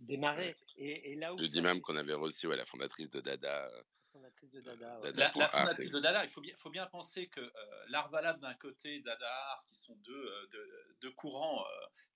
démarrer. 0.00 0.56
Et, 0.76 1.12
et, 1.12 1.16
là 1.16 1.34
où 1.34 1.38
je 1.38 1.46
dis 1.46 1.62
même 1.62 1.80
qu'on 1.80 1.96
avait 1.96 2.14
reçu 2.14 2.48
la 2.48 2.64
fondatrice 2.64 3.10
de 3.10 3.20
Dada 3.20 3.70
fondatrice 4.12 4.52
de 4.52 4.60
Dada. 4.62 4.98
La, 5.14 5.48
fondatrice 5.48 5.90
de 5.90 6.00
Dada, 6.00 6.24
il 6.24 6.30
faut 6.30 6.40
bien, 6.40 6.54
faut 6.58 6.70
bien 6.70 6.86
penser 6.86 7.26
que 7.26 7.52
l'art 7.90 8.08
valable 8.08 8.40
d'un 8.40 8.54
côté, 8.54 9.00
Dada 9.00 9.28
Art, 9.28 9.64
qui 9.66 9.76
sont 9.76 9.96
deux, 9.96 10.48
deux, 11.02 11.10
courants 11.12 11.62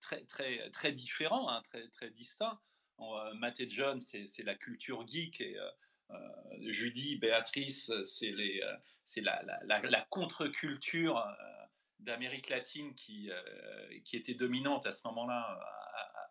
très, 0.00 0.24
très, 0.24 0.70
très 0.70 0.92
différents, 0.92 1.50
hein, 1.50 1.61
très, 1.64 1.87
très 1.88 2.11
distincts. 2.11 2.59
Matt 3.35 3.61
et 3.61 3.68
John, 3.68 4.00
c'est 4.00 4.42
la 4.42 4.54
culture 4.54 5.06
geek 5.06 5.42
et 5.42 5.59
Judy, 6.68 7.16
Béatrice, 7.16 7.92
c'est 8.04 9.20
la, 9.20 9.42
la, 9.64 9.80
la 9.83 10.00
contre-culture 10.09 11.22
d'Amérique 12.01 12.49
latine 12.49 12.95
qui, 12.95 13.31
euh, 13.31 14.01
qui 14.05 14.17
était 14.17 14.35
dominante 14.35 14.87
à 14.87 14.93
ce 14.93 15.01
moment-là 15.05 15.59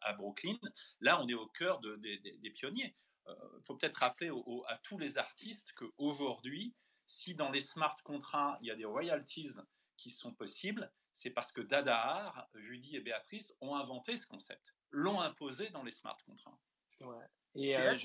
à, 0.01 0.13
Brooklyn. 0.13 0.57
Là, 1.01 1.21
on 1.21 1.27
est 1.27 1.33
au 1.33 1.47
cœur 1.47 1.79
de, 1.79 1.95
des 1.95 2.49
pionniers. 2.51 2.95
Il 3.29 3.31
euh, 3.31 3.61
faut 3.65 3.75
peut-être 3.75 3.97
rappeler 3.97 4.31
à 4.67 4.77
tous 4.77 4.97
les 4.97 5.17
artistes 5.17 5.73
qu'aujourd'hui, 5.73 6.73
si 7.05 7.35
dans 7.35 7.51
les 7.51 7.61
smart 7.61 7.95
contrats, 8.03 8.57
il 8.61 8.67
y 8.67 8.71
a 8.71 8.75
des 8.75 8.85
royalties 8.85 9.49
qui 9.97 10.09
sont 10.09 10.33
possibles, 10.33 10.91
c'est 11.11 11.31
parce 11.31 11.51
que 11.51 11.61
Dada 11.61 12.49
Judy 12.55 12.95
et 12.95 13.01
Béatrice 13.01 13.53
ont 13.61 13.75
inventé 13.75 14.15
ce 14.15 14.27
concept, 14.27 14.75
l'ont 14.91 15.19
imposé 15.19 15.69
dans 15.69 15.83
les 15.83 15.91
smart 15.91 16.17
contrats. 16.25 16.57
Ouais. 17.01 17.25
Et 17.55 17.75
euh, 17.75 17.97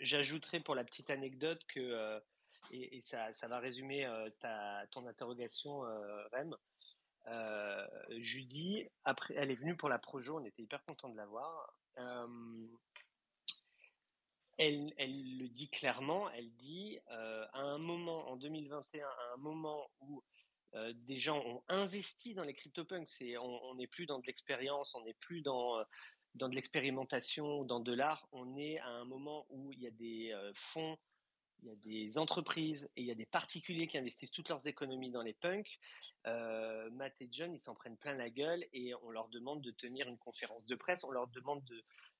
j'ajouterai 0.00 0.60
pour 0.60 0.74
la 0.74 0.84
petite 0.84 1.10
anecdote 1.10 1.64
que, 1.68 2.20
et, 2.72 3.00
ça, 3.00 3.32
ça, 3.32 3.46
va 3.46 3.60
résumer 3.60 4.08
ta, 4.40 4.86
ton 4.90 5.06
interrogation, 5.06 5.80
Rem, 6.32 6.56
euh, 7.28 7.86
Judy, 8.18 8.88
après, 9.04 9.34
elle 9.36 9.50
est 9.50 9.56
venue 9.56 9.76
pour 9.76 9.88
la 9.88 9.98
Projo, 9.98 10.38
on 10.38 10.44
était 10.44 10.62
hyper 10.62 10.84
content 10.84 11.08
de 11.08 11.16
la 11.16 11.26
voir. 11.26 11.72
Euh, 11.98 12.66
elle, 14.58 14.92
elle, 14.96 15.38
le 15.38 15.48
dit 15.48 15.68
clairement, 15.68 16.30
elle 16.30 16.50
dit 16.54 16.98
euh, 17.10 17.46
à 17.52 17.60
un 17.60 17.78
moment 17.78 18.28
en 18.30 18.36
2021, 18.36 19.06
à 19.06 19.34
un 19.34 19.36
moment 19.38 19.90
où 20.00 20.22
des 21.06 21.18
gens 21.18 21.38
ont 21.38 21.62
investi 21.68 22.34
dans 22.34 22.42
les 22.42 22.52
CryptoPunks, 22.52 23.22
et 23.22 23.38
on 23.38 23.74
n'est 23.76 23.86
plus 23.86 24.04
dans 24.04 24.18
de 24.18 24.26
l'expérience, 24.26 24.94
on 24.94 25.00
n'est 25.04 25.14
plus 25.14 25.40
dans, 25.40 25.82
dans 26.34 26.50
de 26.50 26.54
l'expérimentation, 26.54 27.64
dans 27.64 27.80
de 27.80 27.94
l'art, 27.94 28.28
on 28.32 28.58
est 28.58 28.78
à 28.80 28.88
un 28.88 29.06
moment 29.06 29.46
où 29.48 29.72
il 29.72 29.80
y 29.80 29.86
a 29.86 29.90
des 29.90 30.38
fonds 30.74 30.98
il 31.62 31.68
y 31.68 31.72
a 31.72 31.76
des 31.76 32.18
entreprises 32.18 32.88
et 32.96 33.02
il 33.02 33.06
y 33.06 33.10
a 33.10 33.14
des 33.14 33.26
particuliers 33.26 33.86
qui 33.86 33.98
investissent 33.98 34.30
toutes 34.30 34.48
leurs 34.48 34.66
économies 34.66 35.10
dans 35.10 35.22
les 35.22 35.32
punks. 35.32 35.78
Euh, 36.26 36.90
Matt 36.90 37.14
et 37.20 37.28
John, 37.30 37.54
ils 37.54 37.60
s'en 37.60 37.74
prennent 37.74 37.96
plein 37.96 38.14
la 38.14 38.30
gueule 38.30 38.64
et 38.72 38.94
on 39.02 39.10
leur 39.10 39.28
demande 39.28 39.62
de 39.62 39.70
tenir 39.70 40.08
une 40.08 40.18
conférence 40.18 40.66
de 40.66 40.74
presse, 40.74 41.04
on 41.04 41.10
leur 41.10 41.28
demande 41.28 41.62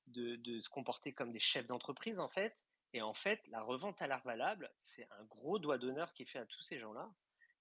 de, 0.09 0.37
de, 0.37 0.61
se 0.61 0.68
comporter 0.68 1.12
comme 1.12 1.33
des 1.33 1.40
chefs 1.40 1.66
d'entreprise 1.66 2.18
en 2.18 2.29
fait. 2.29 2.57
Et 2.92 3.03
en 3.03 3.14
fait, 3.14 3.40
la 3.49 3.62
revente 3.62 4.01
à 4.01 4.07
l'art 4.07 4.22
valable, 4.25 4.70
c'est 4.85 5.07
un 5.18 5.25
gros 5.25 5.59
doigt 5.59 5.77
d'honneur 5.77 6.12
qui 6.14 6.22
est 6.22 6.27
fait 6.27 6.38
à 6.38 6.46
tous 6.46 6.62
ces 6.62 6.79
gens-là. 6.79 7.11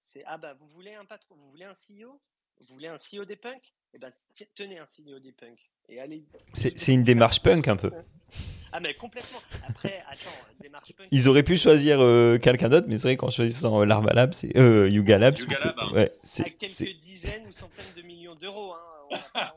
C'est 0.08 0.24
ah 0.26 0.38
bah 0.38 0.54
vous 0.54 0.68
voulez 0.70 0.94
un 0.94 1.06
patron, 1.06 1.36
vous 1.36 1.50
voulez 1.50 1.66
un 1.66 1.74
CEO, 1.74 2.22
vous 2.60 2.74
voulez 2.74 2.88
un 2.88 2.98
CEO 2.98 3.26
des 3.26 3.36
punks, 3.36 3.74
eh 3.94 3.98
ben 3.98 4.14
tenez 4.54 4.80
un 4.80 4.86
CEO 4.86 5.20
des 5.20 5.32
punks 5.32 5.70
et 5.90 6.00
allez. 6.00 6.26
C'est 6.54 6.94
une 6.94 7.04
démarche 7.04 7.42
punk 7.42 7.68
un 7.68 7.76
peu. 7.76 7.92
Ah, 8.72 8.80
mais 8.80 8.94
complètement. 8.94 9.40
Après, 9.68 10.04
attends, 10.08 10.30
démarche 10.62 10.94
punk. 10.94 11.08
Ils 11.12 11.30
auraient 11.30 11.44
pu 11.44 11.56
choisir 11.58 12.00
euh, 12.02 12.38
quelqu'un 12.38 12.70
d'autre, 12.70 12.88
mais 12.90 12.98
c'est 12.98 13.08
vrai 13.08 13.18
qu'en 13.18 13.30
choisissant 13.30 13.82
euh, 13.82 13.86
Larva 13.86 14.14
Lab, 14.14 14.34
c'est 14.34 14.56
euh, 14.58 14.90
Yuga 14.90 15.18
Lab. 15.18 15.38
Yuga 15.38 15.60
Lab, 15.60 15.76
hein. 15.78 15.92
ouais, 15.94 16.12
c'est, 16.24 16.46
à 16.46 16.50
quelques 16.50 17.00
dizaines 17.02 17.48
ou 17.48 17.52
centaines 17.52 17.94
de 17.96 18.02
millions 18.02 18.36
d'euros. 18.36 18.74
Hein. 18.74 19.52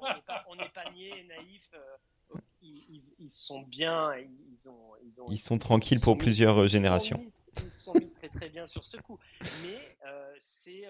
On 0.48 0.56
n'est 0.56 0.68
pas, 0.68 0.84
niais, 0.94 1.24
naïfs. 1.28 1.70
Euh, 1.74 2.38
ils, 2.62 3.14
ils, 3.18 3.30
sont 3.30 3.62
bien. 3.62 4.14
Ils, 4.16 4.68
ont, 4.68 4.92
ils, 5.02 5.20
ont, 5.20 5.30
ils 5.30 5.38
sont 5.38 5.58
tranquilles 5.58 6.00
pour 6.00 6.18
plusieurs 6.18 6.66
générations. 6.68 7.24
Ils 7.56 7.62
se 7.72 7.82
sont 7.82 7.94
mis 7.94 8.10
très 8.10 8.28
très 8.28 8.48
bien 8.50 8.66
sur 8.66 8.84
ce 8.84 8.96
coup. 8.98 9.18
Mais 9.62 9.96
c'est, 10.38 10.84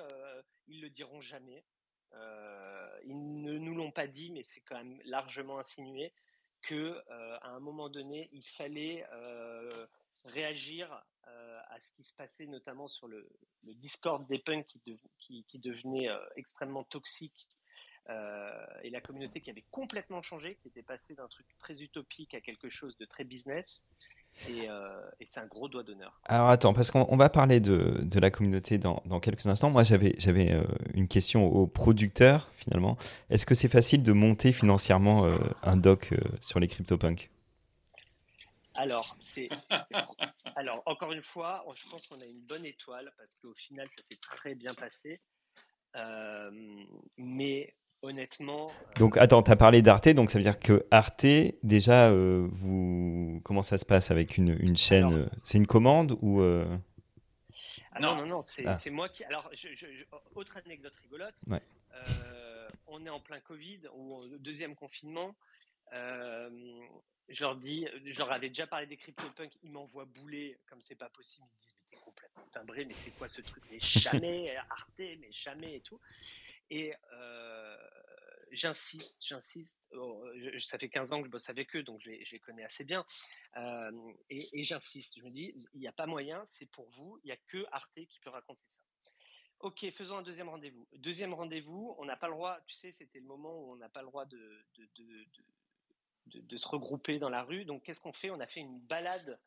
ils 0.66 0.80
le 0.80 0.90
diront 0.90 1.20
jamais. 1.20 1.62
ils 3.06 3.42
ne 3.42 3.58
nous 3.58 3.74
l'ont 3.74 3.92
pas 3.92 4.06
dit, 4.06 4.30
mais 4.32 4.42
c'est 4.42 4.60
quand 4.60 4.76
même 4.76 4.98
largement 5.04 5.58
insinué 5.58 6.12
que 6.62 6.74
euh, 7.10 7.38
à 7.40 7.50
un 7.50 7.60
moment 7.60 7.88
donné, 7.88 8.28
il 8.32 8.46
fallait 8.56 9.06
euh, 9.12 9.86
réagir 10.24 10.90
euh, 11.26 11.60
à 11.70 11.80
ce 11.80 11.90
qui 11.92 12.04
se 12.04 12.12
passait 12.14 12.46
notamment 12.46 12.88
sur 12.88 13.08
le, 13.08 13.28
Discord 13.64 14.26
des 14.28 14.38
punks 14.38 14.66
qui, 15.18 15.44
qui, 15.46 15.58
devenait 15.58 16.08
extrêmement 16.36 16.84
toxique 16.84 17.48
et 18.08 18.88
la 18.88 19.00
communauté 19.02 19.42
qui 19.42 19.50
avait 19.50 19.66
complètement 19.70 20.22
changé, 20.22 20.56
qui 20.62 20.68
était 20.68 20.82
passée 20.82 21.14
d'un 21.14 21.28
truc 21.28 21.46
très 21.58 21.82
utopique 21.82 22.32
à 22.32 22.40
quelque 22.40 22.70
chose 22.70 22.96
de 22.96 23.04
très 23.04 23.24
business. 23.24 23.82
Euh, 24.50 25.10
et, 25.20 25.26
c'est 25.26 25.40
un 25.40 25.46
gros 25.46 25.68
doigt 25.68 25.82
d'honneur. 25.82 26.20
Alors 26.24 26.48
attends, 26.48 26.72
parce 26.72 26.90
qu'on 26.90 27.16
va 27.16 27.28
parler 27.28 27.60
de, 27.60 28.00
de, 28.02 28.20
la 28.20 28.30
communauté 28.30 28.78
dans, 28.78 29.02
dans, 29.06 29.20
quelques 29.20 29.46
instants. 29.46 29.70
Moi, 29.70 29.82
j'avais 29.82 30.52
euh, 30.52 30.64
une 30.94 31.08
question 31.08 31.46
aux 31.46 31.66
producteurs, 31.66 32.50
finalement. 32.56 32.96
Est-ce 33.30 33.46
que 33.46 33.54
c'est 33.54 33.68
facile 33.68 34.02
de 34.02 34.12
monter 34.12 34.52
financièrement 34.52 35.24
euh, 35.24 35.38
un 35.62 35.76
doc 35.76 36.14
sur 36.40 36.60
les 36.60 36.68
CryptoPunks? 36.68 37.30
Alors, 38.74 39.16
c'est. 39.18 39.48
Alors, 40.56 40.82
encore 40.86 41.12
une 41.12 41.22
fois, 41.22 41.64
je 41.74 41.88
pense 41.90 42.06
qu'on 42.06 42.20
a 42.20 42.24
une 42.24 42.40
bonne 42.40 42.64
étoile 42.64 43.12
parce 43.16 43.34
qu'au 43.36 43.54
final, 43.54 43.86
ça 43.96 44.02
s'est 44.02 44.18
très 44.20 44.54
bien 44.54 44.74
passé. 44.74 45.20
mais 47.16 47.74
honnêtement. 48.02 48.70
Euh, 48.70 48.98
donc, 48.98 49.16
attends, 49.16 49.42
tu 49.42 49.50
as 49.50 49.56
parlé 49.56 49.82
d'Arte, 49.82 50.08
donc 50.10 50.30
ça 50.30 50.38
veut 50.38 50.44
dire 50.44 50.58
que 50.58 50.86
Arte, 50.90 51.26
déjà, 51.62 52.10
euh, 52.10 52.48
vous... 52.50 53.40
comment 53.44 53.62
ça 53.62 53.78
se 53.78 53.84
passe 53.84 54.10
avec 54.10 54.36
une, 54.36 54.56
une 54.60 54.76
chaîne 54.76 55.12
euh, 55.12 55.26
C'est 55.42 55.58
une 55.58 55.66
commande 55.66 56.16
ou. 56.20 56.42
Ah 57.92 58.00
non, 58.00 58.14
non, 58.14 58.26
non, 58.26 58.40
ah. 58.66 58.76
c'est 58.76 58.90
moi 58.90 59.08
qui. 59.08 59.24
Alors, 59.24 59.50
autre 60.34 60.56
anecdote 60.64 60.94
rigolote. 61.02 61.34
on 62.86 63.04
est 63.04 63.10
en 63.10 63.20
plein 63.20 63.40
Covid 63.40 63.80
ou 63.94 64.24
deuxième 64.38 64.74
confinement. 64.74 65.34
je 65.92 67.42
leur 67.42 67.56
dis, 67.56 67.86
je 68.04 68.18
leur 68.18 68.30
avais 68.30 68.48
déjà 68.48 68.66
parlé 68.66 68.86
des 68.86 68.96
CryptoPunks, 68.96 69.52
ils 69.62 69.70
m'envoient 69.70 70.06
bouler 70.06 70.58
comme 70.68 70.80
c'est 70.80 70.94
pas 70.94 71.08
possible. 71.08 71.46
Ils 71.50 71.54
me 71.54 71.58
disent, 71.58 71.74
mais 71.74 71.96
t'es 71.96 72.04
complètement 72.04 72.44
timbré, 72.52 72.84
mais 72.84 72.94
c'est 72.94 73.10
quoi 73.18 73.26
ce 73.26 73.40
truc? 73.40 73.64
Mais 73.70 73.78
jamais, 73.80 74.56
Arte, 74.70 74.98
mais 74.98 75.32
jamais 75.32 75.76
et 75.76 75.80
tout. 75.80 75.98
Et 76.70 76.94
j'insiste, 78.52 79.24
j'insiste. 79.24 79.80
Oh, 79.92 80.24
ça 80.58 80.78
fait 80.78 80.88
15 80.88 81.12
ans 81.12 81.20
que 81.20 81.26
je 81.26 81.30
bosse 81.30 81.48
avec 81.48 81.74
eux, 81.76 81.82
donc 81.82 82.00
je 82.00 82.10
les, 82.10 82.40
connais 82.40 82.64
assez 82.64 82.84
bien. 82.84 83.04
et, 84.30 84.64
j'insiste. 84.64 85.18
Je 85.18 85.24
me 85.24 85.30
dis, 85.30 85.54
il 85.74 85.80
n'y 85.80 85.88
a 85.88 85.92
pas 85.92 86.06
moyen, 86.06 86.46
c'est 86.52 86.70
pour 86.70 86.88
vous. 86.90 87.18
Il 87.24 87.26
n'y 87.26 87.32
a 87.32 87.38
que 87.48 87.64
Arte 87.72 87.94
qui 87.94 88.20
peut 88.20 88.30
raconter 88.30 88.66
ça. 88.68 88.82
Ok, 89.60 89.84
faisons 89.90 90.18
un 90.18 90.22
deuxième 90.22 90.48
rendez-vous. 90.48 90.86
Deuxième 90.98 91.34
rendez-vous, 91.34 91.96
on 91.98 92.04
n'a 92.04 92.16
pas 92.16 92.28
le 92.28 92.34
droit, 92.34 92.60
tu 92.68 92.76
sais, 92.76 92.92
c'était 92.92 93.18
le 93.18 93.26
moment 93.26 93.58
où 93.58 93.72
on 93.72 93.76
n'a 93.76 93.88
pas 93.88 94.02
le 94.02 94.06
droit 94.06 94.24
de, 94.24 94.64
de, 94.76 94.88
de, 96.26 96.56
se 96.56 96.68
regrouper 96.68 97.18
dans 97.18 97.28
la 97.28 97.42
rue. 97.42 97.64
Donc, 97.64 97.82
qu'est-ce 97.82 98.00
qu'on 98.00 98.12
fait? 98.12 98.30
On 98.30 98.38
a 98.38 98.46
fait 98.46 98.60
une 98.60 98.78
balade, 98.78 99.40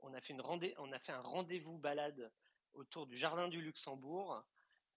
on 0.00 0.12
a 0.14 0.20
fait, 0.20 0.32
une 0.32 0.40
rendez 0.40 0.74
on 0.78 0.90
a 0.90 0.98
fait 0.98 1.12
un 1.12 1.20
rendez-vous 1.20 1.78
balade 1.78 2.32
autour 2.74 3.06
du 3.06 3.16
Jardin 3.16 3.46
du 3.46 3.60
Luxembourg. 3.62 4.42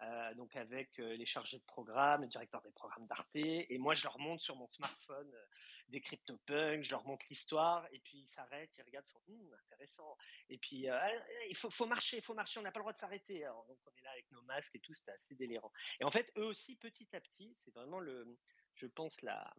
Euh, 0.01 0.34
donc 0.34 0.53
avec 0.58 0.99
euh, 0.99 1.15
les 1.15 1.25
chargés 1.25 1.58
de 1.58 1.63
programme, 1.63 2.21
le 2.21 2.27
directeur 2.27 2.62
des 2.62 2.71
programmes 2.71 3.08
d'Arte, 3.08 3.36
et 3.36 3.77
moi 3.77 3.95
je 3.95 4.03
leur 4.03 4.19
montre 4.19 4.43
sur 4.43 4.55
mon 4.58 4.67
smartphone 4.67 5.31
euh, 5.34 5.45
des 5.88 6.01
CryptoPunks, 6.01 6.84
je 6.84 6.91
leur 6.91 7.05
montre 7.05 7.25
l'histoire, 7.29 7.88
et 7.93 7.99
puis 7.99 8.17
ils 8.17 8.36
s'arrêtent, 8.36 8.71
ils 8.77 8.84
regardent, 8.84 9.05
ils 9.08 9.13
font 9.13 9.34
hum, 9.34 9.53
intéressant, 9.63 10.17
et 10.49 10.58
puis 10.58 10.89
ah, 10.89 11.12
il 11.49 11.55
faut, 11.55 11.86
marcher, 11.86 12.17
il 12.17 12.23
faut 12.23 12.34
marcher, 12.34 12.60
on 12.60 12.63
n'a 12.63 12.71
pas 12.71 12.79
le 12.79 12.84
droit 12.84 12.93
de 12.93 12.99
s'arrêter, 12.99 13.39
donc 13.67 13.79
on 13.86 13.95
est 13.97 14.03
là 14.03 14.12
avec 14.12 14.29
nos 14.31 14.41
masques 14.41 14.75
et 14.75 14.79
tout, 14.79 14.93
c'était 14.93 15.12
assez 15.12 15.36
délirant. 15.36 15.71
Et 16.01 16.03
en 16.03 16.12
fait, 16.12 16.29
eux 16.38 16.45
aussi, 16.45 16.75
petit 16.75 17.08
à 17.15 17.21
petit, 17.21 17.55
c'est 17.63 17.73
vraiment 17.73 17.99
le, 17.99 18.38
je 18.75 18.88
pense 18.88 19.21
la, 19.21 19.53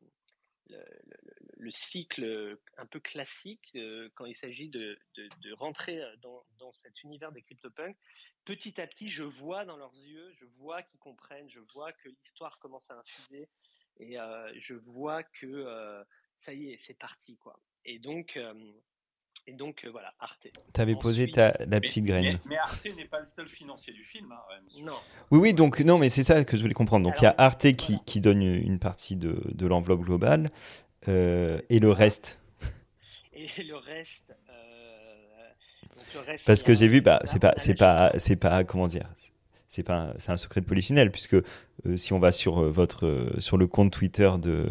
le, 0.69 1.71
cycle 1.71 2.59
un 2.77 2.87
peu 2.87 3.01
classique 3.01 3.73
euh, 3.77 4.09
quand 4.15 4.25
il 4.25 4.35
s'agit 4.35 4.69
de, 4.69 4.99
rentrer 5.53 6.01
dans, 6.23 6.45
dans, 6.59 6.73
cet 6.73 7.03
univers 7.03 7.33
des 7.33 7.43
CryptoPunks. 7.43 7.97
Petit 8.45 8.81
à 8.81 8.87
petit, 8.87 9.09
je 9.09 9.25
vois 9.25 9.65
dans 9.65 9.77
leurs 9.77 9.97
yeux, 9.97 10.33
je 10.39 10.45
vois 10.59 10.83
qu'ils 10.83 11.01
comprennent, 11.01 11.51
je 11.51 11.61
vois 11.75 11.93
que 11.93 12.09
l'histoire 12.09 12.59
commence 12.61 12.89
à 12.91 12.99
infuser 12.99 13.49
et 13.99 14.21
euh, 14.21 14.53
je 14.57 14.75
vois 14.75 15.25
que 15.25 15.47
euh, 15.47 16.05
ça 16.39 16.53
y 16.53 16.71
est, 16.71 16.79
c'est 16.79 16.95
parti 16.95 17.37
quoi. 17.39 17.59
Et 17.85 17.99
donc 17.99 18.39
et 19.47 19.53
donc 19.53 19.87
voilà, 19.91 20.13
Arte. 20.19 20.49
Tu 20.75 20.81
avais 20.81 20.97
posé 20.97 21.31
ta, 21.31 21.55
la 21.67 21.81
petite 21.81 22.05
graine. 22.05 22.39
Mais, 22.47 22.57
Arte 22.57 22.89
n'est 22.97 23.05
pas 23.05 23.21
le 23.21 23.27
seul 23.27 23.49
financier 23.49 23.93
du 23.93 24.03
film. 24.03 24.33
Hein, 24.33 24.83
non. 24.83 24.97
Oui, 25.31 25.39
oui, 25.39 25.55
donc 25.55 25.81
non, 25.81 25.99
mais 25.99 26.09
c'est 26.09 26.23
ça 26.23 26.45
que 26.45 26.57
je 26.57 26.63
voulais 26.63 26.75
comprendre. 26.75 27.05
Donc 27.05 27.21
il 27.21 27.25
y 27.25 27.29
a 27.29 27.35
Arte 27.39 27.73
qui, 27.75 27.99
qui, 28.05 28.21
donne 28.21 28.43
une 28.43 28.79
partie 28.79 29.17
de, 29.17 29.41
de 29.53 29.67
l'enveloppe 29.67 30.03
globale 30.03 30.49
euh, 31.09 31.61
et 31.69 31.79
le 31.79 31.91
reste. 31.91 32.41
Et 33.33 33.63
le 33.63 33.77
reste. 33.77 34.35
Euh, 34.51 36.27
Parce 36.47 36.63
que 36.63 36.75
j'ai 36.75 36.89
vu, 36.89 37.01
bah, 37.01 37.21
c'est 37.25 37.39
pas, 37.39 37.55
c'est 37.57 37.75
pas, 37.75 38.13
c'est 38.19 38.37
pas, 38.37 38.65
comment 38.65 38.89
dire, 38.89 39.09
c'est 39.69 39.85
pas, 39.85 40.15
c'est 40.19 40.33
un 40.33 40.37
secret 40.37 40.61
de 40.61 40.67
polichinelle 40.67 41.13
puisque 41.13 41.35
euh, 41.35 41.97
si 41.97 42.13
on 42.13 42.19
va 42.19 42.33
sur 42.33 42.63
votre, 42.71 43.35
sur 43.39 43.57
le 43.57 43.67
compte 43.67 43.93
Twitter 43.93 44.31
de 44.39 44.69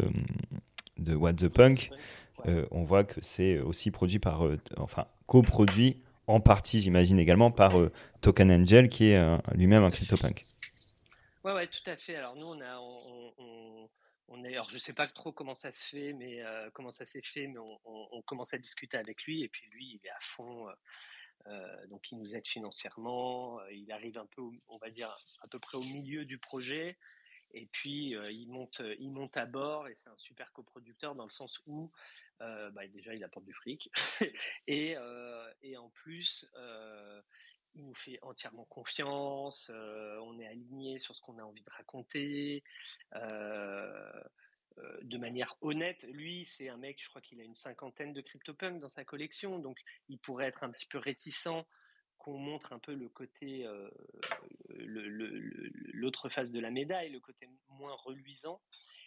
de 0.98 1.14
What 1.14 1.34
the 1.34 1.48
Punk, 1.48 1.90
on 2.70 2.84
voit 2.84 3.04
que 3.04 3.20
c'est 3.20 3.58
aussi 3.58 3.90
produit 3.90 4.18
par, 4.18 4.42
enfin, 4.76 5.06
coproduit 5.26 6.02
en 6.26 6.40
partie, 6.40 6.80
j'imagine 6.80 7.18
également, 7.18 7.50
par 7.50 7.74
Token 8.20 8.50
Angel, 8.50 8.88
qui 8.88 9.10
est 9.10 9.38
lui-même 9.54 9.84
un 9.84 9.90
CryptoPunk. 9.90 10.44
Ouais, 11.44 11.52
ouais, 11.52 11.68
tout 11.68 11.88
à 11.88 11.96
fait. 11.96 12.16
Alors 12.16 12.34
nous, 12.34 12.46
on 12.46 12.60
a, 12.60 12.78
on, 12.80 13.88
on, 14.28 14.44
est, 14.44 14.54
alors 14.54 14.68
je 14.68 14.78
sais 14.78 14.92
pas 14.92 15.06
trop 15.06 15.30
comment 15.30 15.54
ça 15.54 15.70
se 15.70 15.84
fait, 15.84 16.12
mais 16.12 16.42
comment 16.72 16.90
ça 16.90 17.04
s'est 17.04 17.22
fait, 17.22 17.46
mais 17.46 17.58
on, 17.84 18.22
commence 18.22 18.52
à 18.52 18.58
discuter 18.58 18.96
avec 18.96 19.22
lui, 19.22 19.44
et 19.44 19.48
puis 19.48 19.68
lui, 19.70 20.00
il 20.02 20.06
est 20.06 20.10
à 20.10 20.20
fond. 20.20 20.66
donc 21.88 22.10
il 22.10 22.18
nous 22.18 22.34
aide 22.34 22.46
financièrement, 22.46 23.60
il 23.70 23.92
arrive 23.92 24.18
un 24.18 24.26
peu, 24.26 24.42
on 24.68 24.78
va 24.78 24.90
dire, 24.90 25.16
à 25.42 25.46
peu 25.46 25.60
près 25.60 25.78
au 25.78 25.84
milieu 25.84 26.24
du 26.24 26.38
projet. 26.38 26.96
Et 27.54 27.66
puis, 27.70 28.16
il, 28.30 28.48
monte, 28.48 28.82
il 28.98 29.12
monte 29.12 29.36
à 29.36 29.46
bord 29.46 29.86
et 29.86 29.94
c'est 29.94 30.10
un 30.10 30.18
super 30.18 30.52
coproducteur 30.52 31.14
dans 31.14 31.24
le 31.24 31.30
sens 31.30 31.60
où, 31.68 31.92
bah, 32.40 32.86
déjà, 32.88 33.14
il 33.14 33.24
apporte 33.24 33.44
du 33.44 33.54
fric. 33.54 33.90
et, 34.66 34.96
et, 35.62 35.76
en 35.76 35.90
plus, 35.90 36.48
il 37.74 37.84
nous 37.86 37.94
fait 37.94 38.18
entièrement 38.22 38.64
confiance. 38.64 39.70
on 39.70 40.38
est 40.38 40.46
aligné 40.46 40.98
sur 40.98 41.14
ce 41.14 41.20
qu'on 41.22 41.38
a 41.38 41.42
envie 41.42 41.62
de 41.62 41.70
raconter. 41.70 42.62
de 45.02 45.18
manière 45.18 45.56
honnête, 45.60 46.02
lui, 46.10 46.46
c'est 46.46 46.68
un 46.68 46.76
mec, 46.76 47.02
je 47.02 47.08
crois 47.08 47.22
qu'il 47.22 47.40
a 47.40 47.44
une 47.44 47.54
cinquantaine 47.54 48.12
de 48.12 48.20
CryptoPunk 48.20 48.80
dans 48.80 48.90
sa 48.90 49.04
collection, 49.04 49.58
donc 49.58 49.78
il 50.08 50.18
pourrait 50.18 50.46
être 50.46 50.64
un 50.64 50.70
petit 50.70 50.86
peu 50.86 50.98
réticent 50.98 51.64
qu'on 52.26 52.38
montre 52.38 52.72
un 52.72 52.80
peu 52.80 52.94
le 52.94 53.08
côté, 53.08 53.64
euh, 53.66 53.88
l'autre 54.68 56.28
face 56.28 56.50
de 56.50 56.58
la 56.60 56.70
médaille, 56.70 57.10
le 57.10 57.20
côté 57.20 57.48
moins 57.68 57.94
reluisant. 58.04 58.60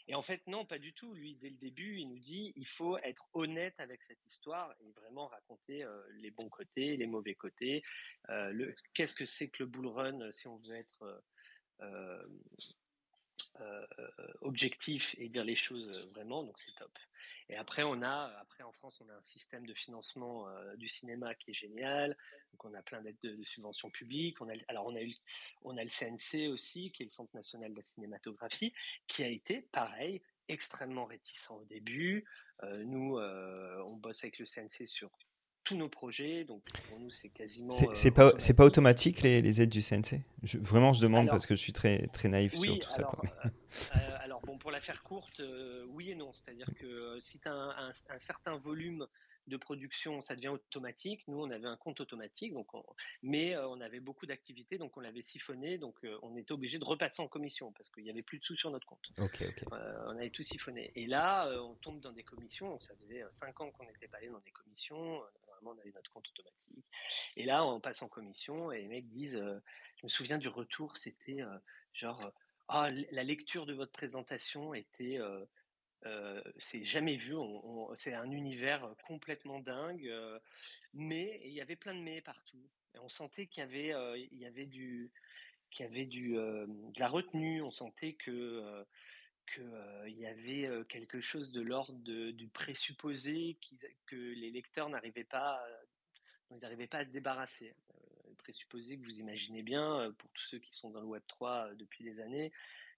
Et 0.10 0.16
en 0.16 0.24
fait, 0.24 0.42
non, 0.48 0.66
pas 0.66 0.80
du 0.80 0.92
tout. 0.92 1.14
Lui, 1.14 1.36
dès 1.36 1.50
le 1.50 1.56
début, 1.58 2.00
il 2.00 2.10
nous 2.10 2.20
dit 2.20 2.52
il 2.56 2.68
faut 2.68 2.98
être 2.98 3.30
honnête 3.34 3.76
avec 3.78 4.02
cette 4.04 4.26
histoire 4.26 4.74
et 4.82 4.92
vraiment 4.92 5.28
raconter 5.28 5.84
euh, 5.84 6.02
les 6.16 6.32
bons 6.32 6.50
côtés, 6.50 6.98
les 6.98 7.08
mauvais 7.08 7.36
côtés. 7.36 7.84
Euh, 8.30 8.74
qu'est-ce 8.94 9.14
que 9.14 9.26
c'est 9.26 9.50
que 9.50 9.64
le 9.64 9.70
bull 9.70 9.88
run 9.88 10.32
si 10.32 10.48
on 10.48 10.58
veut 10.58 10.76
être 10.76 11.24
objectif 14.42 15.16
et 15.18 15.30
dire 15.30 15.44
les 15.44 15.56
choses 15.56 16.08
vraiment, 16.14 16.44
donc 16.44 16.60
c'est 16.60 16.76
top. 16.76 16.92
Et 17.50 17.56
après, 17.56 17.82
on 17.84 18.02
a, 18.04 18.32
après 18.40 18.64
en 18.64 18.72
France, 18.72 19.02
on 19.04 19.10
a 19.10 19.14
un 19.14 19.24
système 19.24 19.66
de 19.66 19.74
financement 19.74 20.48
euh, 20.48 20.76
du 20.76 20.88
cinéma 20.88 21.34
qui 21.34 21.50
est 21.50 21.54
génial. 21.54 22.16
Donc, 22.52 22.66
on 22.66 22.74
a 22.76 22.84
plein 22.84 23.02
d'aides 23.02 23.18
de, 23.24 23.44
subventions 23.44 23.90
publiques. 23.90 24.40
On 24.40 24.50
a, 24.50 24.54
alors, 24.68 24.86
on 24.86 24.96
a, 24.96 25.02
eu, 25.02 25.14
on 25.64 25.76
a 25.78 25.84
le 25.84 25.90
CNC 25.90 26.50
aussi, 26.50 26.92
qui 26.92 27.04
est 27.04 27.08
le 27.08 27.12
Centre 27.12 27.36
national 27.36 27.72
de 27.72 27.78
la 27.78 27.84
cinématographie, 27.84 28.72
qui 29.08 29.24
a 29.24 29.28
été, 29.28 29.62
pareil, 29.72 30.22
extrêmement 30.48 31.06
réticent 31.06 31.50
au 31.50 31.66
début. 31.66 32.24
Euh, 32.64 32.84
nous, 32.84 33.18
euh, 33.18 33.82
on 33.88 33.96
bosse 33.96 34.24
avec 34.24 34.38
le 34.38 34.46
CNC 34.46 34.88
sur 34.88 35.10
tous 35.64 35.76
nos 35.76 35.90
projets. 35.90 36.44
Donc 36.44 36.64
pour 36.90 37.00
nous, 37.00 37.12
c'est 37.12 37.30
quasiment. 37.30 37.72
C'est 37.94 38.12
pas, 38.12 38.34
c'est 38.38 38.54
pas 38.54 38.66
automatique 38.66 39.22
les, 39.22 39.42
les, 39.42 39.62
aides 39.62 39.70
du 39.70 39.82
CNC 39.82 40.22
je, 40.44 40.58
Vraiment, 40.58 40.94
je 40.94 41.02
demande 41.02 41.28
parce 41.28 41.46
que 41.46 41.56
je 41.56 41.62
suis 41.62 41.74
très, 41.74 42.08
très 42.08 42.30
naïf 42.30 42.54
sur 42.54 42.80
tout 42.80 42.92
ça. 42.92 43.04
Quoi. 43.04 43.24
alors 44.22 44.42
bon, 44.42 44.58
pour 44.58 44.72
la 44.72 44.82
faire 44.82 45.04
courte, 45.04 45.42
oui 45.90 46.12
et 46.12 46.16
non. 46.16 46.34
C'est-à-dire 46.34 46.70
que 46.80 47.20
si 47.20 47.40
tu 47.40 47.48
as 47.48 47.54
un, 47.54 47.90
un, 47.90 48.20
certain 48.20 48.58
volume 48.58 49.06
de 49.48 49.58
production, 49.58 50.22
ça 50.22 50.36
devient 50.36 50.50
automatique. 50.50 51.28
Nous, 51.28 51.40
on 51.40 51.50
avait 51.50 51.68
un 51.68 51.78
compte 51.78 52.00
automatique, 52.00 52.54
donc 52.54 52.68
mais 53.24 53.58
on 53.58 53.82
avait 53.82 54.00
beaucoup 54.00 54.26
d'activités, 54.26 54.78
donc 54.78 54.96
on 54.96 55.00
l'avait 55.00 55.24
siphonné, 55.24 55.78
donc 55.78 55.96
on 56.22 56.36
était 56.38 56.52
obligé 56.52 56.78
de 56.78 56.86
repasser 56.86 57.22
en 57.22 57.28
commission 57.28 57.72
parce 57.72 57.90
qu'il 57.90 58.04
n'y 58.04 58.12
avait 58.12 58.22
plus 58.22 58.40
de 58.40 58.44
sous 58.44 58.56
sur 58.56 58.72
notre 58.72 58.88
compte. 58.88 59.12
On 59.18 60.18
avait 60.18 60.30
tout 60.30 60.44
siphonné. 60.44 60.92
Et 60.96 61.08
là, 61.08 61.50
on 61.62 61.76
tombe 61.76 62.00
dans 62.00 62.12
des 62.12 62.24
commissions. 62.24 62.80
Ça 62.80 62.94
faisait 62.96 63.24
5 63.32 63.62
ans 63.62 63.72
qu'on 63.72 63.86
n'était 63.86 64.08
pas 64.08 64.18
allé 64.18 64.30
dans 64.30 64.40
des 64.40 64.52
commissions 64.52 65.22
on 65.68 65.78
avait 65.78 65.92
notre 65.92 66.12
compte 66.12 66.28
automatique. 66.30 66.86
Et 67.36 67.46
là, 67.46 67.66
on 67.66 67.80
passe 67.80 68.02
en 68.02 68.08
commission 68.08 68.72
et 68.72 68.82
les 68.82 68.88
mecs 68.88 69.08
disent, 69.08 69.36
euh, 69.36 69.60
je 69.98 70.06
me 70.06 70.10
souviens 70.10 70.38
du 70.38 70.48
retour, 70.48 70.98
c'était 70.98 71.42
euh, 71.42 71.58
genre, 71.94 72.24
euh, 72.26 72.32
ah, 72.68 72.90
la 73.12 73.24
lecture 73.24 73.66
de 73.66 73.74
votre 73.74 73.92
présentation 73.92 74.74
était, 74.74 75.20
c'est 76.60 76.86
jamais 76.86 77.18
vu, 77.18 77.34
c'est 77.96 78.14
un 78.14 78.30
univers 78.30 78.88
complètement 79.08 79.60
dingue, 79.60 80.08
mais 80.94 81.42
il 81.46 81.52
y 81.52 81.62
avait 81.62 81.76
plein 81.76 81.96
de 81.96 82.00
mais 82.00 82.22
partout. 82.22 82.62
On 83.02 83.10
sentait 83.10 83.48
qu'il 83.48 83.62
y 83.62 83.64
avait, 83.64 84.28
il 84.32 84.38
y 84.38 84.46
avait 84.46 84.68
du, 84.68 85.12
qu'il 85.72 85.84
y 85.84 85.90
avait 85.90 86.06
du, 86.06 86.34
de 86.34 87.00
la 87.00 87.08
retenue, 87.08 87.64
on 87.64 87.72
sentait 87.72 88.14
que 88.14 88.86
qu'il 89.54 90.18
y 90.18 90.26
avait 90.26 90.70
quelque 90.88 91.22
chose 91.22 91.52
de 91.52 91.62
l'ordre 91.62 91.94
du 91.94 92.48
présupposé 92.48 93.58
que 94.06 94.16
les 94.16 94.52
lecteurs 94.52 94.90
n'arrivaient 94.90 95.24
pas, 95.24 95.64
pas 96.50 96.98
à 96.98 97.06
se 97.06 97.10
débarrasser. 97.10 97.74
le 98.28 98.36
présupposé 98.36 98.98
que 98.98 99.04
vous 99.04 99.20
imaginez 99.20 99.62
bien, 99.62 100.14
pour 100.18 100.30
tous 100.32 100.44
ceux 100.50 100.60
qui 100.60 100.74
sont 100.74 100.90
dans 100.90 101.02
le 101.02 101.08
Web 101.08 101.24
3 101.28 101.74
depuis 101.76 102.04
des 102.04 102.20
années, 102.20 102.52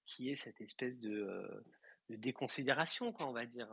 qui 0.06 0.30
est 0.30 0.36
cette 0.36 0.62
espèce 0.62 1.00
de, 1.00 1.64
déconsidération, 2.10 3.12
quoi, 3.12 3.28
on 3.28 3.34
va 3.34 3.46
dire. 3.46 3.70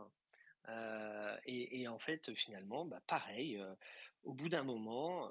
Et, 1.46 1.88
en 1.88 1.98
fait, 1.98 2.34
finalement, 2.34 2.84
bah, 2.84 3.02
pareil, 3.06 3.62
au 4.24 4.32
bout 4.34 4.48
d'un 4.48 4.62
moment, 4.62 5.30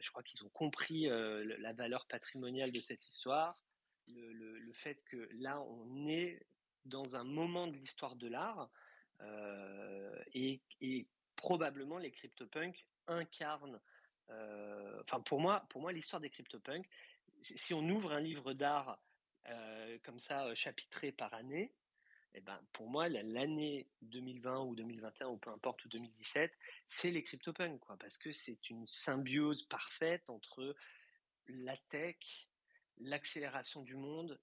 je 0.00 0.10
crois 0.10 0.22
qu'ils 0.22 0.44
ont 0.44 0.50
compris 0.50 1.08
la 1.08 1.72
valeur 1.72 2.06
patrimoniale 2.06 2.72
de 2.72 2.80
cette 2.80 3.06
histoire, 3.06 3.62
le, 4.08 4.72
fait 4.72 5.02
que 5.04 5.28
là, 5.34 5.60
on 5.60 6.08
est 6.08 6.40
dans 6.84 7.16
un 7.16 7.24
moment 7.24 7.66
de 7.66 7.76
l'histoire 7.76 8.16
de 8.16 8.28
l'art 8.28 8.70
euh, 9.20 10.22
et, 10.34 10.60
probablement 11.36 11.98
les 11.98 12.12
CryptoPunks 12.12 12.86
incarnent. 13.08 13.80
Euh, 14.30 15.02
enfin, 15.02 15.20
pour 15.20 15.40
moi, 15.40 15.66
pour 15.70 15.80
moi, 15.80 15.92
l'histoire 15.92 16.20
des 16.20 16.30
CryptoPunks, 16.30 16.88
si 17.40 17.74
on 17.74 17.88
ouvre 17.88 18.12
un 18.12 18.20
livre 18.20 18.52
d'art 18.52 19.02
euh, 19.48 19.98
comme 20.04 20.20
ça, 20.20 20.54
chapitré 20.54 21.10
par 21.10 21.34
année, 21.34 21.72
eh 22.34 22.40
ben, 22.40 22.60
pour 22.72 22.88
moi, 22.88 23.08
l'année 23.08 23.88
2020 24.02 24.60
ou 24.60 24.74
2021 24.76 25.26
ou 25.28 25.36
peu 25.36 25.50
importe 25.50 25.84
ou 25.84 25.88
2017, 25.88 26.56
c'est 26.86 27.10
les 27.10 27.24
CryptoPunks, 27.24 27.80
quoi, 27.80 27.96
parce 27.98 28.18
que 28.18 28.30
c'est 28.30 28.70
une 28.70 28.86
symbiose 28.86 29.64
parfaite 29.64 30.30
entre 30.30 30.76
la 31.48 31.76
tech, 31.90 32.16
l'accélération 32.98 33.82
du 33.82 33.96
monde 33.96 34.38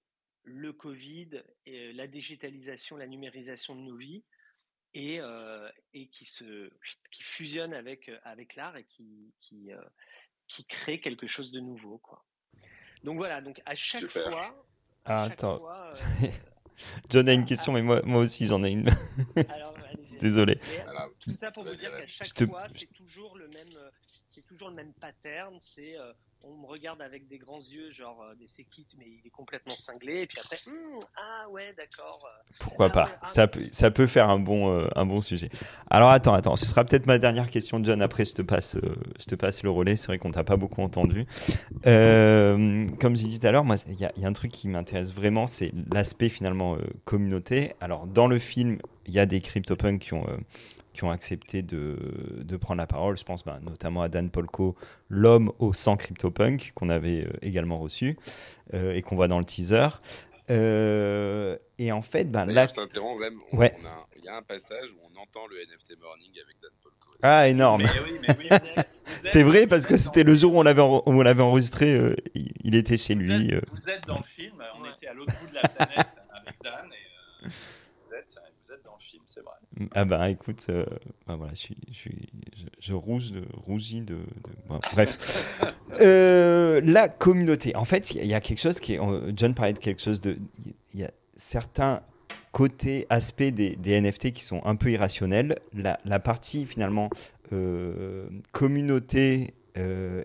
le 0.50 0.74
Covid, 0.74 1.44
et 1.66 1.94
la 1.94 2.08
digitalisation, 2.08 2.98
la 2.98 3.08
numérisation 3.08 3.76
de 3.76 3.82
nos 3.82 3.96
vies, 3.96 4.24
et, 4.94 5.20
et 5.94 6.08
qui, 6.08 6.26
se, 6.26 6.72
qui 7.12 7.24
fusionne 7.24 7.74
avec, 7.74 8.10
avec 8.24 8.56
l'art 8.56 8.76
et 8.76 8.86
qui, 8.86 9.32
qui, 9.40 9.70
qui, 10.48 10.66
crée 10.66 11.00
quelque 11.00 11.28
chose 11.28 11.52
de 11.52 11.60
nouveau. 11.60 12.00
Quoi. 12.00 12.26
Donc 13.04 13.18
voilà, 13.18 13.42
donc 13.42 13.62
à 13.66 13.76
chaque 13.76 14.08
fois. 14.08 14.66
Ah, 15.06 15.24
attends. 15.24 15.62
John 17.10 17.28
a 17.28 17.34
une 17.34 17.46
question, 17.46 17.74
mais 17.74 17.82
moi, 17.82 18.02
moi 18.04 18.22
aussi 18.22 18.48
j'en 18.48 18.64
ai 18.64 18.72
une. 18.72 18.90
Désolé. 20.20 20.56
tout 21.20 21.36
ça 21.38 21.52
pour 21.52 21.64
vous 21.64 21.76
dire 21.76 21.92
qu'à 21.92 22.08
chaque 22.08 22.50
fois, 22.50 22.68
c'est 22.76 22.92
toujours 22.94 23.38
le 23.38 23.48
même, 23.50 23.70
c'est 24.42 24.48
toujours 24.48 24.70
le 24.70 24.76
même 24.76 24.94
pattern. 24.94 25.58
C'est 25.62 25.96
on 26.44 26.56
me 26.56 26.66
regarde 26.66 27.02
avec 27.02 27.28
des 27.28 27.38
grands 27.38 27.60
yeux, 27.60 27.92
genre 27.92 28.22
euh, 28.22 28.34
des 28.36 28.48
séquites, 28.48 28.96
mais 28.98 29.06
il 29.08 29.28
est 29.28 29.32
complètement 29.32 29.76
cinglé. 29.76 30.22
Et 30.22 30.28
puis 30.28 30.38
après, 30.40 30.58
hmm, 30.68 31.00
ah 31.18 31.50
ouais, 31.50 31.74
d'accord. 31.76 32.26
Euh. 32.26 32.54
Pourquoi 32.60 32.88
ah 32.88 32.90
pas 32.90 33.10
ah 33.22 33.28
ça, 33.34 33.48
peut, 33.48 33.64
ça 33.72 33.92
peut 33.92 34.08
faire 34.08 34.30
un 34.30 34.40
bon, 34.40 34.72
euh, 34.72 34.88
un 34.96 35.06
bon 35.06 35.22
sujet. 35.22 35.50
Alors 35.90 36.10
attends, 36.10 36.34
attends, 36.34 36.56
ce 36.56 36.66
sera 36.66 36.86
peut-être 36.86 37.08
ma 37.08 37.18
dernière 37.18 37.50
question, 37.50 37.84
John. 37.84 38.02
Après, 38.02 38.26
je 38.26 38.34
te 38.34 38.42
passe, 38.42 38.78
je 39.20 39.26
te 39.26 39.36
passe 39.36 39.64
le 39.64 39.70
relais. 39.70 39.96
C'est 39.96 40.08
vrai 40.08 40.18
qu'on 40.18 40.32
t'a 40.32 40.44
pas 40.44 40.58
beaucoup 40.58 40.82
entendu. 40.82 41.26
comme 41.84 43.16
j'ai 43.16 43.28
dit 43.28 43.40
tout 43.40 43.48
à 43.48 43.52
l'heure, 43.52 43.66
moi, 43.66 43.76
il 43.88 43.96
y, 43.96 44.22
y, 44.22 44.26
a 44.26 44.28
un 44.28 44.34
truc 44.34 44.52
qui 44.52 44.70
m'intéresse 44.70 45.14
vraiment, 45.14 45.46
c'est 45.46 45.72
l'aspect 45.92 46.30
finalement 46.30 46.78
communauté. 47.04 47.74
Alors 47.82 48.08
dans 48.08 48.28
le 48.28 48.40
film, 48.40 48.80
il 49.06 49.14
y 49.14 49.20
a 49.20 49.26
des 49.26 49.42
CryptoPunks 49.42 50.00
qui 50.00 50.14
ont 50.14 50.26
qui 51.00 51.06
ont 51.06 51.12
accepté 51.12 51.62
de, 51.62 51.96
de 52.44 52.58
prendre 52.58 52.80
la 52.80 52.86
parole. 52.86 53.18
Je 53.18 53.24
pense 53.24 53.46
bah, 53.46 53.60
notamment 53.64 54.02
à 54.02 54.10
Dan 54.10 54.30
Polko, 54.30 54.76
l'homme 55.08 55.54
au 55.58 55.72
100 55.72 55.96
CryptoPunk, 55.96 56.74
qu'on 56.76 56.90
avait 56.90 57.24
euh, 57.24 57.32
également 57.42 57.80
reçu 57.80 58.18
euh, 58.74 58.94
et 58.94 59.02
qu'on 59.02 59.16
voit 59.16 59.30
dans 59.30 59.40
le 59.40 59.46
teaser. 59.46 59.88
Euh, 60.50 61.58
et 61.78 61.94
en 61.94 62.02
fait, 62.02 62.26
ben, 62.26 62.44
là. 62.44 62.68
Je 62.68 62.74
t'interromps 62.74 63.18
même. 63.18 63.40
Ouais. 63.54 63.74
Il 64.18 64.26
y 64.26 64.28
a 64.28 64.36
un 64.36 64.42
passage 64.42 64.90
où 64.94 65.00
on 65.06 65.22
entend 65.22 65.48
le 65.48 65.56
NFT 65.56 65.98
Morning 66.02 66.32
avec 66.44 66.58
Dan 66.62 66.72
Polko. 66.84 67.18
Ah, 67.22 67.48
énorme. 67.48 67.86
C'est 69.24 69.44
vrai 69.44 69.68
parce 69.68 69.86
que 69.86 69.96
c'était 69.96 70.24
le 70.24 70.36
jour 70.36 70.54
où 70.54 70.60
on 70.60 70.64
l'avait 70.64 70.82
on 70.82 71.22
l'avait 71.22 71.44
enregistré. 71.44 72.14
il 72.36 72.76
était 72.76 72.98
chez 72.98 73.16
lui. 73.16 73.54
vous 73.72 73.90
êtes 73.90 74.06
dans 74.06 74.18
le 74.18 74.24
film. 74.24 74.62
On 74.78 74.84
était 74.84 75.08
à 75.08 75.14
l'autre 75.14 75.32
bout 75.40 75.50
de 75.50 75.56
la 75.56 75.62
planète 75.62 76.08
avec 76.34 76.56
Dan. 76.62 76.90
Et, 76.92 77.50
dans 78.84 78.96
le 78.96 79.04
film, 79.04 79.24
c'est 79.26 79.42
vrai. 79.42 79.56
Ah 79.94 80.04
bah 80.04 80.30
écoute, 80.30 80.66
euh, 80.70 80.86
bah 81.28 81.36
voilà, 81.36 81.54
je, 81.54 82.94
rouge 82.94 83.32
de, 83.32 83.44
rougis 83.54 84.02
de... 84.02 84.18
bref. 84.94 85.62
euh, 86.02 86.82
la 86.84 87.08
communauté. 87.08 87.76
En 87.76 87.86
fait, 87.86 88.12
il 88.12 88.26
y, 88.26 88.34
a 88.34 88.42
quelque 88.42 88.60
chose 88.60 88.80
qui. 88.80 88.98
John 89.36 89.54
parlait 89.54 89.74
de 89.74 89.80
quelque 89.80 90.02
chose 90.02 90.22
de... 90.22 90.38
Il 90.94 91.00
y 91.00 91.04
a 91.04 91.12
certains 91.36 92.02
côtés, 92.52 93.06
aspects 93.10 93.44
des, 93.44 94.02
NFT 94.02 94.32
qui 94.32 94.44
sont 94.44 94.62
un 94.66 94.76
peu 94.76 94.92
irrationnels. 94.92 95.56
La, 95.74 96.00
la 96.04 96.20
partie 96.20 96.66
finalement 96.66 97.10
euh, 97.54 98.28
communauté 98.52 99.54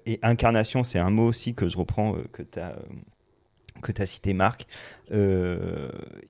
et 0.07 0.19
incarnation, 0.23 0.83
c'est 0.83 0.99
un 0.99 1.11
mot 1.11 1.29
aussi 1.29 1.55
que 1.55 1.69
je 1.69 1.79
reprends, 1.79 2.17
que 2.33 2.43
tu 2.43 2.59
as 2.59 2.75
que 3.85 3.93
tu 3.93 4.03
as 4.03 4.07
cité, 4.07 4.35
Marc, 4.35 4.67
il 5.11 5.19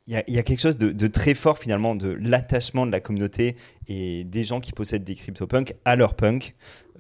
y, 0.08 0.16
a 0.16 0.42
quelque 0.42 0.60
chose 0.60 0.76
de, 0.76 1.06
très 1.06 1.34
fort 1.34 1.58
finalement 1.58 1.94
de 1.94 2.16
l'attachement 2.20 2.86
de 2.86 2.92
la 2.92 3.00
communauté 3.00 3.56
et 3.88 4.24
des 4.24 4.44
gens 4.44 4.60
qui 4.60 4.72
possèdent 4.72 5.04
des 5.04 5.14
CryptoPunk 5.14 5.74
à 5.84 5.96
leur 5.96 6.14
punk. 6.14 6.54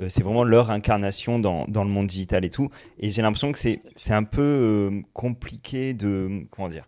c'est 0.08 0.22
vraiment 0.22 0.44
leur 0.44 0.70
incarnation 0.70 1.38
dans, 1.38 1.66
dans, 1.66 1.84
le 1.84 1.90
monde 1.90 2.06
digital 2.06 2.44
et 2.44 2.50
tout. 2.50 2.70
Et 2.98 3.10
j'ai 3.10 3.22
l'impression 3.22 3.52
que 3.52 3.58
c'est 3.58 4.12
un 4.12 4.24
peu 4.24 5.02
compliqué 5.12 5.94
de. 5.94 6.42
Comment 6.50 6.68
dire 6.68 6.86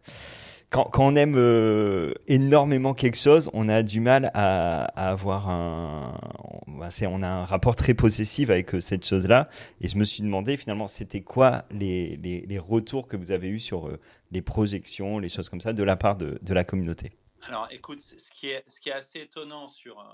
quand, 0.85 1.07
on 1.07 1.17
aime 1.17 1.37
euh, 1.37 2.13
énormément 2.27 2.95
quelque 2.95 3.17
chose, 3.17 3.51
on 3.53 3.69
a 3.69 3.83
du 3.83 4.01
mal 4.01 4.31
à, 4.35 4.85
avoir 5.11 5.49
un, 5.49 6.19
on 6.67 7.23
a 7.23 7.29
un 7.29 7.45
rapport 7.45 7.77
très 7.77 7.95
possessif 7.95 8.51
avec 8.51 8.75
euh, 8.75 8.81
cette 8.81 9.07
chose-là. 9.07 9.49
Et 9.81 9.89
je 9.89 9.97
me 9.97 10.05
suis 10.05 10.23
demandé 10.23 10.57
finalement, 10.57 10.87
c'était 10.87 11.23
quoi 11.23 11.65
les, 11.71 12.59
retours 12.59 13.07
que 13.09 13.17
vous 13.17 13.31
avez 13.31 13.49
eus 13.49 13.61
sur 13.61 13.89
euh, 13.89 13.99
les 14.31 14.43
projections, 14.43 15.19
les 15.19 15.29
choses 15.29 15.49
comme 15.49 15.61
ça, 15.61 15.73
de 15.73 15.83
la 15.83 15.97
part 15.97 16.17
de, 16.17 16.39
la 16.53 16.65
communauté? 16.65 17.13
Alors, 17.43 17.69
écoute, 17.71 18.01
ce 18.03 18.31
qui 18.31 18.49
est, 18.49 18.65
ce 18.69 18.81
qui 18.81 18.89
est 18.89 18.95
assez 18.95 19.21
étonnant 19.21 19.69
sur, 19.69 20.05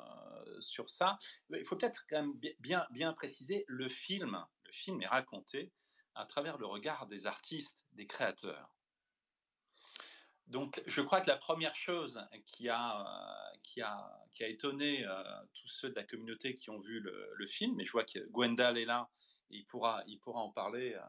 sur 0.60 0.90
ça, 0.90 1.18
il 1.50 1.64
faut 1.64 1.76
peut-être 1.76 2.04
quand 2.10 2.20
même 2.20 2.34
bien, 2.60 2.84
bien 2.90 3.12
préciser, 3.12 3.64
le 3.68 3.88
film, 3.88 4.38
le 4.66 4.72
film 4.72 5.00
est 5.02 5.06
raconté 5.06 5.70
à 6.14 6.26
travers 6.26 6.58
le 6.58 6.66
regard 6.66 7.06
des 7.06 7.26
artistes, 7.26 7.76
des 7.94 8.06
créateurs. 8.06 8.74
Donc, 10.48 10.82
je 10.86 11.00
crois 11.00 11.20
que 11.20 11.28
la 11.28 11.36
première 11.36 11.74
chose 11.76 12.20
qui 12.46 12.68
a, 12.68 13.00
euh, 13.00 13.58
qui 13.62 13.80
a, 13.80 14.26
qui 14.32 14.44
a 14.44 14.48
étonné 14.48 15.06
euh, 15.06 15.22
tous 15.54 15.68
ceux 15.68 15.90
de 15.90 15.94
la 15.94 16.04
communauté 16.04 16.54
qui 16.54 16.70
ont 16.70 16.80
vu 16.80 17.00
le, 17.00 17.46
film, 17.46 17.80
et 17.80 17.84
je 17.84 17.92
vois 17.92 18.04
que 18.04 18.18
Gwendal 18.30 18.78
est 18.78 18.84
là, 18.84 19.08
il 19.50 19.66
pourra, 19.66 20.02
il 20.06 20.18
pourra 20.18 20.40
en, 20.40 20.50
parler, 20.50 20.94
euh, 20.94 21.00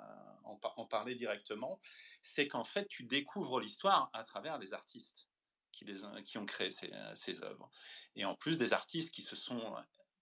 en, 0.44 0.86
parler 0.86 1.16
directement, 1.16 1.80
c'est 2.22 2.48
qu'en 2.48 2.66
fait, 2.66 2.88
tu 2.88 3.04
découvres 3.04 3.60
l'histoire 3.60 4.10
à 4.14 4.24
travers 4.24 4.58
les 4.58 4.74
artistes 4.74 5.28
qui, 5.72 5.86
les, 5.86 6.02
qui 6.24 6.38
ont 6.38 6.46
créé 6.46 6.72
ces, 6.72 6.92
ces, 7.16 7.44
œuvres. 7.44 7.70
Et 8.16 8.26
en 8.26 8.36
plus, 8.36 8.58
des 8.58 8.74
artistes 8.74 9.12
qui 9.12 9.24
se 9.24 9.36
sont 9.36 9.76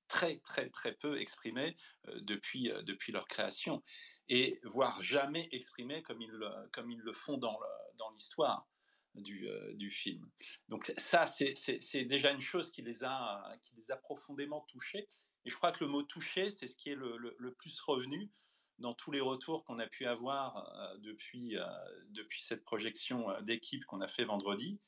très, 0.07 0.37
très, 0.39 0.69
très 0.69 0.93
peu 0.93 1.19
exprimés 1.19 1.75
depuis, 2.15 2.71
depuis 2.83 3.11
leur 3.11 3.27
création, 3.27 3.83
et 4.29 4.59
voire 4.63 5.01
jamais 5.03 5.49
exprimés 5.51 6.01
comme 6.03 6.21
ils, 6.21 6.31
comme 6.71 6.89
ils 6.91 6.99
le 6.99 7.13
font 7.13 7.37
dans 7.37 8.09
l'histoire 8.13 8.67
du, 9.15 9.47
euh, 9.47 9.73
du 9.73 9.89
film. 9.89 10.29
Donc 10.69 10.91
ça, 10.97 11.25
c'est 11.25 12.05
déjà 12.05 12.31
une 12.31 12.41
chose 12.41 12.71
qui 12.71 12.81
les, 12.81 13.03
a, 13.03 13.55
qui 13.61 13.75
les 13.75 13.91
a 13.91 13.97
profondément 13.97 14.61
touchés. 14.61 15.07
Et 15.45 15.49
je 15.49 15.55
crois 15.55 15.71
que 15.71 15.83
le 15.83 15.89
mot 15.89 16.03
touché, 16.03 16.49
c'est 16.49 16.67
ce 16.67 16.75
qui 16.75 16.89
est 16.89 16.95
le, 16.95 17.17
le, 17.17 17.53
plus 17.53 17.79
revenu 17.81 18.29
dans 18.77 18.93
tous 18.93 19.11
les 19.11 19.21
retours 19.21 19.63
qu'on 19.65 19.79
a 19.79 19.87
pu 19.87 20.05
avoir 20.05 20.57
euh, 20.57 20.97
depuis, 20.99 21.57
euh, 21.57 21.65
depuis 22.09 22.41
cette 22.41 22.63
projection 22.63 23.27
d'équipe 23.41 23.85
qu'on 23.85 24.01
a 24.01 24.07
fait 24.07 24.25
vendredi. 24.25 24.79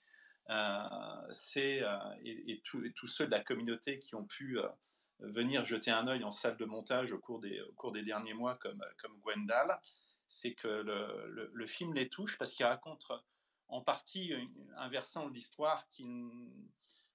c'est 1.30 1.82
et, 2.24 2.62
tous 2.64 3.08
ceux 3.08 3.26
de 3.26 3.32
la 3.32 3.44
communauté 3.44 4.00
qui 4.00 4.16
ont 4.16 4.26
pu 4.26 4.58
venir 5.20 5.66
jeter 5.66 5.92
un 5.92 6.08
œil 6.08 6.24
en 6.24 6.32
salle 6.32 6.58
de 6.58 6.66
montage 6.66 7.12
au 7.12 7.20
cours 7.20 7.40
des, 7.40 7.62
au 7.62 7.72
cours 7.74 7.92
des 7.92 8.04
derniers 8.04 8.34
mois, 8.34 8.56
comme, 8.56 8.84
comme 9.00 9.20
Gwendal, 9.22 9.80
c'est 10.28 10.54
que 10.54 10.68
le, 10.68 11.52
le, 11.54 11.66
film 11.66 11.94
les 11.94 12.10
touche 12.10 12.38
parce 12.38 12.52
qu'il 12.52 12.66
raconte 12.66 13.06
en 13.68 13.82
partie 13.82 14.34
un 14.78 14.90
versant 14.90 15.28
de 15.28 15.34
l'histoire 15.34 15.90
qui 15.90 16.06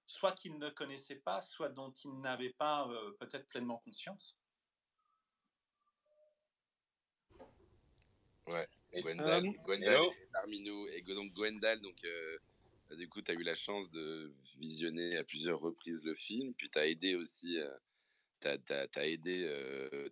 soit 0.08 0.32
qu'ils 0.32 0.58
ne 0.58 0.68
connaissaient 0.70 1.16
pas, 1.16 1.40
soit 1.42 1.68
dont 1.68 1.92
ils 2.04 2.20
n'avaient 2.20 2.54
pas 2.54 2.88
euh, 2.88 3.12
peut-être 3.20 3.46
pleinement 3.48 3.78
conscience. 3.84 4.36
Ouais, 8.46 8.66
Gwendal, 8.94 9.46
euh, 9.46 9.52
Gwendal 9.62 10.02
est 10.04 10.32
parmi 10.32 10.60
nous. 10.60 10.88
Et 10.88 11.02
donc 11.02 11.32
Gwendal, 11.34 11.80
donc, 11.80 12.02
euh, 12.04 12.38
du 12.96 13.08
coup, 13.08 13.20
tu 13.20 13.30
as 13.30 13.34
eu 13.34 13.42
la 13.42 13.54
chance 13.54 13.90
de 13.90 14.32
visionner 14.56 15.18
à 15.18 15.24
plusieurs 15.24 15.60
reprises 15.60 16.02
le 16.02 16.14
film, 16.14 16.54
puis 16.54 16.70
tu 16.70 16.78
as 16.78 16.86
aidé 16.86 17.14
aussi, 17.14 17.58
tu 18.40 18.48
as, 18.48 19.06
aidé, 19.06 19.46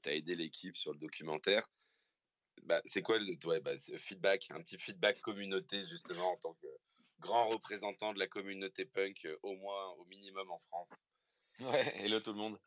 as 0.04 0.12
aidé 0.12 0.36
l'équipe 0.36 0.76
sur 0.76 0.92
le 0.92 0.98
documentaire. 0.98 1.62
Bah, 2.66 2.82
c'est 2.84 3.00
quoi 3.00 3.18
le 3.20 3.60
bah, 3.60 3.78
feedback, 3.98 4.48
un 4.50 4.60
petit 4.60 4.76
feedback 4.76 5.20
communauté 5.20 5.86
justement 5.88 6.32
en 6.32 6.36
tant 6.36 6.54
que 6.54 6.66
grand 7.20 7.46
représentant 7.46 8.12
de 8.12 8.18
la 8.18 8.26
communauté 8.26 8.84
punk, 8.84 9.24
euh, 9.24 9.36
au 9.44 9.54
moins, 9.54 9.90
au 9.98 10.04
minimum 10.06 10.50
en 10.50 10.58
France. 10.58 10.92
Ouais, 11.60 11.96
hello 12.04 12.18
tout 12.18 12.32
le 12.32 12.38
monde. 12.38 12.58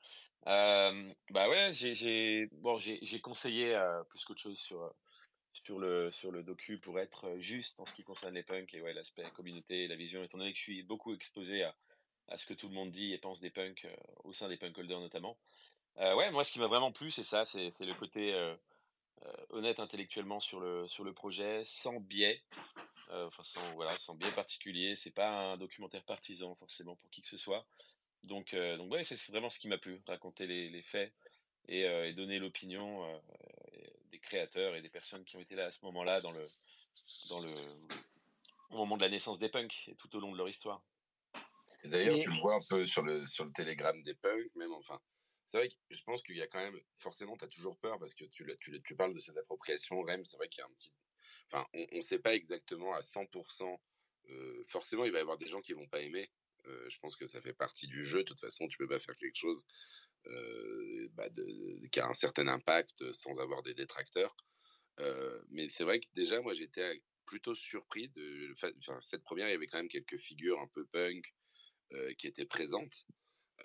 Euh, 0.48 1.14
bah 1.32 1.50
ouais, 1.50 1.72
j'ai 1.74 2.48
bon, 2.54 2.80
conseillé 3.22 3.76
euh, 3.76 4.02
plus 4.06 4.24
qu'autre 4.24 4.42
chose 4.42 4.58
sur 4.58 4.94
sur 5.52 5.80
le 5.80 6.10
sur 6.12 6.32
le 6.32 6.44
docu 6.44 6.80
pour 6.80 6.98
être 6.98 7.38
juste 7.38 7.82
en 7.82 7.86
ce 7.86 7.94
qui 7.94 8.04
concerne 8.04 8.36
les 8.36 8.44
punks 8.44 8.74
et 8.74 8.82
ouais 8.82 8.94
l'aspect 8.94 9.30
communauté, 9.36 9.88
la 9.88 9.98
vision. 9.98 10.24
Étant 10.24 10.38
donné 10.38 10.54
que 10.54 10.58
je 10.58 10.64
suis 10.64 10.84
beaucoup 10.84 11.14
exposé 11.14 11.64
à, 11.64 11.76
à 12.30 12.38
ce 12.38 12.46
que 12.46 12.54
tout 12.54 12.70
le 12.70 12.74
monde 12.74 12.92
dit 12.92 13.14
et 13.14 13.18
pense 13.18 13.42
des 13.42 13.52
punks 13.52 13.86
au 14.24 14.32
sein 14.32 14.48
des 14.48 14.58
punk 14.58 14.78
holders 14.78 15.02
notamment. 15.02 15.38
ouais, 15.98 16.32
moi 16.32 16.46
ce 16.46 16.54
qui 16.54 16.60
m'a 16.60 16.68
vraiment 16.68 16.94
plu 16.94 17.12
c'est 17.12 17.24
ça, 17.24 17.44
c'est 17.44 17.70
le 17.82 17.94
côté 17.94 18.34
euh, 18.34 18.56
honnête 19.50 19.80
intellectuellement 19.80 20.40
sur 20.40 20.60
le, 20.60 20.88
sur 20.88 21.04
le 21.04 21.14
projet, 21.14 21.64
sans 21.64 22.00
biais, 22.00 22.42
euh, 23.12 23.28
enfin 23.28 23.44
sans, 23.44 23.74
voilà, 23.74 23.98
sans 23.98 24.16
biais 24.16 24.32
particulier. 24.32 24.96
C'est 24.96 25.12
pas 25.12 25.30
un 25.30 25.58
documentaire 25.58 26.04
partisan 26.04 26.56
forcément 26.56 26.96
pour 26.96 27.10
qui 27.10 27.22
que 27.22 27.28
ce 27.28 27.38
soit. 27.38 27.66
Donc, 28.24 28.54
euh, 28.54 28.78
donc 28.78 28.92
ouais, 28.92 29.04
c'est 29.04 29.18
vraiment 29.30 29.50
ce 29.50 29.60
qui 29.60 29.68
m'a 29.68 29.78
plu, 29.78 30.02
raconter 30.08 30.46
les, 30.48 30.70
les 30.70 30.82
faits 30.84 31.14
et, 31.68 31.82
et, 31.82 32.14
donner 32.14 32.40
l'opinion 32.40 33.22
des 34.12 34.20
créateurs 34.20 34.76
et 34.76 34.82
des 34.82 34.90
personnes 34.90 35.24
qui 35.24 35.38
ont 35.38 35.40
été 35.40 35.56
là 35.56 35.66
à 35.66 35.72
ce 35.72 35.84
moment-là 35.86 36.20
dans 36.22 36.32
le, 36.32 36.46
dans 37.30 37.40
le, 37.42 37.54
au 38.72 38.78
moment 38.78 38.98
de 38.98 39.04
la 39.04 39.10
naissance 39.10 39.40
des 39.40 39.50
punks 39.50 39.88
et 39.88 39.96
tout 39.96 40.16
au 40.16 40.20
long 40.20 40.32
de 40.32 40.38
leur 40.38 40.50
histoire. 40.50 40.82
d'ailleurs, 41.84 42.20
tu 42.20 42.30
le 42.30 42.40
vois 42.40 42.56
un 42.56 42.62
peu 42.70 42.86
sur 42.86 43.04
le, 43.04 43.26
sur 43.26 43.46
le 43.46 43.52
télégramme 43.52 44.02
des 44.02 44.16
punks, 44.16 44.56
même, 44.56 44.74
enfin, 44.74 45.00
c'est 45.50 45.58
vrai 45.58 45.68
que 45.68 45.76
je 45.90 46.04
pense 46.04 46.22
qu'il 46.22 46.38
y 46.38 46.44
a 46.44 46.48
quand 46.48 46.60
même, 46.60 46.80
forcément, 47.00 47.36
tu 47.36 47.44
as 47.44 47.48
toujours 47.48 47.76
peur 47.80 47.98
parce 47.98 48.14
que 48.14 48.24
tu, 48.26 48.46
tu, 48.60 48.82
tu 48.84 48.96
parles 48.96 49.16
de 49.16 49.20
cette 49.20 49.36
appropriation 49.36 50.00
REM, 50.04 50.24
c'est 50.24 50.38
vrai 50.38 50.48
qu'il 50.48 50.60
y 50.60 50.62
a 50.62 50.68
un 50.68 50.74
petit. 50.74 50.94
Enfin, 51.48 51.66
on 51.74 51.98
ne 51.98 52.02
sait 52.02 52.20
pas 52.20 52.36
exactement 52.36 52.94
à 52.94 53.00
100%. 53.00 53.80
Euh, 54.30 54.64
forcément, 54.68 55.06
il 55.06 55.12
va 55.12 55.18
y 55.18 55.22
avoir 55.22 55.40
des 55.40 55.48
gens 55.48 55.60
qui 55.62 55.74
vont 55.74 55.88
pas 55.88 56.02
aimer. 56.02 56.30
Euh, 56.68 56.88
je 56.88 57.00
pense 57.00 57.16
que 57.16 57.26
ça 57.26 57.42
fait 57.42 57.54
partie 57.54 57.88
du 57.88 58.06
jeu. 58.06 58.20
De 58.20 58.24
toute 58.24 58.40
façon, 58.40 58.68
tu 58.68 58.78
peux 58.78 58.88
pas 58.88 59.00
faire 59.00 59.18
quelque 59.18 59.38
chose 59.38 59.66
euh, 60.28 61.08
bah 61.14 61.30
qui 61.92 62.00
a 62.00 62.08
un 62.08 62.14
certain 62.14 62.48
impact 62.48 63.12
sans 63.12 63.40
avoir 63.40 63.64
des 63.64 63.74
détracteurs. 63.74 64.36
mais 65.50 65.68
c'est 65.70 65.84
vrai 65.84 66.00
que 66.00 66.08
déjà, 66.14 66.42
moi, 66.42 66.54
j'étais 66.54 67.02
plutôt 67.26 67.56
surpris 67.56 68.10
de. 68.10 68.54
Cette 69.02 69.24
première, 69.24 69.48
il 69.48 69.52
y 69.54 69.56
avait 69.56 69.68
quand 69.68 69.80
même 69.80 69.90
quelques 69.90 70.20
figures 70.20 70.60
un 70.60 70.68
peu 70.68 70.86
punk 70.86 71.34
qui 72.20 72.28
étaient 72.28 72.46
présentes. 72.46 73.08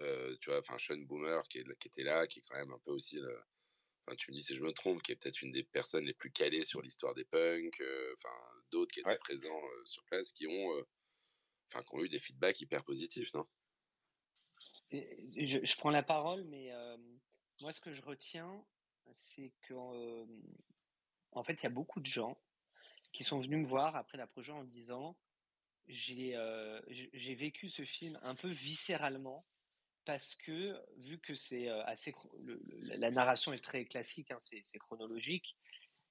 Euh, 0.00 0.36
tu 0.40 0.50
vois, 0.50 0.58
enfin, 0.60 0.76
Sean 0.78 0.98
Boomer 0.98 1.42
qui, 1.48 1.62
qui, 1.80 1.88
était 1.88 2.02
là, 2.02 2.26
qui 2.26 2.40
est 2.40 2.42
quand 2.48 2.56
même 2.56 2.72
un 2.72 2.78
peu 2.84 2.90
aussi, 2.90 3.18
enfin, 4.06 4.16
tu 4.16 4.30
me 4.30 4.36
dis 4.36 4.42
si 4.42 4.54
je 4.56 4.62
me 4.62 4.72
trompe, 4.72 5.02
qui 5.02 5.12
est 5.12 5.16
peut-être 5.16 5.42
une 5.42 5.52
des 5.52 5.62
personnes 5.62 6.04
les 6.04 6.14
plus 6.14 6.32
calées 6.32 6.64
sur 6.64 6.82
l'histoire 6.82 7.14
des 7.14 7.24
punks, 7.24 7.80
euh, 7.80 8.14
enfin, 8.16 8.34
d'autres 8.70 8.92
qui 8.92 9.00
étaient 9.00 9.16
présents 9.18 9.62
euh, 9.64 9.84
sur 9.84 10.04
place, 10.04 10.32
qui 10.32 10.46
ont, 10.46 10.84
enfin, 11.68 11.84
qui 11.84 11.94
ont 11.94 12.04
eu 12.04 12.08
des 12.08 12.18
feedbacks 12.18 12.60
hyper 12.60 12.84
positifs, 12.84 13.32
non? 13.34 13.46
Je, 14.90 15.60
je, 15.62 15.76
prends 15.76 15.90
la 15.90 16.02
parole, 16.02 16.44
mais 16.44 16.70
moi, 17.60 17.72
ce 17.72 17.80
que 17.80 17.92
je 17.92 18.02
retiens, 18.02 18.64
c'est 19.12 19.52
qu'en 19.68 20.26
en 21.32 21.42
fait, 21.42 21.54
il 21.54 21.62
y 21.64 21.66
a 21.66 21.70
beaucoup 21.70 22.00
de 22.00 22.06
gens 22.06 22.38
qui 23.12 23.24
sont 23.24 23.40
venus 23.40 23.58
me 23.58 23.66
voir 23.66 23.96
après 23.96 24.18
la 24.18 24.26
projet 24.26 24.52
en 24.52 24.64
disant 24.64 25.16
j'ai 25.88 26.36
j'ai 27.12 27.34
vécu 27.34 27.68
ce 27.70 27.84
film 27.84 28.18
un 28.22 28.34
peu 28.34 28.48
viscéralement 28.48 29.44
parce 30.04 30.34
que 30.36 30.80
vu 30.98 31.18
que 31.18 31.34
c'est 31.34 31.68
assez 31.68 32.14
la 32.96 33.10
narration 33.10 33.52
est 33.52 33.62
très 33.62 33.84
classique, 33.84 34.30
hein, 34.30 34.38
c'est 34.40 34.78
chronologique, 34.78 35.56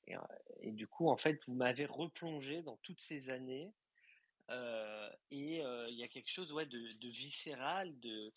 et, 0.07 0.71
du 0.71 0.87
coup 0.87 1.09
en 1.09 1.17
fait 1.17 1.39
vous 1.47 1.53
m'avez 1.53 1.85
replongé 1.85 2.61
dans 2.61 2.77
toutes 2.77 2.99
ces 2.99 3.29
années 3.29 3.71
et 5.31 5.63
il 5.89 5.95
y 5.95 6.03
a 6.03 6.07
quelque 6.07 6.29
chose 6.29 6.51
ouais, 6.51 6.65
de, 6.65 7.07
viscéral, 7.09 7.97
de, 7.99 8.31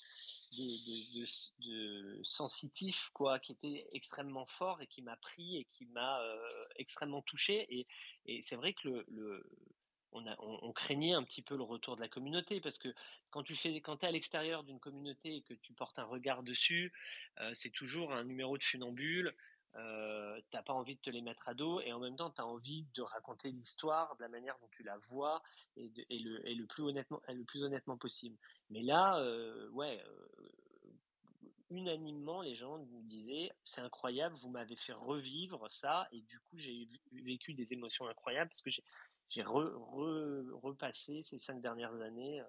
sensitif, 2.23 3.11
quoi, 3.13 3.39
qui 3.39 3.53
était 3.53 3.87
extrêmement 3.93 4.47
fort 4.47 4.81
et 4.81 4.87
qui 4.87 5.03
m'a 5.03 5.17
pris 5.17 5.59
et 5.59 5.67
qui 5.73 5.87
m'a 5.87 6.21
extrêmement 6.77 7.23
touché. 7.23 7.87
Et 8.27 8.43
c'est 8.43 8.57
vrai 8.57 8.73
que 8.73 9.05
le, 9.09 9.45
on, 10.39 10.73
craignait 10.73 11.15
un 11.15 11.23
petit 11.23 11.43
peu 11.43 11.57
le 11.57 11.63
retour 11.63 11.97
de 11.97 12.01
la 12.01 12.09
communauté 12.09 12.61
parce 12.61 12.79
que 12.79 12.89
quand 13.31 13.43
tu 13.43 13.57
fais, 13.57 13.81
quand 13.81 14.03
es 14.03 14.07
à 14.07 14.11
l'extérieur 14.11 14.65
d'une 14.65 14.81
communauté 14.81 15.37
et 15.37 15.43
que 15.43 15.55
tu 15.55 15.73
portes 15.73 15.99
un 15.99 16.05
regard 16.05 16.43
dessus, 16.43 16.93
euh, 17.41 17.51
c'est 17.55 17.71
toujours 17.71 18.13
un 18.13 18.25
numéro 18.25 18.57
de 18.57 18.63
funambule. 18.63 19.35
Euh, 19.75 20.41
t'as 20.51 20.63
pas 20.63 20.73
envie 20.73 20.95
de 20.95 21.01
te 21.01 21.11
les 21.11 21.21
mettre 21.21 21.47
à 21.49 21.55
dos 21.55 21.81
et 21.83 21.93
en 21.93 21.99
même 21.99 22.17
temps 22.17 22.31
tu 22.31 22.41
as 22.41 22.47
envie 22.47 22.87
de 22.95 23.03
raconter 23.03 23.51
l'histoire 23.51 24.17
de 24.17 24.23
la 24.23 24.29
manière 24.29 24.57
dont 24.61 24.69
tu 24.71 24.83
la 24.83 24.97
vois 24.97 25.43
et, 25.77 25.91
le, 26.09 26.65
plus 26.65 26.83
honnêtement 26.83 27.21
le 27.29 27.45
plus 27.45 27.63
honnêtement 27.63 27.99
possible 27.99 28.39
mais 28.71 28.81
là 28.81 29.19
euh, 29.19 29.69
ouais 29.73 30.03
unanimement, 31.71 32.43
les 32.43 32.55
gens 32.55 32.79
me 32.79 33.03
disaient 33.03 33.51
c'est 33.65 33.81
incroyable, 33.81 34.37
vous 34.43 34.51
m'avez 34.51 34.77
fait 34.77 34.93
revivre 34.93 35.69
ça, 35.71 36.07
et 36.13 36.21
du 36.21 36.39
coup, 36.41 36.59
j'ai 36.59 36.89
vécu 37.13 37.55
des 37.55 37.73
émotions 37.73 38.07
incroyables 38.07 38.51
parce 38.51 38.63
que 38.63 38.71
j'ai 39.29 39.43
repassé 39.43 41.23
ces 41.23 41.39
cinq 41.39 41.61
dernières 41.61 42.01
années. 42.01 42.43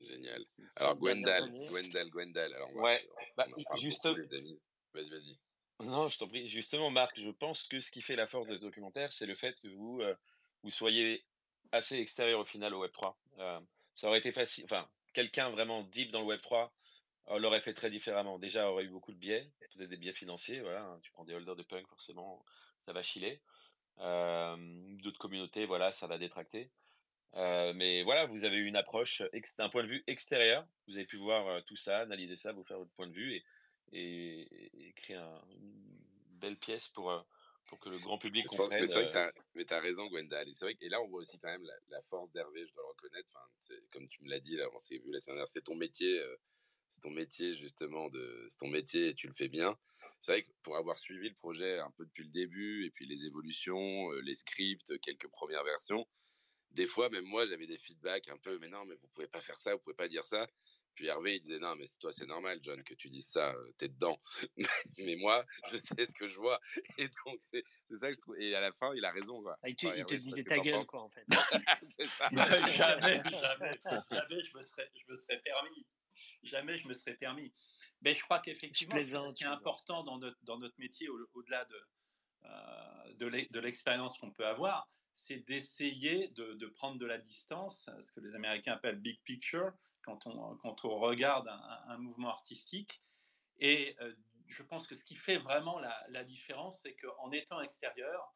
Génial. 0.00 0.44
Alors, 0.76 0.96
Gwendal, 0.96 1.50
Gwendal, 1.68 2.10
Gwendal. 2.10 2.54
Alors, 2.54 2.74
ouais, 2.76 3.08
bah, 3.36 3.46
juste. 3.78 4.06
Vas-y, 4.06 5.08
vas-y. 5.08 5.38
Non, 5.80 6.08
je 6.08 6.18
t'en 6.18 6.28
prie. 6.28 6.48
Justement, 6.48 6.90
Marc, 6.90 7.18
je 7.18 7.30
pense 7.30 7.64
que 7.64 7.80
ce 7.80 7.90
qui 7.90 8.02
fait 8.02 8.16
la 8.16 8.26
force 8.26 8.48
de 8.48 8.56
ce 8.56 8.60
documentaire, 8.60 9.12
c'est 9.12 9.26
le 9.26 9.34
fait 9.34 9.58
que 9.60 9.68
vous, 9.68 10.02
vous 10.62 10.70
soyez 10.70 11.24
assez 11.72 11.96
extérieur 11.96 12.40
au 12.40 12.44
final 12.44 12.74
au 12.74 12.84
Web3. 12.84 13.14
ça 13.94 14.08
aurait 14.08 14.18
été 14.18 14.32
facile. 14.32 14.64
Enfin, 14.64 14.88
quelqu'un 15.12 15.50
vraiment 15.50 15.82
deep 15.84 16.10
dans 16.10 16.20
le 16.20 16.36
Web3 16.36 16.70
l'aurait 17.38 17.60
fait 17.60 17.74
très 17.74 17.90
différemment. 17.90 18.38
Déjà, 18.38 18.70
aurait 18.70 18.84
eu 18.84 18.90
beaucoup 18.90 19.12
de 19.12 19.18
biais, 19.18 19.50
peut-être 19.74 19.90
des 19.90 19.96
biais 19.96 20.12
financiers. 20.12 20.60
Voilà, 20.60 20.82
hein, 20.82 20.98
tu 21.02 21.10
prends 21.12 21.24
des 21.24 21.34
holders 21.34 21.56
de 21.56 21.62
punk, 21.62 21.86
forcément, 21.88 22.44
ça 22.86 22.92
va 22.92 23.02
chiller. 23.02 23.40
D'autres 24.00 25.18
communautés, 25.18 25.66
voilà, 25.66 25.92
ça 25.92 26.06
va 26.06 26.18
détracter. 26.18 26.70
mais 27.34 28.02
voilà, 28.02 28.26
vous 28.26 28.44
avez 28.44 28.56
eu 28.56 28.66
une 28.66 28.76
approche 28.76 29.22
d'un 29.58 29.68
point 29.68 29.82
de 29.82 29.88
vue 29.88 30.04
extérieur. 30.06 30.66
Vous 30.86 30.96
avez 30.96 31.06
pu 31.06 31.16
voir 31.16 31.62
tout 31.64 31.76
ça, 31.76 32.00
analyser 32.00 32.36
ça, 32.36 32.52
vous 32.52 32.64
faire 32.64 32.78
votre 32.78 32.92
point 32.92 33.06
de 33.06 33.12
vue 33.12 33.34
et, 33.34 33.44
et, 33.92 34.92
créer 34.94 35.16
une 35.16 35.98
belle 36.38 36.56
pièce 36.56 36.88
pour, 36.88 37.12
pour 37.66 37.78
que 37.78 37.88
le 37.88 37.98
grand 37.98 38.18
public 38.18 38.46
comprenne. 38.46 38.86
Mais 39.54 39.64
tu 39.64 39.74
as, 39.74 39.80
raison, 39.80 40.06
Gwendal. 40.08 40.48
Et, 40.48 40.52
vrai 40.60 40.76
et 40.80 40.88
là, 40.88 41.00
on 41.02 41.08
voit 41.08 41.20
aussi 41.20 41.38
quand 41.38 41.48
même 41.48 41.66
la, 41.88 42.02
force 42.02 42.30
d'Hervé, 42.32 42.66
je 42.66 42.72
dois 42.72 42.82
le 42.82 42.88
reconnaître. 42.88 43.28
Enfin, 43.34 43.74
comme 43.92 44.08
tu 44.08 44.22
me 44.24 44.30
l'as 44.30 44.40
dit, 44.40 44.56
là, 44.56 44.66
on 44.74 44.78
s'est 44.78 44.98
vu 44.98 45.12
la 45.12 45.20
semaine 45.20 45.36
dernière, 45.36 45.48
c'est 45.48 45.62
ton 45.62 45.76
métier 45.76 46.20
c'est 46.90 47.00
ton 47.00 47.10
métier 47.10 47.54
justement 47.54 48.08
de 48.10 48.46
c'est 48.50 48.58
ton 48.58 48.68
métier 48.68 49.08
et 49.08 49.14
tu 49.14 49.26
le 49.28 49.32
fais 49.32 49.48
bien. 49.48 49.78
C'est 50.20 50.32
vrai 50.32 50.42
que 50.42 50.50
pour 50.62 50.76
avoir 50.76 50.98
suivi 50.98 51.28
le 51.28 51.34
projet 51.34 51.78
un 51.78 51.90
peu 51.92 52.04
depuis 52.04 52.24
le 52.24 52.30
début 52.30 52.84
et 52.84 52.90
puis 52.90 53.06
les 53.06 53.24
évolutions, 53.24 54.10
les 54.22 54.34
scripts, 54.34 55.00
quelques 55.00 55.28
premières 55.28 55.64
versions, 55.64 56.06
des 56.72 56.86
fois 56.86 57.08
même 57.08 57.24
moi 57.24 57.46
j'avais 57.46 57.66
des 57.66 57.78
feedbacks 57.78 58.28
un 58.28 58.36
peu 58.38 58.58
mais 58.58 58.68
non 58.68 58.84
mais 58.84 58.96
vous 58.96 59.08
pouvez 59.08 59.28
pas 59.28 59.40
faire 59.40 59.58
ça, 59.58 59.72
vous 59.74 59.80
pouvez 59.80 59.96
pas 59.96 60.08
dire 60.08 60.24
ça. 60.24 60.46
Puis 60.96 61.06
Hervé 61.06 61.36
il 61.36 61.40
disait 61.40 61.60
non 61.60 61.76
mais 61.76 61.86
toi 62.00 62.12
c'est 62.12 62.26
normal 62.26 62.58
John 62.62 62.82
que 62.82 62.94
tu 62.94 63.08
dises 63.08 63.28
ça, 63.28 63.54
t'es 63.78 63.88
dedans. 63.88 64.20
mais 64.98 65.16
moi 65.16 65.44
je 65.70 65.76
sais 65.76 66.04
ce 66.04 66.12
que 66.12 66.28
je 66.28 66.36
vois 66.36 66.60
et 66.98 67.08
donc 67.24 67.38
c'est 67.50 67.64
ça 67.96 68.08
que 68.08 68.14
je 68.14 68.20
trouve 68.20 68.40
et 68.40 68.54
à 68.54 68.60
la 68.60 68.72
fin 68.72 68.92
il 68.94 69.04
a 69.04 69.12
raison 69.12 69.40
quoi. 69.42 69.56
Ah, 69.62 69.68
il 69.68 69.76
te, 69.76 70.14
disait 70.14 70.42
ta 70.42 70.58
gueule 70.58 70.84
quoi 70.86 71.02
en 71.02 71.08
fait. 71.08 71.24
c'est 71.98 72.08
ça. 72.08 72.28
jamais, 72.30 73.22
jamais, 73.30 73.80
jamais 74.10 74.44
je 74.44 74.56
me 74.56 74.62
serais 74.62 74.90
je 74.94 75.10
me 75.10 75.14
serais 75.14 75.40
permis 75.40 75.86
jamais 76.42 76.78
je 76.78 76.88
me 76.88 76.94
serais 76.94 77.14
permis. 77.14 77.52
Mais 78.02 78.14
je 78.14 78.22
crois 78.22 78.38
qu'effectivement, 78.38 78.96
ce 78.96 79.34
qui 79.34 79.44
est 79.44 79.46
important 79.46 80.02
dans 80.04 80.18
notre, 80.18 80.38
dans 80.44 80.58
notre 80.58 80.78
métier, 80.78 81.08
au-delà 81.08 81.64
de, 81.66 81.86
euh, 82.44 83.14
de 83.50 83.58
l'expérience 83.60 84.18
qu'on 84.18 84.30
peut 84.30 84.46
avoir, 84.46 84.88
c'est 85.12 85.38
d'essayer 85.46 86.28
de, 86.28 86.54
de, 86.54 86.66
prendre 86.66 86.98
de 86.98 87.06
la 87.06 87.18
distance, 87.18 87.90
ce 88.00 88.12
que 88.12 88.20
les 88.20 88.34
Américains 88.34 88.72
appellent 88.72 89.00
big 89.00 89.20
picture, 89.24 89.70
quand 90.02 90.26
on, 90.26 90.56
quand 90.56 90.84
on 90.84 90.98
regarde 90.98 91.48
un, 91.48 91.98
mouvement 91.98 92.30
artistique. 92.30 93.02
Et 93.58 93.96
euh, 94.00 94.14
je 94.46 94.62
pense 94.62 94.86
que 94.86 94.94
ce 94.94 95.04
qui 95.04 95.16
fait 95.16 95.36
vraiment 95.36 95.78
la, 95.78 96.06
la 96.08 96.24
différence, 96.24 96.80
c'est 96.82 96.94
qu'en 96.94 97.30
étant 97.32 97.60
extérieur, 97.60 98.34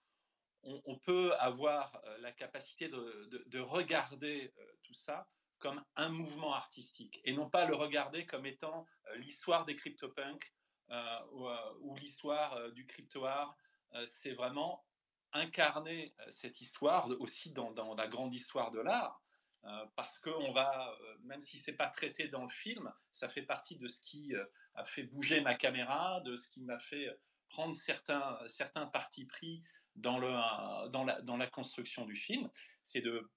on, 0.63 0.83
on, 0.85 0.99
peut 0.99 1.35
avoir 1.37 1.99
euh, 2.05 2.19
la 2.19 2.33
capacité 2.33 2.89
de, 2.89 3.29
de, 3.31 3.45
de 3.47 3.61
regarder 3.61 4.53
tout 4.83 4.95
ça 4.95 5.27
comme 5.65 5.83
un 5.97 6.11
mouvement 6.11 6.53
artistique 6.53 7.23
et 7.25 7.33
non 7.33 7.49
pas 7.49 7.65
le 7.65 7.75
regarder 7.75 8.27
comme 8.27 8.45
étant 8.45 8.87
euh, 9.09 9.17
l'histoire 9.17 9.65
des 9.65 9.75
CryptoPunks 9.75 10.53
euh, 10.91 10.95
euh, 10.95 11.73
ou, 11.81 11.97
l'histoire 11.97 12.71
du 12.73 12.87
crypto 12.87 13.25
art. 13.25 13.57
c'est 14.07 14.35
vraiment 14.35 14.85
incarner 15.33 16.15
cette 16.31 16.61
histoire 16.61 17.09
aussi 17.19 17.51
dans, 17.51 17.95
la 17.95 18.07
grande 18.09 18.35
histoire 18.35 18.71
de 18.73 18.81
l'art. 18.81 19.23
parce 19.97 20.19
que 20.19 20.29
on 20.29 20.53
va, 20.53 20.95
même 21.23 21.41
si 21.41 21.57
c'est 21.57 21.73
pas 21.73 21.89
traité 21.89 22.29
dans 22.29 22.43
le 22.43 22.51
film, 22.51 22.93
ça 23.11 23.31
fait 23.31 23.47
partie 23.55 23.77
de 23.77 23.89
ce 23.89 24.03
qui 24.03 24.35
a 24.75 24.85
fait 24.85 25.05
bouger 25.05 25.41
ma 25.41 25.55
caméra, 25.55 26.21
de 26.21 26.37
ce 26.37 26.47
qui 26.51 26.61
m'a 26.61 26.79
fait 26.79 27.09
prendre 27.49 27.75
certains, 27.75 28.39
certains 28.47 28.87
partis 28.87 29.25
pris 29.25 29.63
dans, 29.97 30.19
le, 30.19 30.29
dans, 30.91 31.05
la, 31.05 31.23
dans 31.23 31.39
la 31.39 31.47
construction 31.47 32.05
du 32.05 32.17
film. 32.17 32.51
C'est 32.83 33.01
de 33.01 33.31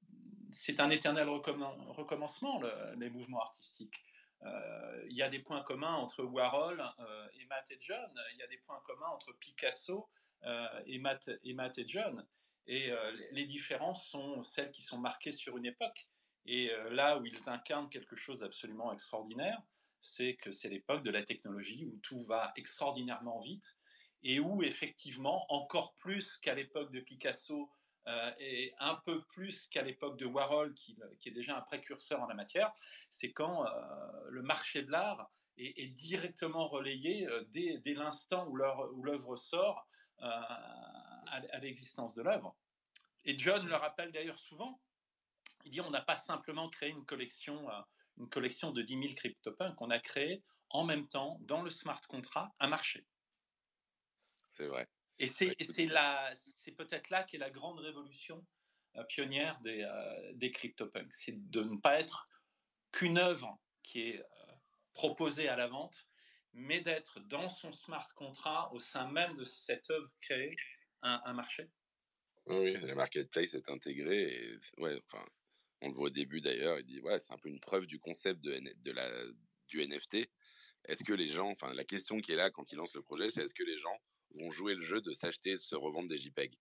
c'est 0.52 0.80
un 0.80 0.90
éternel 0.90 1.30
recommencement, 1.30 2.62
les 2.98 3.10
mouvements 3.10 3.42
artistiques. 3.42 4.04
Euh, 4.44 5.06
il 5.10 5.16
y 5.16 5.24
a 5.24 5.30
des 5.30 5.40
points 5.40 5.62
communs 5.62 5.96
entre 5.96 6.24
Warhol 6.24 6.84
euh, 7.00 7.28
et 7.40 7.46
Matt 7.46 7.70
et 7.72 7.78
John. 7.80 8.12
Il 8.34 8.40
y 8.40 8.44
a 8.44 8.48
des 8.48 8.58
points 8.58 8.82
communs 8.86 9.08
entre 9.08 9.34
Picasso 9.34 10.08
euh, 10.44 10.68
et, 10.86 11.00
Matt, 11.00 11.30
et 11.44 11.54
Matt 11.54 11.78
et 11.78 11.88
John. 11.88 12.26
Et 12.70 12.92
les 13.32 13.46
différences 13.46 14.10
sont 14.10 14.44
celles 14.44 14.72
qui 14.72 14.82
sont 14.82 14.98
marquées 14.98 15.32
sur 15.32 15.56
une 15.56 15.66
époque. 15.66 16.10
Et 16.46 16.70
là 16.92 17.18
où 17.18 17.26
ils 17.26 17.48
incarnent 17.48 17.90
quelque 17.90 18.18
chose 18.18 18.42
d'absolument 18.42 18.92
extraordinaire, 18.92 19.62
c'est 20.02 20.36
que 20.36 20.52
c'est 20.52 20.68
l'époque 20.68 21.02
de 21.02 21.10
la 21.10 21.24
technologie 21.24 21.86
où 21.86 21.98
tout 22.00 22.20
va 22.26 22.52
extraordinairement 22.58 23.40
vite 23.40 23.78
et 24.22 24.42
où 24.42 24.64
effectivement, 24.64 25.46
encore 25.48 25.96
plus 25.96 26.36
qu'à 26.40 26.56
l'époque 26.56 26.92
de 26.92 27.00
Picasso, 27.00 27.72
euh, 28.08 28.32
et 28.40 28.74
un 28.80 28.96
peu 28.96 29.22
plus 29.26 29.68
qu'à 29.68 29.82
l'époque 29.82 30.18
de 30.18 30.26
Warhol, 30.26 30.74
qui, 30.74 30.98
est 31.26 31.32
déjà 31.32 31.58
un 31.58 31.62
précurseur 31.62 32.22
en 32.22 32.28
la 32.28 32.36
matière, 32.36 32.72
c'est 33.10 33.34
quand 33.34 33.66
euh, 33.66 33.70
le 34.30 34.42
marché 34.42 34.82
de 34.82 34.92
l'art 34.92 35.30
est, 35.58 35.88
directement 35.96 36.68
relayé 36.68 37.28
euh, 37.28 37.44
dès, 37.50 37.94
l'instant 37.94 38.48
où 38.48 38.56
l'œuvre 38.56 39.36
sort 39.36 39.88
à, 40.20 41.60
l'existence 41.60 42.14
de 42.14 42.22
l'œuvre. 42.22 42.56
Et 43.26 43.38
John 43.38 43.68
le 43.68 43.76
rappelle 43.76 44.12
d'ailleurs 44.14 44.40
souvent, 44.40 44.80
il 45.66 45.72
dit 45.72 45.82
on 45.82 45.90
n'a 45.90 46.02
pas 46.02 46.18
simplement 46.18 46.70
créé 46.70 46.90
une 46.90 47.06
collection, 47.06 47.68
une 48.18 48.30
collection 48.30 48.72
de 48.72 48.82
10 48.82 49.02
000 49.02 49.14
CryptoPunks, 49.16 49.82
on 49.82 49.90
a 49.90 50.00
créé 50.00 50.44
en 50.70 50.86
même 50.86 51.08
temps, 51.08 51.38
dans 51.42 51.62
le 51.62 51.70
smart 51.70 52.02
contract, 52.08 52.54
un 52.60 52.68
marché. 52.68 53.06
C'est 54.52 54.68
vrai. 54.68 54.88
Et 55.20 55.28
c'est 55.28 55.56
c'est 56.68 56.76
peut-être 56.76 57.10
là 57.10 57.24
qu'est 57.24 57.38
la 57.38 57.50
grande 57.50 57.80
révolution 57.80 58.46
euh, 58.98 59.04
pionnière 59.06 59.58
des, 59.62 59.84
euh, 59.84 60.34
des 60.34 60.52
CryptoPunks. 60.52 61.14
C'est 61.14 61.50
de 61.50 61.64
ne 61.64 61.78
pas 61.78 61.98
être 61.98 62.28
qu'une 62.92 63.18
œuvre 63.18 63.58
qui 63.84 64.02
est 64.02 64.20
euh, 64.20 64.54
proposée 64.94 65.48
à 65.48 65.56
la 65.56 65.68
vente, 65.68 66.06
mais 66.52 66.82
d'être 66.82 67.22
dans 67.22 67.48
son 67.48 67.72
smart 67.72 68.08
contract, 68.16 68.74
au 68.74 68.80
sein 68.80 69.10
même 69.10 69.38
de 69.38 69.46
cette 69.46 69.90
œuvre 69.92 70.12
créée, 70.20 70.58
un, 71.04 71.32
marché. 71.32 71.70
Oui, 72.48 72.74
la 72.74 72.96
marketplace 72.96 73.54
est 73.54 73.70
intégrée. 73.70 74.24
Et, 74.24 74.60
ouais, 74.78 75.00
enfin, 75.08 75.24
on 75.82 75.88
le 75.88 75.94
voit 75.94 76.08
au 76.08 76.10
début 76.10 76.42
d'ailleurs, 76.42 76.80
il 76.80 76.86
dit 76.86 77.00
ouais, 77.00 77.20
c'est 77.20 77.32
un 77.32 77.38
peu 77.38 77.48
une 77.48 77.62
preuve 77.62 77.86
du 77.86 78.00
concept 78.00 78.42
de, 78.42 78.60
de 78.60 78.92
la, 78.92 79.10
du 79.70 79.86
NFT. 79.88 80.28
Est-ce 80.86 81.04
que 81.06 81.14
les 81.14 81.28
gens, 81.28 81.50
enfin, 81.50 81.74
la 81.74 81.86
question 81.86 82.20
qui 82.20 82.34
est 82.34 82.36
là 82.36 82.50
quand 82.50 82.74
ils 82.74 82.76
lancent 82.76 82.96
le 82.96 83.04
projet, 83.04 83.30
c'est 83.30 83.44
est-ce 83.44 83.54
que 83.54 83.64
les 83.64 83.78
gens 83.78 83.98
vont 84.38 84.52
jouer 84.52 84.76
le 84.76 84.82
jeu 84.82 85.02
de 85.02 85.14
s'acheter, 85.14 85.58
se 85.58 85.76
revendre 85.76 86.10
des 86.10 86.18
JPEG. 86.18 86.58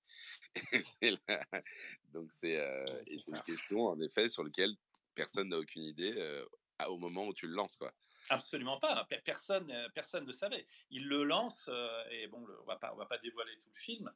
Donc 2.12 2.30
c'est 2.32 2.56
euh, 2.56 3.02
une 3.28 3.40
question 3.42 3.86
en 3.86 4.00
effet 4.00 4.28
sur 4.28 4.42
laquelle 4.42 4.74
personne 5.14 5.48
n'a 5.48 5.58
aucune 5.58 5.84
idée 5.84 6.14
euh, 6.16 6.44
au 6.88 6.98
moment 6.98 7.26
où 7.26 7.34
tu 7.34 7.46
le 7.46 7.54
lances 7.54 7.76
quoi. 7.76 7.92
Absolument 8.28 8.78
pas. 8.78 9.06
Personne, 9.24 9.70
euh, 9.70 9.88
personne 9.94 10.26
ne 10.26 10.32
savait. 10.32 10.66
Il 10.90 11.06
le 11.06 11.22
lance 11.22 11.70
et 12.10 12.26
bon, 12.26 12.44
on 12.62 12.64
va 12.64 12.76
pas, 12.76 12.92
on 12.92 12.96
va 12.96 13.06
pas 13.06 13.18
dévoiler 13.18 13.56
tout 13.58 13.70
le 13.72 13.78
film. 13.78 14.12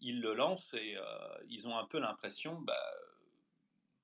Il 0.00 0.20
le 0.20 0.34
lance 0.34 0.74
et 0.74 0.96
ils 1.46 1.68
ont 1.68 1.78
un 1.78 1.86
peu 1.86 2.00
l'impression, 2.00 2.60
bah, 2.60 2.92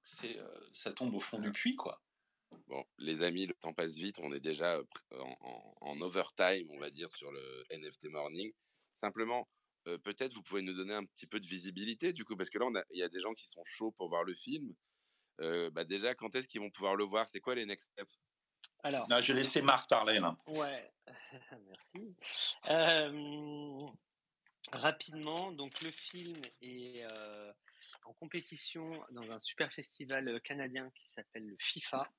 c'est, 0.01 0.39
ça 0.73 0.93
tombe 0.93 1.13
au 1.15 1.21
fond 1.21 1.41
du 1.41 1.51
puits 1.51 1.75
quoi. 1.75 2.01
Bon, 2.69 2.85
les 2.99 3.23
amis, 3.23 3.47
le 3.47 3.55
temps 3.55 3.73
passe 3.73 3.95
vite. 3.95 4.21
On 4.21 4.33
est 4.33 4.41
déjà 4.41 4.81
en, 5.11 5.77
en 5.81 6.01
overtime, 6.01 6.69
on 6.71 6.79
va 6.79 6.91
dire, 6.91 7.11
sur 7.17 7.33
le 7.33 7.65
NFT 7.71 8.07
Morning. 8.11 8.53
Simplement, 8.99 9.49
peut-être 9.85 10.35
vous 10.35 10.43
pouvez 10.43 10.63
nous 10.63 10.75
donner 10.75 10.95
un 10.95 11.05
petit 11.05 11.27
peu 11.27 11.41
de 11.41 11.47
visibilité 11.47 12.13
du 12.13 12.25
coup, 12.25 12.37
parce 12.37 12.51
que 12.51 12.59
là, 12.59 12.67
il 12.91 12.99
y 12.99 13.03
a 13.03 13.09
des 13.09 13.21
gens 13.21 13.33
qui 13.33 13.47
sont 13.47 13.63
chauds 13.65 13.93
pour 13.93 14.09
voir 14.09 14.25
le 14.25 14.35
film. 14.35 14.75
bah 15.39 15.85
déjà, 15.85 16.15
quand 16.15 16.35
est-ce 16.35 16.49
qu'ils 16.49 16.61
vont 16.61 16.71
pouvoir 16.71 16.97
le 16.97 17.05
voir? 17.05 17.27
C'est 17.31 17.41
quoi 17.41 17.55
les 17.55 17.65
next 17.65 17.89
steps? 17.93 18.21
Alors, 18.83 19.07
je 19.21 19.33
vais 19.33 19.39
laisser 19.39 19.63
Marc 19.63 19.89
parler 19.89 20.19
là. 20.19 20.37
Ouais, 20.47 20.93
merci. 21.67 22.17
rapidement, 24.73 25.53
donc 25.53 25.81
le 25.81 25.91
film 25.91 26.43
est 26.61 27.07
en 28.05 28.13
compétition 28.15 29.05
dans 29.11 29.31
un 29.31 29.41
super 29.41 29.73
festival 29.73 30.41
canadien 30.43 30.91
qui 30.95 31.09
s'appelle 31.09 31.47
le 31.47 31.57
FIFA. 31.59 32.11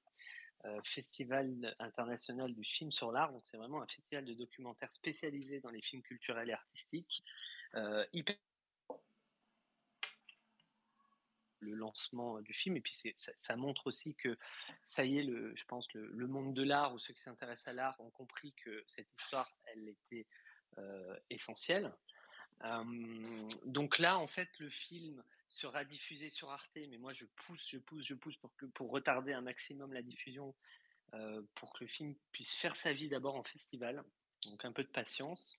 Euh, 0.66 0.82
festival 0.84 1.74
international 1.80 2.54
du 2.54 2.66
film 2.66 2.92
sur 2.92 3.14
l'art. 3.14 3.32
Donc 3.32 3.44
c'est 3.46 3.56
vraiment 3.56 3.82
un 3.82 3.88
festival 3.88 4.26
de 4.26 4.34
documentaires 4.34 4.92
spécialisé 4.92 5.62
dans 5.62 5.70
les 5.70 5.82
films 5.82 6.02
culturels 6.02 6.50
et 6.50 6.54
artistiques. 6.54 7.24
Euh, 7.76 8.06
le, 11.62 11.74
lancement 11.76 12.42
du 12.42 12.54
film. 12.54 12.76
Et 12.76 12.82
puis 12.82 12.94
ça, 13.16 13.56
montre 13.56 13.88
aussi 13.88 14.16
que 14.16 14.38
ça 14.84 15.06
y 15.06 15.20
est, 15.20 15.24
le, 15.24 15.56
je 15.56 15.64
pense, 15.64 15.88
le, 15.94 16.08
le 16.08 16.28
monde 16.28 16.54
de 16.54 16.64
l'art 16.64 16.94
ou 16.94 17.00
ceux 17.00 17.14
qui 17.14 17.22
s'intéressent 17.22 17.70
à 17.70 17.74
l'art 17.74 18.00
ont 18.02 18.10
compris 18.10 18.52
que 18.54 18.84
cette 18.88 19.08
histoire, 19.18 19.50
elle 19.66 19.88
était 19.88 20.28
essentielle. 21.30 21.94
donc 23.66 23.98
là, 23.98 24.18
en 24.18 24.28
fait, 24.28 24.50
le 24.60 24.70
film 24.70 25.24
sera 25.50 25.84
diffusé 25.84 26.30
sur 26.30 26.52
Arte, 26.52 26.70
mais 26.76 26.98
moi 26.98 27.14
je 27.14 27.26
pousse, 27.26 27.68
je 27.70 27.80
pousse, 27.80 28.06
je 28.06 28.14
pousse 28.14 28.38
pour, 28.38 28.56
que, 28.56 28.66
pour 28.68 28.92
retarder 28.92 29.34
un 29.34 29.42
maximum 29.42 29.94
la 29.94 30.02
diffusion, 30.02 30.56
pour 31.56 31.74
que 31.74 31.84
le 31.84 31.88
film 31.88 32.16
puisse 32.32 32.54
faire 32.56 32.76
sa 32.78 32.94
vie 32.94 33.10
d'abord 33.10 33.36
en 33.36 33.44
festival. 33.44 34.04
Donc 34.46 34.64
un 34.64 34.72
peu 34.72 34.84
de 34.84 34.90
patience. 34.90 35.58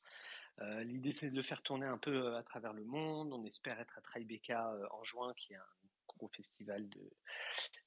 L'idée 0.83 1.13
c'est 1.13 1.31
de 1.31 1.35
le 1.35 1.43
faire 1.43 1.63
tourner 1.63 1.87
un 1.87 1.99
peu 1.99 2.37
à 2.37 2.43
travers 2.43 2.73
le 2.73 2.85
monde. 2.85 3.33
On 3.33 3.45
espère 3.45 3.81
être 3.81 3.99
à 3.99 4.01
Tribeca 4.01 4.73
en 4.93 5.03
juin, 5.03 5.35
qui 5.35 5.55
est 5.55 5.57
un 5.57 5.67
gros 6.07 6.29
festival 6.29 6.89
de, 6.89 7.11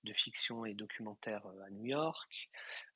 de 0.03 0.13
fiction 0.13 0.65
et 0.65 0.73
documentaire 0.73 1.45
à 1.65 1.69
New 1.69 1.85
York. 1.85 2.49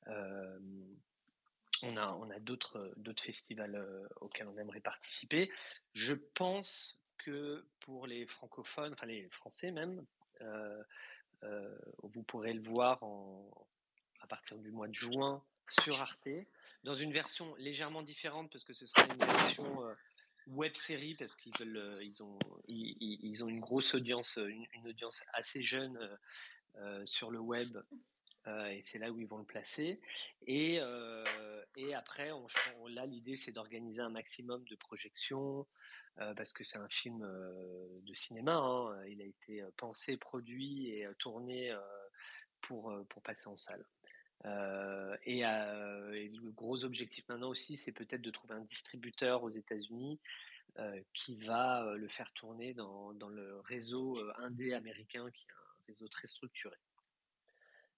on 0.06 1.96
a, 1.96 2.12
on 2.14 2.30
a 2.30 2.38
d'autres, 2.40 2.92
d'autres 2.96 3.22
festivals 3.22 4.08
auxquels 4.20 4.48
on 4.48 4.58
aimerait 4.58 4.80
participer. 4.80 5.50
Je 5.94 6.14
pense 6.14 6.97
que 7.18 7.64
pour 7.80 8.06
les 8.06 8.26
francophones, 8.26 8.92
enfin 8.92 9.06
les 9.06 9.28
Français 9.30 9.70
même, 9.70 10.04
euh, 10.40 10.82
euh, 11.44 11.78
vous 12.02 12.22
pourrez 12.22 12.52
le 12.52 12.62
voir 12.62 13.00
à 14.20 14.26
partir 14.26 14.58
du 14.58 14.70
mois 14.70 14.88
de 14.88 14.94
juin 14.94 15.42
sur 15.82 16.00
Arte, 16.00 16.28
dans 16.84 16.94
une 16.94 17.12
version 17.12 17.54
légèrement 17.56 18.02
différente 18.02 18.50
parce 18.50 18.64
que 18.64 18.72
ce 18.72 18.86
sera 18.86 19.06
une 19.06 19.18
version 19.18 19.84
euh, 19.84 19.94
web 20.48 20.74
série 20.74 21.14
parce 21.14 21.36
qu'ils 21.36 21.52
veulent, 21.58 21.98
ils 22.02 22.22
ont, 22.22 22.38
ils, 22.68 23.44
ont 23.44 23.48
une 23.48 23.60
grosse 23.60 23.94
audience, 23.94 24.36
une, 24.36 24.88
audience 24.88 25.22
assez 25.34 25.62
jeune 25.62 25.98
sur 27.04 27.30
le 27.30 27.40
web 27.40 27.76
et 28.70 28.82
c'est 28.82 28.98
là 28.98 29.10
où 29.10 29.20
ils 29.20 29.26
vont 29.26 29.38
le 29.38 29.44
placer. 29.44 30.00
Et, 30.46 30.80
et 31.76 31.94
après, 31.94 32.30
là, 32.88 33.06
l'idée, 33.06 33.36
c'est 33.36 33.52
d'organiser 33.52 34.00
un 34.00 34.10
maximum 34.10 34.64
de 34.64 34.76
projections, 34.76 35.66
parce 36.16 36.52
que 36.52 36.64
c'est 36.64 36.78
un 36.78 36.88
film 36.88 37.20
de 38.02 38.14
cinéma. 38.14 38.56
Hein. 38.56 39.04
Il 39.06 39.22
a 39.22 39.24
été 39.24 39.64
pensé, 39.76 40.16
produit 40.16 40.90
et 40.90 41.08
tourné 41.18 41.74
pour, 42.62 42.92
pour 43.08 43.22
passer 43.22 43.48
en 43.48 43.56
salle. 43.56 43.84
Et, 45.24 45.42
le 45.42 46.50
gros 46.50 46.84
objectif 46.84 47.28
maintenant 47.28 47.50
aussi, 47.50 47.76
c'est 47.76 47.92
peut-être 47.92 48.22
de 48.22 48.30
trouver 48.30 48.54
un 48.54 48.64
distributeur 48.64 49.42
aux 49.42 49.50
États-Unis 49.50 50.20
qui 51.12 51.36
va 51.36 51.94
le 51.96 52.08
faire 52.08 52.32
tourner 52.32 52.72
dans, 52.74 53.12
dans 53.14 53.28
le 53.28 53.60
réseau 53.60 54.18
indé 54.36 54.74
américain, 54.74 55.28
qui 55.30 55.46
est 55.46 55.52
un 55.52 55.86
réseau 55.88 56.08
très 56.08 56.26
structuré. 56.28 56.76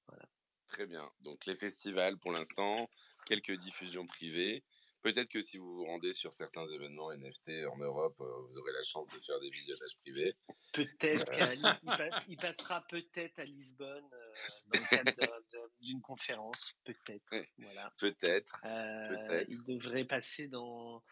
Voilà. 0.07 0.29
Très 0.71 0.87
bien. 0.87 1.11
Donc 1.21 1.47
les 1.47 1.57
festivals 1.57 2.17
pour 2.19 2.33
l'instant, 2.33 2.89
quelques 3.27 3.57
diffusions 3.57 4.07
privées. 4.07 4.63
Peut-être 5.03 5.31
que 5.31 5.41
si 5.41 5.57
vous 5.57 5.77
vous 5.77 5.85
rendez 5.87 6.13
sur 6.13 6.33
certains 6.35 6.67
événements 6.69 7.11
NFT 7.13 7.67
en 7.73 7.79
Europe, 7.79 8.21
euh, 8.21 8.43
vous 8.43 8.59
aurez 8.59 8.73
la 8.73 8.83
chance 8.83 9.09
de 9.09 9.19
faire 9.21 9.41
des 9.41 9.49
visionnages 9.49 9.97
privés. 10.03 10.35
Peut-être 10.75 11.33
euh. 11.33 12.21
qu'il 12.27 12.37
passera 12.41 12.85
peut-être 12.89 13.39
à 13.39 13.45
Lisbonne 13.45 14.11
euh, 14.13 14.33
dans 14.67 14.81
le 14.81 15.13
cadre 15.13 15.71
d'une 15.81 16.03
conférence, 16.03 16.75
peut-être. 16.85 17.35
Voilà. 17.59 17.93
Peut-être. 17.99 18.61
il 19.49 19.65
devrait 19.65 20.05
passer 20.05 20.49
dans 20.49 21.03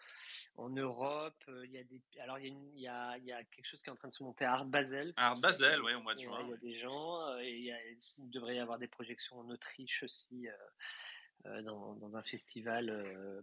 en 0.57 0.69
Europe. 0.69 1.43
Il 1.65 1.71
y 1.71 1.79
a 1.79 1.85
des 1.85 2.03
alors 2.21 2.39
il 2.39 2.79
y 2.79 2.89
a, 2.89 3.17
il 3.17 3.25
y 3.25 3.33
a, 3.33 3.43
quelque 3.45 3.67
chose 3.67 3.81
qui 3.81 3.89
est 3.89 3.93
en 3.93 3.97
train 3.97 4.09
de 4.09 4.15
se 4.15 4.23
monter 4.23 4.45
à 4.45 4.53
Art 4.53 4.67
Basel. 4.67 5.15
Art 5.17 5.39
Basel, 5.39 5.81
oui, 5.83 5.95
au 5.95 6.03
mois 6.03 6.15
de 6.15 6.21
juin. 6.21 6.41
il 6.43 6.51
y 6.51 6.53
a 6.53 6.57
des 6.57 6.79
gens 6.79 7.39
et 7.39 7.75
il, 8.19 8.31
devrait 8.31 8.57
y 8.57 8.59
avoir 8.59 8.79
des 8.79 8.89
projections 8.89 9.39
en 9.39 9.49
Autriche 9.49 10.03
aussi. 10.03 10.47
Euh, 11.47 11.63
dans, 11.63 12.17
un 12.17 12.23
festival 12.23 12.91
euh, 12.91 13.41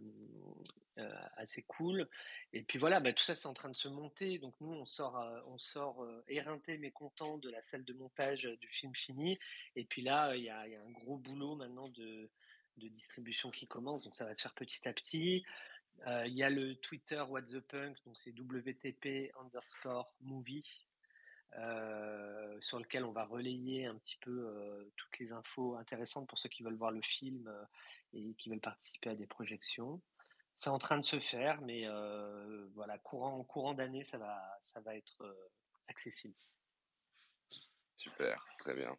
euh, 0.98 1.10
assez 1.36 1.62
cool. 1.62 2.06
Et 2.52 2.62
puis 2.62 2.78
voilà, 2.78 3.00
bah, 3.00 3.12
tout 3.12 3.22
ça 3.22 3.34
c'est 3.34 3.46
en 3.46 3.54
train 3.54 3.70
de 3.70 3.76
se 3.76 3.88
monter. 3.88 4.38
Donc 4.38 4.54
nous 4.60 4.72
on 4.72 4.84
sort, 4.84 5.24
on 5.46 5.56
sort 5.56 6.06
éreinté 6.28 6.78
mais 6.78 6.90
content 6.90 7.38
de 7.38 7.48
la 7.48 7.62
salle 7.62 7.84
de 7.84 7.94
montage 7.94 8.42
du 8.60 8.68
film 8.68 8.94
fini. 8.94 9.38
Et 9.76 9.84
puis 9.84 10.02
là 10.02 10.36
il 10.36 10.42
y 10.42 10.50
a, 10.50 10.60
un 10.60 10.90
gros 10.90 11.16
boulot 11.16 11.56
maintenant 11.56 11.88
de, 11.88 12.28
distribution 12.76 13.50
qui 13.50 13.66
commence. 13.66 14.02
Donc 14.02 14.14
ça 14.14 14.24
va 14.24 14.34
se 14.34 14.42
faire 14.42 14.54
petit 14.54 14.86
à 14.86 14.92
petit. 14.92 15.44
Il 16.06 16.34
y 16.34 16.42
a 16.42 16.50
le 16.50 16.74
Twitter 16.76 17.22
What 17.26 17.42
the 17.42 17.60
Punk, 17.60 17.96
donc 18.04 18.18
c'est 18.18 18.32
WTP 18.38 19.32
underscore 19.40 20.12
movie. 20.20 20.86
Sur 22.66 22.78
lequel 22.80 23.04
on 23.04 23.12
va 23.12 23.24
relayer 23.24 23.86
un 23.86 23.96
petit 23.96 24.18
peu 24.20 24.90
toutes 24.96 25.18
les 25.20 25.32
infos 25.32 25.76
intéressantes 25.76 26.28
pour 26.28 26.38
ceux 26.38 26.48
qui 26.48 26.64
veulent 26.64 26.76
voir 26.76 26.90
le 26.90 27.00
film 27.00 27.48
et 28.12 28.34
qui 28.34 28.50
veulent 28.50 28.60
participer 28.60 29.10
à 29.10 29.14
des 29.14 29.26
projections. 29.26 30.02
C'est 30.58 30.70
en 30.70 30.78
train 30.78 30.98
de 30.98 31.04
se 31.04 31.20
faire, 31.20 31.60
mais 31.60 31.86
voilà, 32.74 32.98
courant, 32.98 33.44
courant 33.44 33.74
d'année, 33.74 34.02
ça 34.02 34.18
va, 34.18 34.58
ça 34.60 34.80
va 34.80 34.96
être 34.96 35.22
accessible. 35.86 36.34
Super, 37.94 38.44
très 38.58 38.74
bien. 38.74 38.96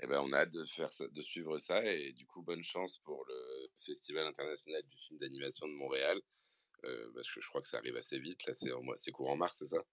Eh 0.00 0.06
ben, 0.06 0.20
on 0.20 0.32
a 0.32 0.38
hâte 0.38 0.50
de, 0.50 0.64
faire 0.64 0.90
de 0.98 1.22
suivre 1.22 1.58
ça 1.58 1.84
et 1.84 2.12
du 2.12 2.26
coup, 2.26 2.42
bonne 2.42 2.64
chance 2.64 2.98
pour 3.00 3.24
le 3.26 3.68
Festival 3.84 4.26
international 4.26 4.82
du 4.88 4.96
film 4.96 5.18
d'animation 5.18 5.68
de 5.68 5.74
Montréal. 5.74 6.18
parce 7.14 7.30
que 7.30 7.40
je 7.40 7.48
crois 7.48 7.60
que 7.60 7.68
ça 7.68 7.76
arrive 7.76 7.96
assez 7.96 8.18
vite. 8.18 8.44
Là, 8.46 8.54
c'est 8.54 9.12
courant 9.12 9.36
mars, 9.36 9.56
c'est 9.58 9.66
ça? 9.66 9.84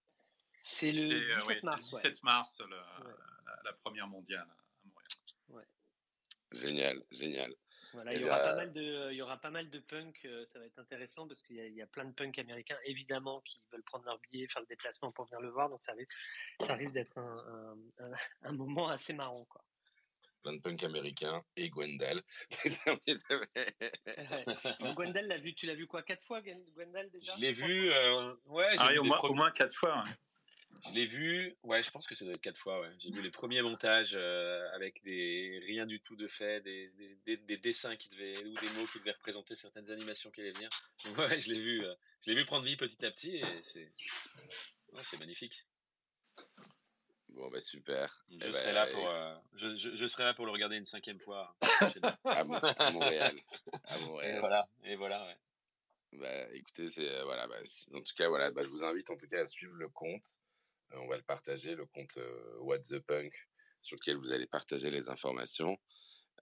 C'est 0.60 0.92
le 0.92 1.34
17 1.34 1.62
mars. 1.62 1.90
17 1.90 2.22
mars, 2.22 2.62
la, 3.64 3.72
première 3.84 4.06
mondiale 4.06 4.46
à 4.48 4.88
Montréal. 5.48 5.68
Génial, 6.52 7.02
génial. 7.10 7.54
Voilà, 7.92 8.14
il, 8.14 8.20
y 8.20 8.24
aura 8.24 8.38
pas 8.38 8.54
mal 8.54 8.72
de, 8.72 9.10
il 9.10 9.16
y 9.16 9.22
aura 9.22 9.36
pas 9.38 9.50
mal 9.50 9.68
de 9.68 9.80
punk, 9.80 10.20
euh, 10.24 10.44
ça 10.46 10.60
va 10.60 10.66
être 10.66 10.78
intéressant 10.78 11.26
parce 11.26 11.42
qu'il 11.42 11.56
y, 11.56 11.82
a 11.82 11.86
plein 11.88 12.04
de 12.04 12.12
punk 12.12 12.38
américains 12.38 12.78
évidemment 12.84 13.40
qui 13.40 13.60
veulent 13.72 13.82
prendre 13.82 14.04
leur 14.04 14.20
billet, 14.30 14.46
faire 14.46 14.62
le 14.62 14.68
déplacement 14.68 15.10
pour 15.10 15.24
venir 15.24 15.40
le 15.40 15.50
voir, 15.50 15.68
donc 15.68 15.82
ça, 15.82 15.92
ça 16.60 16.74
risque 16.74 16.94
d'être 16.94 17.18
un, 17.18 17.76
un, 18.42 18.52
moment 18.52 18.88
assez 18.88 19.12
marrant. 19.12 19.44
Quoi. 19.46 19.64
Plein 20.42 20.52
de 20.52 20.60
punk 20.60 20.84
américains 20.84 21.40
et 21.56 21.68
Gwendal. 21.68 22.22
Gwendal, 24.94 25.40
vu, 25.40 25.54
tu 25.54 25.66
l'as 25.66 25.74
vu 25.74 25.88
quoi 25.88 26.02
Quatre 26.02 26.24
fois 26.24 26.40
Gwendal 26.42 27.10
déjà? 27.10 27.34
Je 27.34 27.40
l'ai 27.40 27.52
vu, 27.52 27.90
euh, 27.90 28.32
ouais, 28.46 28.68
ah, 28.78 28.92
au, 29.00 29.04
moins, 29.04 29.18
au 29.20 29.34
moins 29.34 29.50
quatre 29.50 29.74
fois. 29.74 30.04
Je 30.86 30.94
l'ai 30.94 31.06
vu, 31.06 31.56
ouais, 31.62 31.82
je 31.82 31.90
pense 31.90 32.06
que 32.06 32.14
ça 32.14 32.24
doit 32.24 32.34
être 32.34 32.40
quatre 32.40 32.58
fois. 32.58 32.80
Ouais. 32.80 32.90
J'ai 32.98 33.10
vu 33.10 33.22
les 33.22 33.30
premiers 33.30 33.60
montages 33.60 34.14
euh, 34.14 34.66
avec 34.72 35.02
des 35.02 35.60
rien 35.66 35.84
du 35.84 36.00
tout 36.00 36.16
de 36.16 36.26
fait, 36.26 36.60
des, 36.62 36.90
des, 37.26 37.36
des, 37.36 37.56
dessins 37.58 37.96
qui 37.96 38.08
devaient 38.08 38.38
ou 38.44 38.54
des 38.54 38.70
mots 38.70 38.86
qui 38.86 38.98
devaient 38.98 39.12
représenter 39.12 39.56
certaines 39.56 39.90
animations 39.90 40.30
qui 40.30 40.40
allaient 40.40 40.52
venir. 40.52 40.70
ouais, 41.18 41.40
je 41.40 41.52
l'ai 41.52 41.60
vu, 41.60 41.84
euh, 41.84 41.94
je 42.22 42.30
l'ai 42.30 42.36
vu 42.36 42.46
prendre 42.46 42.64
vie 42.64 42.76
petit 42.76 43.04
à 43.04 43.10
petit 43.10 43.36
et 43.36 43.62
c'est, 43.62 43.92
c'est 45.02 45.18
magnifique. 45.18 45.66
Bon 47.28 47.48
bah 47.48 47.60
super. 47.60 48.24
Je 48.30 48.36
eh 48.40 48.52
serai 48.52 48.64
bah, 48.66 48.72
là 48.72 48.86
pour, 48.88 49.08
euh, 49.08 49.36
je, 49.54 49.76
je, 49.76 50.06
serai 50.06 50.24
là 50.24 50.34
pour 50.34 50.46
le 50.46 50.52
regarder 50.52 50.76
une 50.76 50.86
cinquième 50.86 51.20
fois. 51.20 51.54
à, 52.24 52.44
Montréal. 52.44 53.36
À 53.86 53.98
Montréal. 54.00 54.36
Et 54.36 54.40
voilà, 54.40 54.68
et 54.84 54.96
voilà. 54.96 55.24
Ouais. 55.26 55.36
Bah, 56.18 56.54
écoutez, 56.54 56.88
c'est 56.88 57.22
voilà. 57.22 57.46
Bah, 57.46 57.56
en 57.94 58.00
tout 58.00 58.14
cas, 58.16 58.28
voilà. 58.28 58.50
Bah, 58.50 58.62
je 58.64 58.68
vous 58.68 58.82
invite 58.82 59.10
en 59.10 59.16
tout 59.16 59.28
cas 59.28 59.42
à 59.42 59.46
suivre 59.46 59.76
le 59.76 59.88
compte 59.88 60.38
on 60.92 61.06
va 61.08 61.16
le 61.16 61.22
partager, 61.22 61.74
le 61.74 61.86
compte 61.86 62.16
euh, 62.16 62.58
What's 62.60 62.88
the 62.88 63.00
Punk, 63.00 63.32
sur 63.80 63.96
lequel 63.96 64.16
vous 64.16 64.32
allez 64.32 64.46
partager 64.46 64.90
les 64.90 65.08
informations. 65.08 65.78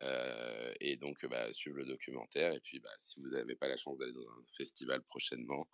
Euh, 0.02 0.72
et 0.80 0.96
donc, 0.96 1.24
bah, 1.26 1.52
suivre 1.52 1.78
le 1.78 1.84
documentaire. 1.84 2.52
Et 2.52 2.60
puis, 2.60 2.80
bah, 2.80 2.90
si 2.98 3.20
vous 3.20 3.30
n'avez 3.30 3.56
pas 3.56 3.68
la 3.68 3.76
chance 3.76 3.98
d'aller 3.98 4.12
dans 4.12 4.28
un 4.28 4.44
festival 4.56 5.02
prochainement, 5.02 5.68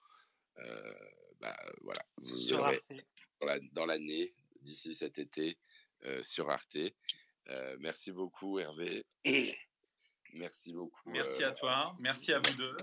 euh, 0.59 0.95
bah, 1.41 1.57
voilà, 1.83 2.05
vous 2.18 2.53
aurez 2.55 2.83
dans 3.72 3.85
l'année, 3.85 4.33
d'ici 4.62 4.95
cet 4.95 5.18
été, 5.18 5.59
sur 6.22 6.49
Arte. 6.51 6.79
merci 7.79 8.12
beaucoup, 8.12 8.59
Hervé. 8.59 9.05
Merci 10.35 10.72
beaucoup. 10.72 11.11
Merci 11.11 11.45
à 11.45 11.53
toi. 11.53 11.97
Merci 12.01 12.33
à 12.33 12.41
vous 12.41 12.57
deux. 12.57 12.77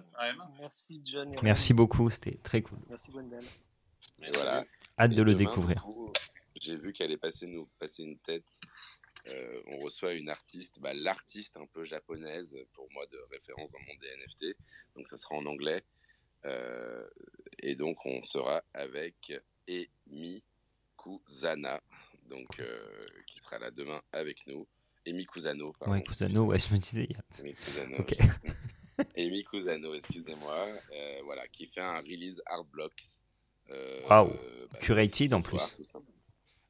Merci, 0.58 1.02
John. 1.04 1.36
Merci 1.44 1.74
beaucoup. 1.74 2.10
C'était 2.10 2.38
très 2.38 2.62
cool. 2.62 2.80
Merci, 2.90 3.12
Gwendal. 3.12 3.44
Voilà. 4.34 4.64
Hâte 4.98 5.12
de 5.12 5.24
le 5.24 5.36
découvrir. 5.36 5.86
J'ai 6.60 6.76
vu 6.76 6.94
qu'elle 6.94 7.12
est 7.12 7.18
passée 7.18 7.48
nous 7.48 7.68
passer 7.80 8.04
une 8.04 8.20
tête. 8.20 8.46
Euh, 9.28 9.62
on 9.68 9.78
reçoit 9.80 10.14
une 10.14 10.30
artiste, 10.30 10.80
bah, 10.80 10.94
l'artiste 10.94 11.56
un 11.58 11.68
peu 11.68 11.84
japonaise 11.84 12.58
pour 12.74 12.88
moi 12.92 13.06
de 13.08 13.20
référence 13.32 13.72
dans 13.72 13.80
le 13.80 13.86
monde 13.86 14.00
des 14.00 14.16
NFT. 14.18 14.58
Donc 14.96 15.08
ça 15.08 15.18
sera 15.18 15.36
en 15.36 15.46
anglais. 15.46 15.84
Euh, 16.46 17.08
et 17.60 17.76
donc 17.76 18.04
on 18.06 18.24
sera 18.24 18.64
avec 18.74 19.34
Emi 19.68 20.44
Kusana, 20.98 21.82
donc 22.30 22.60
euh, 22.60 23.08
qui 23.28 23.40
sera 23.40 23.60
là 23.60 23.70
demain 23.70 24.02
avec 24.12 24.46
nous. 24.48 24.68
Emi 25.06 25.26
Kusano. 25.26 25.74
Pardon. 25.74 25.96
Ouais, 25.96 26.04
Kusano, 26.04 26.46
ouais, 26.46 26.60
je 26.60 26.74
me 26.74 26.80
disais. 26.80 27.10
Emi 29.16 29.44
Kusano, 29.44 29.94
excusez-moi. 29.94 30.68
voilà, 31.24 31.48
qui 31.48 31.68
fait 31.68 31.82
un 31.82 31.98
release 31.98 32.42
Art 32.46 32.66
Blocks 32.66 33.21
wow. 34.10 34.28
Bah, 34.72 34.80
Curated 34.80 35.34
en 35.34 35.42
plus. 35.42 35.76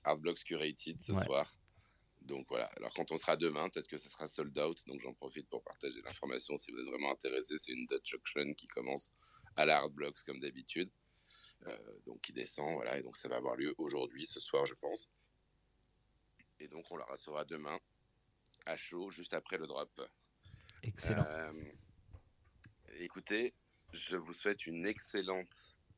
Hard 0.04 0.20
Blocks 0.20 0.43
Curated 0.43 1.02
ce 1.02 1.14
soir. 1.14 1.56
Donc 2.22 2.45
voilà, 2.49 2.66
alors 2.78 2.93
quand 2.93 3.12
on 3.12 3.18
sera 3.18 3.36
demain, 3.36 3.68
peut-être 3.70 3.88
que 3.88 3.97
ça 3.97 4.10
sera 4.10 4.28
sold 4.28 4.58
out, 4.60 4.78
donc 4.86 5.02
j'en 5.02 5.14
profite 5.14 5.49
pour 5.49 5.64
partager 5.64 6.02
l'information 6.04 6.56
si 6.56 6.72
vous 6.72 6.78
êtes 6.78 6.86
vraiment 6.86 7.12
intéressé. 7.12 7.58
C'est 7.58 7.72
une 7.72 7.88
Dutch 7.88 8.14
auction 8.14 8.54
qui 8.54 8.68
commence 8.68 9.12
à 9.56 9.66
la 9.66 9.80
Hard 9.80 9.91
Blocks 9.91 10.24
comme 10.26 10.39
d'habitude, 10.39 10.91
euh, 11.66 11.99
donc 12.06 12.22
qui 12.22 12.32
descend, 12.32 12.76
voilà, 12.76 12.99
et 12.99 13.02
donc 13.02 13.18
ça 13.18 13.28
va 13.28 13.38
avoir 13.38 13.56
lieu 13.56 13.74
aujourd'hui, 13.80 14.28
ce 14.28 14.39
soir, 14.39 14.66
je 14.68 14.76
pense. 14.76 15.10
Et 16.60 16.68
donc 16.68 16.86
on 16.91 16.95
la 16.95 17.06
recevra 17.06 17.43
demain 17.43 17.80
à 18.68 18.78
chaud, 18.78 19.10
juste 19.10 19.34
après 19.34 19.58
le 19.58 19.66
drop. 19.66 19.89
Excellent. 20.84 21.26
Euh, 21.28 21.72
écoutez, 22.99 23.56
je 23.93 24.16
vous 24.16 24.34
souhaite 24.34 24.68
une 24.68 24.86
excellente 24.86 25.76